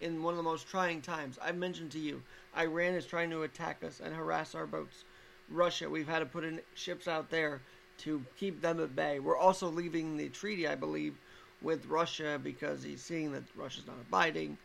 in 0.00 0.22
one 0.22 0.32
of 0.32 0.36
the 0.36 0.42
most 0.42 0.66
trying 0.66 1.02
times. 1.02 1.38
I've 1.42 1.56
mentioned 1.56 1.90
to 1.92 1.98
you, 1.98 2.22
Iran 2.56 2.94
is 2.94 3.06
trying 3.06 3.30
to 3.30 3.42
attack 3.42 3.82
us 3.84 4.00
and 4.02 4.14
harass 4.14 4.54
our 4.54 4.66
boats. 4.66 5.04
Russia, 5.48 5.88
we've 5.88 6.08
had 6.08 6.20
to 6.20 6.26
put 6.26 6.44
in 6.44 6.60
ships 6.74 7.08
out 7.08 7.30
there 7.30 7.60
to 7.98 8.24
keep 8.38 8.60
them 8.60 8.80
at 8.80 8.96
bay. 8.96 9.18
We're 9.18 9.36
also 9.36 9.68
leaving 9.68 10.16
the 10.16 10.28
treaty, 10.28 10.66
I 10.66 10.74
believe, 10.74 11.16
with 11.60 11.86
Russia 11.86 12.40
because 12.42 12.82
he's 12.82 13.02
seeing 13.02 13.32
that 13.32 13.44
Russia's 13.54 13.86
not 13.86 13.98
abiding. 14.00 14.56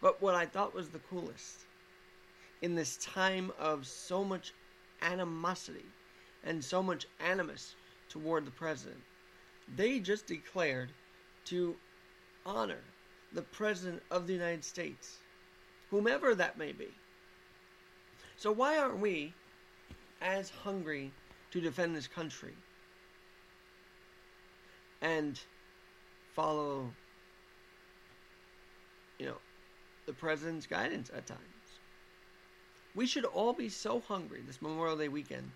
But 0.00 0.20
what 0.20 0.34
I 0.34 0.46
thought 0.46 0.74
was 0.74 0.88
the 0.88 0.98
coolest 0.98 1.64
in 2.60 2.74
this 2.74 2.96
time 2.98 3.52
of 3.58 3.86
so 3.86 4.24
much 4.24 4.52
animosity 5.02 5.84
and 6.44 6.62
so 6.62 6.82
much 6.82 7.06
animus 7.20 7.74
toward 8.08 8.46
the 8.46 8.50
president, 8.50 9.00
they 9.76 9.98
just 9.98 10.26
declared 10.26 10.90
to 11.46 11.76
honor 12.46 12.80
the 13.32 13.42
president 13.42 14.02
of 14.10 14.26
the 14.26 14.32
United 14.32 14.64
States, 14.64 15.18
whomever 15.90 16.34
that 16.34 16.58
may 16.58 16.72
be. 16.72 16.88
So, 18.36 18.52
why 18.52 18.78
aren't 18.78 19.00
we 19.00 19.32
as 20.20 20.50
hungry 20.50 21.12
to 21.50 21.60
defend 21.60 21.94
this 21.94 22.06
country 22.06 22.54
and 25.02 25.38
follow, 26.34 26.88
you 29.18 29.26
know, 29.26 29.36
the 30.06 30.12
president's 30.12 30.66
guidance 30.66 31.10
at 31.14 31.26
times? 31.26 31.57
We 32.94 33.06
should 33.06 33.24
all 33.24 33.52
be 33.52 33.68
so 33.68 34.00
hungry 34.00 34.42
this 34.46 34.62
Memorial 34.62 34.96
Day 34.96 35.08
weekend 35.08 35.50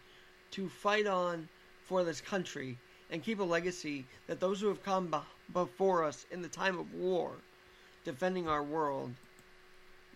to 0.53 0.69
fight 0.69 1.07
on 1.07 1.49
for 1.85 2.05
this 2.05 2.21
country 2.21 2.79
and 3.11 3.23
keep 3.23 3.41
a 3.41 3.45
legacy 3.45 4.07
that 4.27 4.41
those 4.41 4.61
who 4.61 4.69
have 4.69 4.83
come 4.83 5.15
before 5.53 6.05
us 6.05 6.27
in 6.31 6.43
the 6.43 6.49
time 6.49 6.79
of 6.79 6.95
war, 6.95 7.33
defending 8.05 8.49
our 8.49 8.63
world, 8.63 9.13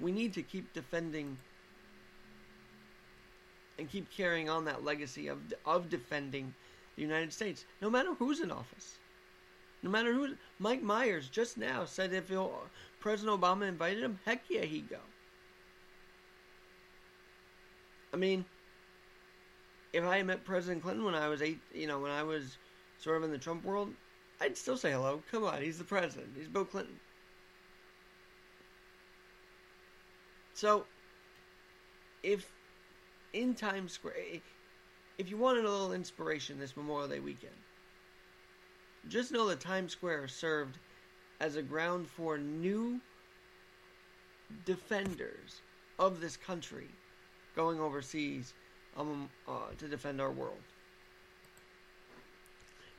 we 0.00 0.12
need 0.12 0.32
to 0.34 0.42
keep 0.42 0.72
defending 0.72 1.36
and 3.78 3.90
keep 3.90 4.10
carrying 4.10 4.48
on 4.48 4.64
that 4.64 4.84
legacy 4.84 5.28
of 5.28 5.38
of 5.64 5.90
defending 5.90 6.54
the 6.96 7.02
United 7.02 7.32
States, 7.32 7.64
no 7.82 7.90
matter 7.90 8.14
who's 8.14 8.40
in 8.40 8.50
office. 8.50 8.98
No 9.82 9.90
matter 9.90 10.12
who, 10.14 10.36
Mike 10.58 10.82
Myers 10.82 11.28
just 11.28 11.58
now 11.58 11.84
said 11.84 12.12
if 12.12 12.32
President 12.98 13.40
Obama 13.40 13.68
invited 13.68 14.02
him, 14.02 14.18
heck 14.24 14.42
yeah, 14.48 14.62
he'd 14.62 14.88
go. 14.88 15.00
I 18.16 18.18
mean, 18.18 18.46
if 19.92 20.02
I 20.02 20.22
met 20.22 20.42
President 20.42 20.82
Clinton 20.82 21.04
when 21.04 21.14
I 21.14 21.28
was 21.28 21.42
eight, 21.42 21.58
you 21.74 21.86
know, 21.86 21.98
when 21.98 22.10
I 22.10 22.22
was 22.22 22.56
sort 22.98 23.18
of 23.18 23.24
in 23.24 23.30
the 23.30 23.36
Trump 23.36 23.62
world, 23.62 23.92
I'd 24.40 24.56
still 24.56 24.78
say 24.78 24.90
hello. 24.90 25.22
Come 25.30 25.44
on, 25.44 25.60
he's 25.60 25.76
the 25.76 25.84
president. 25.84 26.30
He's 26.34 26.48
Bill 26.48 26.64
Clinton. 26.64 26.98
So, 30.54 30.86
if 32.22 32.50
in 33.34 33.54
Times 33.54 33.92
Square, 33.92 34.14
if 35.18 35.28
you 35.28 35.36
wanted 35.36 35.66
a 35.66 35.70
little 35.70 35.92
inspiration 35.92 36.58
this 36.58 36.74
Memorial 36.74 37.08
Day 37.08 37.20
weekend, 37.20 37.52
just 39.08 39.30
know 39.30 39.46
that 39.48 39.60
Times 39.60 39.92
Square 39.92 40.28
served 40.28 40.78
as 41.38 41.56
a 41.56 41.62
ground 41.62 42.08
for 42.08 42.38
new 42.38 42.98
defenders 44.64 45.60
of 45.98 46.22
this 46.22 46.38
country 46.38 46.88
going 47.56 47.80
overseas 47.80 48.52
um, 48.96 49.28
uh, 49.48 49.72
to 49.78 49.88
defend 49.88 50.20
our 50.20 50.30
world. 50.30 50.60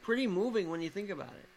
Pretty 0.01 0.27
moving 0.27 0.69
when 0.69 0.81
you 0.81 0.89
think 0.89 1.09
about 1.09 1.33
it. 1.33 1.49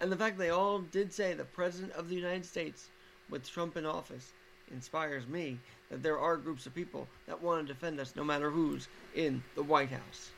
And 0.00 0.12
the 0.12 0.16
fact 0.16 0.38
they 0.38 0.50
all 0.50 0.78
did 0.78 1.12
say 1.12 1.34
the 1.34 1.44
President 1.44 1.92
of 1.92 2.08
the 2.08 2.14
United 2.14 2.46
States, 2.46 2.88
with 3.28 3.48
Trump 3.48 3.76
in 3.76 3.84
office, 3.84 4.32
inspires 4.70 5.26
me 5.26 5.58
that 5.90 6.02
there 6.02 6.18
are 6.18 6.36
groups 6.36 6.66
of 6.66 6.74
people 6.74 7.08
that 7.26 7.42
want 7.42 7.66
to 7.66 7.72
defend 7.72 7.98
us 7.98 8.14
no 8.14 8.22
matter 8.22 8.50
who's 8.50 8.86
in 9.14 9.42
the 9.54 9.62
White 9.62 9.90
House. 9.90 10.30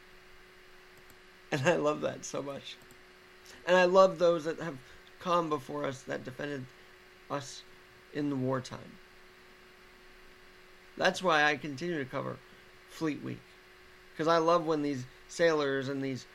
And 1.53 1.63
I 1.63 1.77
love 1.77 2.01
that 2.03 2.25
so 2.25 2.43
much. 2.43 2.77
And 3.67 3.77
I 3.77 3.85
love 3.85 4.19
those 4.19 4.45
that 4.45 4.61
have 4.61 4.79
come 5.19 5.49
before 5.49 5.85
us 5.85 6.03
that 6.03 6.25
defended 6.25 6.65
us 7.31 7.63
in 8.15 8.31
the 8.31 8.37
wartime. 8.37 8.79
That's 10.97 11.23
why 11.23 11.45
I 11.45 11.57
continue 11.57 11.99
to 11.99 12.05
cover 12.05 12.37
Fleet 12.91 13.23
Week. 13.23 13.41
Because 14.13 14.29
I 14.29 14.39
love 14.39 14.67
when 14.67 14.83
these 14.83 15.05
sailors 15.29 15.89
and 15.89 16.03
these 16.03 16.27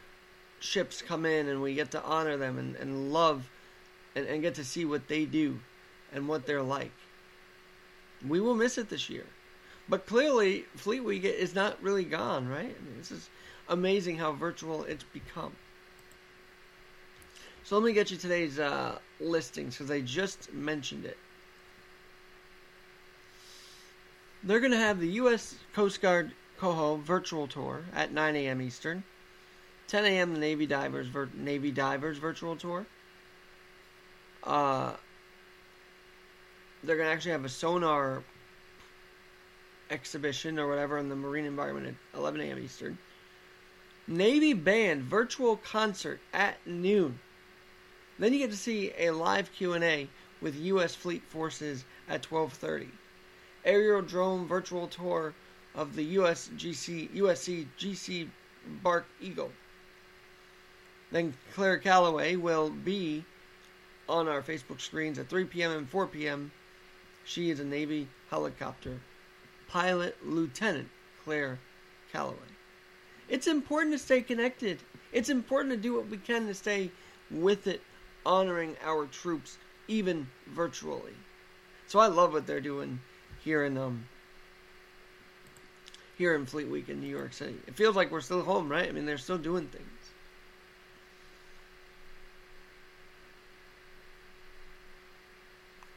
ships 0.60 1.01
come 1.01 1.26
in 1.26 1.47
and 1.47 1.62
we 1.62 1.76
get 1.76 1.91
to 1.91 2.03
honor 2.03 2.38
them 2.38 2.58
and, 2.58 2.76
and 2.76 3.14
love 3.14 3.49
and, 4.16 4.26
and 4.26 4.41
get 4.41 4.56
to 4.56 4.64
see 4.64 4.86
what 4.86 5.08
they 5.08 5.26
do 5.26 5.60
and 6.12 6.28
what 6.28 6.45
they're 6.45 6.64
like. 6.64 6.91
We 8.28 8.39
will 8.39 8.56
miss 8.56 8.78
it 8.78 8.89
this 8.89 9.10
year. 9.10 9.26
But 9.88 10.08
clearly, 10.08 10.66
Fleet 10.76 11.01
Week 11.01 11.24
is 11.24 11.53
not 11.53 11.82
really 11.84 12.06
gone, 12.06 12.47
right? 12.47 12.76
I 12.76 12.84
mean, 12.84 12.97
this 12.97 13.12
is 13.12 13.30
amazing 13.70 14.18
how 14.18 14.32
virtual 14.32 14.84
it's 14.86 15.03
become. 15.03 15.56
So 17.64 17.78
let 17.78 17.86
me 17.86 17.93
get 17.93 18.12
you 18.12 18.18
today's 18.18 18.60
uh, 18.60 18.97
listings 19.20 19.78
because 19.78 19.91
I 19.91 20.01
just 20.01 20.53
mentioned 20.53 21.06
it. 21.06 21.18
They're 24.46 24.60
going 24.60 24.72
to 24.74 24.78
have 24.78 25.00
the 25.00 25.08
U.S. 25.14 25.56
Coast 25.74 26.02
Guard 26.02 26.32
Coho 26.60 26.98
virtual 26.98 27.48
tour 27.48 27.84
at 27.96 28.14
9 28.14 28.36
a.m. 28.36 28.62
Eastern. 28.62 29.04
10 29.88 30.06
a.m. 30.06 30.34
the 30.34 30.39
Navy 30.39 30.68
Divers 30.68 31.08
Vir- 31.08 31.32
Navy 31.34 31.72
Divers 31.72 32.20
virtual 32.20 32.56
tour. 32.56 32.86
Uh, 34.43 34.93
they're 36.84 36.96
gonna 36.96 37.10
actually 37.10 37.32
have 37.32 37.46
a 37.46 37.50
sonar 37.50 38.24
exhibition 39.89 40.60
or 40.60 40.68
whatever 40.68 41.00
in 41.00 41.10
the 41.10 41.16
marine 41.16 41.46
environment 41.46 41.98
at 42.14 42.20
11 42.20 42.41
a.m. 42.41 42.60
Eastern. 42.60 43.00
Navy 44.08 44.54
band 44.54 45.02
virtual 45.02 45.58
concert 45.58 46.20
at 46.34 46.58
noon. 46.68 47.20
Then 48.20 48.32
you 48.32 48.39
get 48.39 48.52
to 48.52 48.58
see 48.58 48.93
a 49.00 49.10
live 49.10 49.52
Q&A 49.52 50.08
with 50.39 50.56
U.S. 50.56 50.93
Fleet 50.93 51.24
Forces 51.24 51.84
at 52.08 52.22
12:30. 52.22 52.89
Aerodrome 53.66 54.47
virtual 54.47 54.88
tour 54.88 55.34
of 55.74 55.95
the 55.95 56.16
USGC 56.16 57.09
USC 57.16 57.66
GC 57.80 58.30
Bark 58.82 59.05
Eagle. 59.20 59.51
Then 61.11 61.34
Claire 61.53 61.78
Calloway 61.78 62.36
will 62.36 62.70
be 62.70 63.26
on 64.07 64.28
our 64.28 64.41
Facebook 64.41 64.82
screens 64.82 65.18
at 65.20 65.30
3 65.30 65.45
p.m. 65.45 65.72
and 65.72 65.89
4 65.89 66.07
p.m. 66.07 66.51
She 67.24 67.49
is 67.49 67.59
a 67.59 67.66
Navy 67.66 68.07
helicopter 68.30 68.99
pilot, 69.68 70.16
Lieutenant 70.24 70.89
Claire 71.24 71.59
Calloway. 72.11 72.38
It's 73.28 73.47
important 73.47 73.93
to 73.93 73.99
stay 73.99 74.22
connected. 74.22 74.80
It's 75.11 75.30
important 75.30 75.74
to 75.74 75.78
do 75.78 75.95
what 75.95 76.07
we 76.07 76.18
can 76.18 76.47
to 76.47 76.53
stay 76.53 76.91
with 77.32 77.68
it, 77.68 77.82
honoring 78.26 78.76
our 78.84 79.05
troops, 79.07 79.57
even 79.88 80.28
virtually. 80.47 81.13
So 81.88 81.99
I 81.99 82.07
love 82.07 82.34
what 82.34 82.45
they're 82.45 82.61
doing 82.61 82.99
here 83.46 83.64
in 83.64 83.78
um 83.78 84.06
here 86.18 86.36
in 86.36 86.46
Fleet 86.46 86.68
Week 86.68 86.89
in 86.89 87.00
New 87.00 87.08
York 87.08 87.32
City. 87.32 87.56
It 87.68 87.76
feels 87.76 87.96
like 87.96 88.12
we're 88.12 88.22
still 88.22 88.41
home, 88.41 88.70
right? 88.70 88.88
I 88.88 88.91
mean, 88.91 89.06
they're 89.06 89.18
still 89.18 89.38
doing 89.38 89.68
things. 89.68 89.86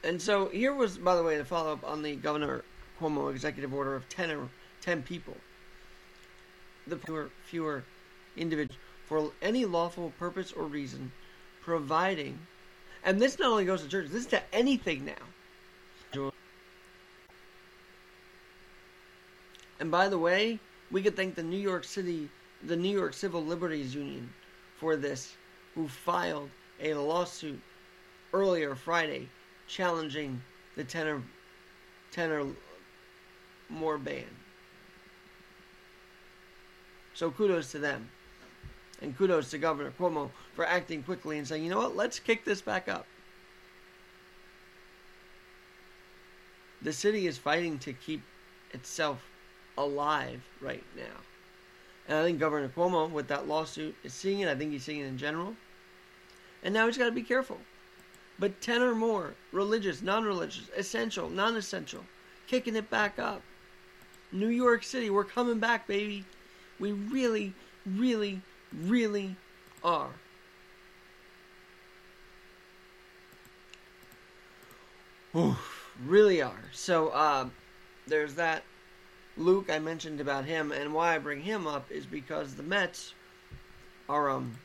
And 0.05 0.21
so 0.21 0.49
here 0.49 0.75
was, 0.75 0.99
by 0.99 1.15
the 1.17 1.23
way, 1.23 1.39
the 1.39 1.45
follow 1.45 1.73
up 1.73 1.85
on 1.85 2.03
the 2.03 2.17
Governor 2.17 2.65
Cuomo 3.01 3.31
executive 3.31 3.73
order 3.73 3.95
of 3.95 4.09
10, 4.09 4.31
or 4.31 4.49
10 4.81 5.03
people. 5.03 5.37
The 6.87 6.97
fewer, 6.97 7.31
fewer 7.45 7.85
individuals 8.37 8.79
for 9.07 9.31
any 9.41 9.65
lawful 9.65 10.13
purpose 10.19 10.53
or 10.53 10.65
reason, 10.65 11.13
providing, 11.63 12.39
and 13.05 13.21
this 13.21 13.39
not 13.39 13.51
only 13.51 13.65
goes 13.65 13.83
to 13.83 13.89
churches, 13.89 14.11
this 14.11 14.23
is 14.23 14.29
to 14.29 14.43
anything 14.53 15.05
now. 15.05 16.33
And 19.81 19.91
by 19.91 20.09
the 20.09 20.19
way, 20.19 20.59
we 20.91 21.03
could 21.03 21.17
thank 21.17 21.35
the 21.35 21.43
New 21.43 21.59
York 21.59 21.85
City, 21.85 22.29
the 22.65 22.77
New 22.77 22.97
York 22.97 23.15
Civil 23.15 23.45
Liberties 23.45 23.95
Union 23.95 24.33
for 24.79 24.97
this, 24.97 25.35
who 25.75 25.87
filed 25.87 26.51
a 26.81 26.95
lawsuit 26.95 27.61
earlier 28.33 28.75
Friday 28.75 29.29
challenging 29.67 30.41
the 30.77 30.85
10 30.85 31.07
or, 31.07 31.23
10 32.13 32.31
or 32.31 32.47
more 33.69 33.99
ban. 33.99 34.25
So 37.15 37.31
kudos 37.31 37.71
to 37.73 37.79
them. 37.79 38.09
And 39.01 39.17
kudos 39.17 39.51
to 39.51 39.59
Governor 39.59 39.93
Cuomo 39.99 40.31
for 40.55 40.67
acting 40.67 41.05
quickly 41.05 41.39
and 41.39 41.47
saying, 41.47 41.63
you 41.63 41.71
know 41.71 41.79
what, 41.79 41.97
let's 41.97 42.19
kick 42.19 42.45
this 42.45 42.61
back 42.61 42.89
up. 42.89 43.07
The 46.83 46.93
city 46.93 47.27
is 47.27 47.39
fighting 47.39 47.79
to 47.81 47.93
keep 47.93 48.23
itself 48.73 49.21
alive 49.79 50.43
right 50.61 50.85
now. 50.97 51.17
And 52.09 52.19
I 52.19 52.25
think 52.25 52.39
Governor 52.39 52.69
Cuomo, 52.69 53.11
with 53.11 53.29
that 53.29 53.49
lawsuit, 53.49 53.95
is 54.03 54.15
seeing 54.15 54.41
it. 54.41 54.49
I 54.49 54.55
think 54.55 54.73
he's 54.73 54.85
seeing 54.85 55.01
it 55.01 55.07
in 55.07 55.19
general. 55.19 55.55
And 56.63 56.75
now 56.75 56.87
he's 56.87 56.99
got 56.99 57.07
to 57.07 57.13
be 57.13 57.23
careful 57.23 57.59
but 58.39 58.61
10 58.61 58.83
or 58.83 58.95
more 58.95 59.35
religious, 59.53 60.03
non 60.03 60.25
religious, 60.25 60.71
essential, 60.77 61.29
non 61.29 61.57
essential, 61.57 62.05
kicking 62.47 62.77
it 62.77 62.89
back 62.91 63.19
up. 63.19 63.43
New 64.31 64.49
York 64.49 64.85
City, 64.85 65.11
we're 65.11 65.25
coming 65.25 65.59
back, 65.59 65.87
baby. 65.87 66.25
We 66.79 66.93
really, 66.93 67.55
really, 67.87 68.41
really 68.85 69.35
are. 69.83 70.11
Oof, 75.35 75.91
really 76.05 76.41
are. 76.43 76.65
So, 76.73 77.09
uh, 77.09 77.49
there's 78.07 78.35
that. 78.35 78.63
Luke, 79.39 79.71
I 79.71 79.79
mentioned 79.79 80.21
about 80.21 80.45
him, 80.45 80.73
and 80.73 80.93
why 80.93 81.15
I 81.15 81.19
bring 81.19 81.43
him 81.43 81.67
up 81.67 81.91
is 81.91 82.05
because 82.05 82.55
the 82.55 82.63
Mets 82.63 83.15
are 84.09 84.29
um 84.29 84.59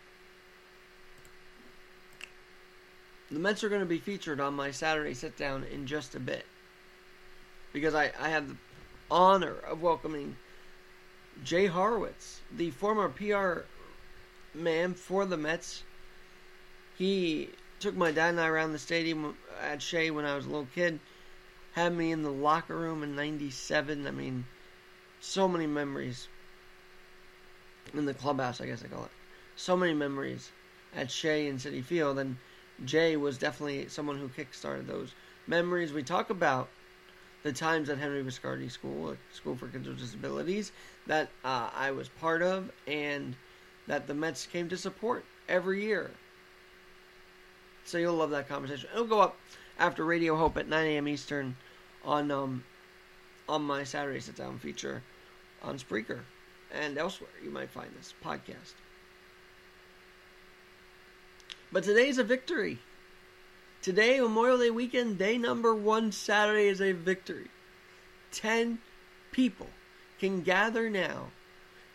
The 3.34 3.40
Mets 3.40 3.64
are 3.64 3.70
going 3.70 3.82
to 3.82 3.88
be 3.88 3.98
featured 3.98 4.40
on 4.40 4.54
my 4.54 4.70
Saturday 4.70 5.16
sit 5.16 5.36
down 5.38 5.64
in 5.64 5.88
just 5.88 6.14
a 6.14 6.20
bit. 6.20 6.46
Because 7.74 7.96
I, 7.96 8.12
I 8.20 8.30
have 8.30 8.48
the 8.48 8.58
honor 9.10 9.56
of 9.68 9.82
welcoming 9.82 10.38
Jay 11.44 11.68
Horwitz, 11.68 12.42
the 12.56 12.70
former 12.70 13.10
PR 13.10 13.66
man 14.54 14.94
for 14.94 15.26
the 15.26 15.36
Mets. 15.36 15.82
He 16.96 17.50
took 17.80 17.96
my 17.96 18.12
dad 18.12 18.30
and 18.30 18.40
I 18.40 18.48
around 18.48 18.74
the 18.74 18.80
stadium 18.80 19.36
at 19.60 19.82
Shea 19.82 20.12
when 20.12 20.26
I 20.26 20.36
was 20.36 20.46
a 20.46 20.50
little 20.50 20.68
kid. 20.76 21.00
Had 21.72 21.96
me 21.96 22.12
in 22.12 22.22
the 22.22 22.32
locker 22.32 22.78
room 22.78 23.02
in 23.02 23.16
97. 23.16 24.06
I 24.06 24.12
mean, 24.12 24.46
so 25.24 25.48
many 25.48 25.66
memories. 25.66 26.28
In 27.94 28.06
the 28.06 28.14
clubhouse, 28.14 28.60
I 28.60 28.66
guess 28.66 28.84
I 28.84 28.88
call 28.88 29.06
it. 29.06 29.12
So 29.56 29.78
many 29.78 29.94
memories 29.94 30.52
at 30.96 31.10
Shea 31.10 31.48
and 31.48 31.60
Citi 31.60 31.84
Field. 31.84 32.20
And 32.20 32.38
Jay 32.84 33.16
was 33.16 33.38
definitely 33.38 33.88
someone 33.88 34.18
who 34.18 34.28
kickstarted 34.28 34.86
those 34.86 35.14
memories. 35.48 35.94
We 35.94 36.04
talk 36.04 36.30
about 36.30 36.70
the 37.44 37.54
times 37.54 37.90
at 37.90 38.00
Henry 38.00 38.22
Viscardi 38.22 38.70
School, 38.70 39.16
school 39.34 39.56
for 39.56 39.68
kids 39.68 39.88
with 39.88 40.00
disabilities, 40.00 40.72
that 41.08 41.30
uh, 41.46 41.70
I 41.74 41.92
was 41.92 42.10
part 42.10 42.42
of, 42.42 42.72
and 42.86 43.36
that 43.88 44.08
the 44.08 44.14
Mets 44.14 44.46
came 44.46 44.68
to 44.70 44.78
support 44.78 45.24
every 45.48 45.84
year. 45.86 46.12
So 47.86 47.98
you'll 47.98 48.16
love 48.16 48.32
that 48.32 48.50
conversation. 48.50 48.90
It'll 48.94 49.06
go 49.06 49.22
up 49.22 49.38
after 49.80 50.04
Radio 50.04 50.36
Hope 50.36 50.58
at 50.58 50.68
9 50.68 50.86
a.m. 50.86 51.08
Eastern 51.08 51.56
on 52.04 52.32
um, 52.32 52.64
on 53.48 53.62
my 53.62 53.84
Saturday 53.84 54.20
sit 54.20 54.36
down 54.36 54.58
feature 54.58 55.02
on 55.64 55.78
Spreaker 55.78 56.20
and 56.72 56.98
elsewhere. 56.98 57.30
You 57.44 57.52
might 57.52 57.70
find 57.70 57.90
this 57.98 58.14
podcast. 58.24 58.74
But 61.72 61.84
today's 61.84 62.18
a 62.18 62.24
victory. 62.24 62.80
Today, 63.82 64.20
Memorial 64.20 64.60
Day 64.60 64.70
weekend, 64.70 65.18
day 65.18 65.38
number 65.38 65.74
one, 65.76 66.12
Saturday, 66.12 66.68
is 66.68 66.82
a 66.82 66.92
victory. 66.92 67.48
Ten 68.32 68.80
people 69.32 69.70
can 70.20 70.42
gather 70.42 70.90
now 70.90 71.32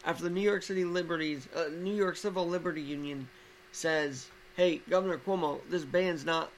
after 0.04 0.24
the 0.24 0.30
New 0.30 0.40
York 0.40 0.62
City 0.62 0.84
Liberties, 0.84 1.48
uh, 1.54 1.68
New 1.70 1.94
York 1.94 2.16
Civil 2.16 2.48
Liberty 2.48 2.82
Union 2.82 3.28
says, 3.72 4.28
"Hey, 4.56 4.82
Governor 4.88 5.18
Cuomo, 5.18 5.60
this 5.68 5.84
ban's 5.84 6.24
not 6.24 6.50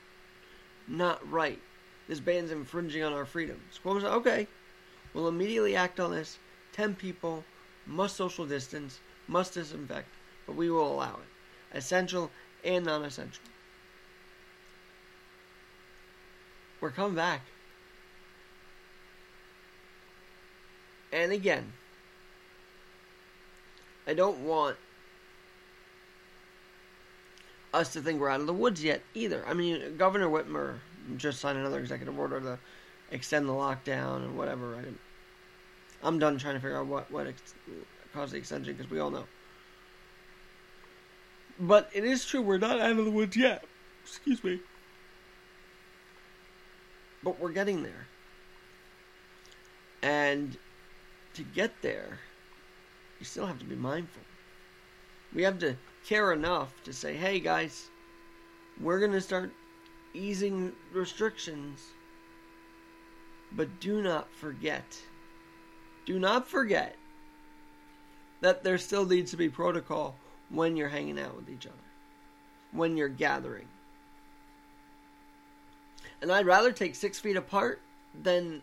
not 0.86 1.28
right. 1.30 1.60
This 2.08 2.20
ban's 2.20 2.50
infringing 2.50 3.02
on 3.02 3.12
our 3.12 3.24
freedoms." 3.24 3.80
Cuomo 3.84 4.00
said, 4.00 4.12
"Okay, 4.12 4.48
we'll 5.12 5.28
immediately 5.28 5.76
act 5.76 6.00
on 6.00 6.12
this. 6.12 6.38
Ten 6.72 6.94
people 6.94 7.44
must 7.86 8.16
social 8.16 8.46
distance, 8.46 9.00
must 9.26 9.54
disinfect, 9.54 10.08
but 10.46 10.56
we 10.56 10.70
will 10.70 10.92
allow 10.92 11.14
it, 11.14 11.76
essential 11.76 12.30
and 12.64 12.84
non-essential." 12.84 13.44
We're 16.80 16.90
coming 16.90 17.14
back. 17.14 17.42
And 21.12 21.32
again, 21.32 21.72
I 24.06 24.14
don't 24.14 24.38
want 24.38 24.76
us 27.74 27.92
to 27.92 28.00
think 28.00 28.20
we're 28.20 28.30
out 28.30 28.40
of 28.40 28.46
the 28.46 28.52
woods 28.52 28.82
yet 28.82 29.02
either. 29.14 29.44
I 29.46 29.54
mean, 29.54 29.96
Governor 29.96 30.28
Whitmer 30.28 30.78
just 31.16 31.40
signed 31.40 31.58
another 31.58 31.78
executive 31.78 32.18
order 32.18 32.40
to 32.40 32.58
extend 33.10 33.48
the 33.48 33.52
lockdown 33.52 34.24
and 34.24 34.38
whatever. 34.38 34.82
Am 36.02 36.18
done 36.18 36.38
trying 36.38 36.54
to 36.54 36.60
figure 36.60 36.78
out 36.78 36.86
what 36.86 37.10
what 37.10 37.26
ex- 37.26 37.54
caused 38.12 38.32
the 38.32 38.38
extension 38.38 38.74
because 38.74 38.90
we 38.90 38.98
all 38.98 39.10
know. 39.10 39.24
But 41.58 41.90
it 41.92 42.04
is 42.04 42.24
true 42.24 42.40
we're 42.40 42.58
not 42.58 42.80
out 42.80 42.98
of 42.98 43.04
the 43.04 43.10
woods 43.10 43.36
yet. 43.36 43.64
Excuse 44.02 44.42
me. 44.42 44.60
But 47.22 47.38
we're 47.38 47.52
getting 47.52 47.82
there. 47.82 48.06
And 50.02 50.56
to 51.34 51.42
get 51.42 51.82
there, 51.82 52.18
you 53.18 53.26
still 53.26 53.46
have 53.46 53.58
to 53.58 53.66
be 53.66 53.76
mindful. 53.76 54.22
We 55.34 55.42
have 55.42 55.58
to 55.58 55.76
care 56.06 56.32
enough 56.32 56.72
to 56.84 56.92
say, 56.92 57.14
hey 57.14 57.38
guys, 57.38 57.88
we're 58.80 58.98
going 58.98 59.12
to 59.12 59.20
start 59.20 59.52
easing 60.14 60.72
restrictions. 60.92 61.80
But 63.52 63.80
do 63.80 64.00
not 64.02 64.32
forget, 64.32 64.98
do 66.06 66.18
not 66.18 66.48
forget 66.48 66.96
that 68.40 68.64
there 68.64 68.78
still 68.78 69.04
needs 69.06 69.30
to 69.30 69.36
be 69.36 69.48
protocol 69.48 70.14
when 70.48 70.76
you're 70.76 70.88
hanging 70.88 71.18
out 71.18 71.36
with 71.36 71.48
each 71.48 71.66
other, 71.66 71.76
when 72.72 72.96
you're 72.96 73.08
gathering. 73.08 73.68
And 76.22 76.30
I'd 76.30 76.46
rather 76.46 76.72
take 76.72 76.94
six 76.94 77.18
feet 77.18 77.36
apart 77.36 77.80
than 78.22 78.62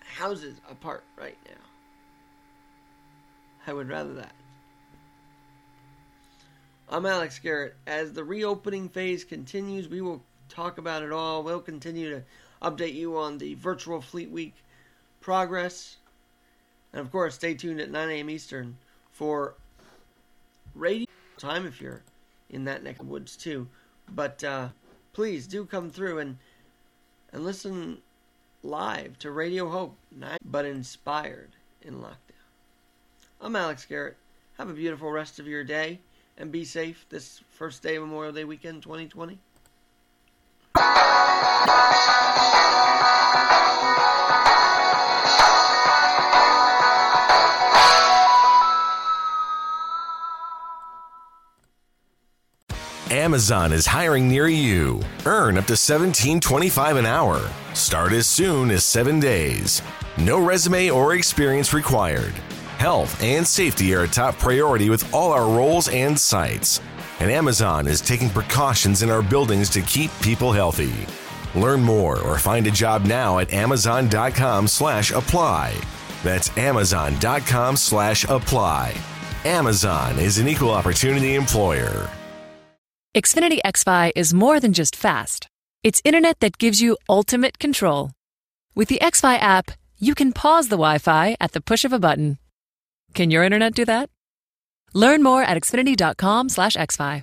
houses 0.00 0.60
apart 0.70 1.04
right 1.16 1.38
now. 1.46 1.52
I 3.66 3.72
would 3.72 3.88
rather 3.88 4.14
that. 4.14 4.32
I'm 6.88 7.04
Alex 7.04 7.40
Garrett. 7.40 7.74
As 7.86 8.12
the 8.12 8.22
reopening 8.22 8.88
phase 8.88 9.24
continues, 9.24 9.88
we 9.88 10.00
will 10.00 10.22
talk 10.48 10.78
about 10.78 11.02
it 11.02 11.10
all. 11.10 11.42
We'll 11.42 11.60
continue 11.60 12.10
to 12.10 12.22
update 12.62 12.94
you 12.94 13.18
on 13.18 13.38
the 13.38 13.54
virtual 13.54 14.00
Fleet 14.00 14.30
Week 14.30 14.54
progress. 15.20 15.96
And 16.96 17.04
of 17.04 17.12
course, 17.12 17.34
stay 17.34 17.52
tuned 17.52 17.78
at 17.78 17.90
9 17.90 18.08
a.m. 18.08 18.30
Eastern 18.30 18.78
for 19.10 19.52
radio 20.74 21.04
time 21.36 21.66
if 21.66 21.78
you're 21.78 22.02
in 22.48 22.64
that 22.64 22.82
neck 22.82 23.00
of 23.00 23.06
woods 23.06 23.36
too. 23.36 23.68
But 24.08 24.42
uh, 24.42 24.68
please 25.12 25.46
do 25.46 25.66
come 25.66 25.90
through 25.90 26.20
and 26.20 26.38
and 27.34 27.44
listen 27.44 27.98
live 28.62 29.18
to 29.18 29.30
Radio 29.30 29.68
Hope, 29.68 29.98
but 30.42 30.64
inspired 30.64 31.50
in 31.82 31.96
lockdown. 31.96 32.46
I'm 33.42 33.56
Alex 33.56 33.84
Garrett. 33.84 34.16
Have 34.56 34.70
a 34.70 34.72
beautiful 34.72 35.10
rest 35.10 35.38
of 35.38 35.46
your 35.46 35.64
day 35.64 36.00
and 36.38 36.50
be 36.50 36.64
safe 36.64 37.04
this 37.10 37.42
first 37.50 37.82
day 37.82 37.96
of 37.96 38.04
Memorial 38.04 38.32
Day 38.32 38.44
weekend 38.44 38.82
2020. 38.82 39.38
Amazon 53.26 53.72
is 53.72 53.86
hiring 53.86 54.28
near 54.28 54.46
you. 54.46 55.00
Earn 55.24 55.58
up 55.58 55.64
to 55.64 55.72
$17.25 55.72 56.96
an 56.96 57.06
hour. 57.06 57.50
Start 57.74 58.12
as 58.12 58.28
soon 58.28 58.70
as 58.70 58.84
seven 58.84 59.18
days. 59.18 59.82
No 60.16 60.38
resume 60.38 60.90
or 60.90 61.12
experience 61.12 61.74
required. 61.74 62.34
Health 62.78 63.20
and 63.20 63.44
safety 63.44 63.92
are 63.96 64.04
a 64.04 64.08
top 64.08 64.38
priority 64.38 64.90
with 64.90 65.12
all 65.12 65.32
our 65.32 65.44
roles 65.44 65.88
and 65.88 66.16
sites. 66.16 66.80
And 67.18 67.28
Amazon 67.28 67.88
is 67.88 68.00
taking 68.00 68.30
precautions 68.30 69.02
in 69.02 69.10
our 69.10 69.22
buildings 69.22 69.70
to 69.70 69.80
keep 69.82 70.12
people 70.20 70.52
healthy. 70.52 70.94
Learn 71.60 71.82
more 71.82 72.20
or 72.20 72.38
find 72.38 72.68
a 72.68 72.70
job 72.70 73.06
now 73.06 73.40
at 73.40 73.52
amazon.com 73.52 74.68
slash 74.68 75.10
apply. 75.10 75.74
That's 76.22 76.56
amazon.com 76.56 77.76
slash 77.76 78.22
apply. 78.22 78.94
Amazon 79.44 80.16
is 80.20 80.38
an 80.38 80.46
equal 80.46 80.70
opportunity 80.70 81.34
employer. 81.34 82.08
Xfinity 83.16 83.60
XFi 83.64 84.12
is 84.14 84.34
more 84.34 84.60
than 84.60 84.74
just 84.74 84.94
fast. 84.94 85.48
It's 85.82 86.02
internet 86.04 86.40
that 86.40 86.58
gives 86.58 86.82
you 86.82 86.98
ultimate 87.08 87.58
control. 87.58 88.10
With 88.74 88.88
the 88.88 88.98
XFi 89.00 89.38
app, 89.38 89.70
you 89.98 90.14
can 90.14 90.32
pause 90.32 90.68
the 90.68 90.76
Wi-Fi 90.76 91.36
at 91.40 91.52
the 91.52 91.62
push 91.62 91.86
of 91.86 91.94
a 91.94 91.98
button 91.98 92.36
can 93.16 93.30
your 93.30 93.44
internet 93.44 93.74
do 93.74 93.86
that? 93.86 94.10
Learn 94.92 95.22
more 95.22 95.42
at 95.42 95.56
xfinity.com/xfi. 95.56 97.14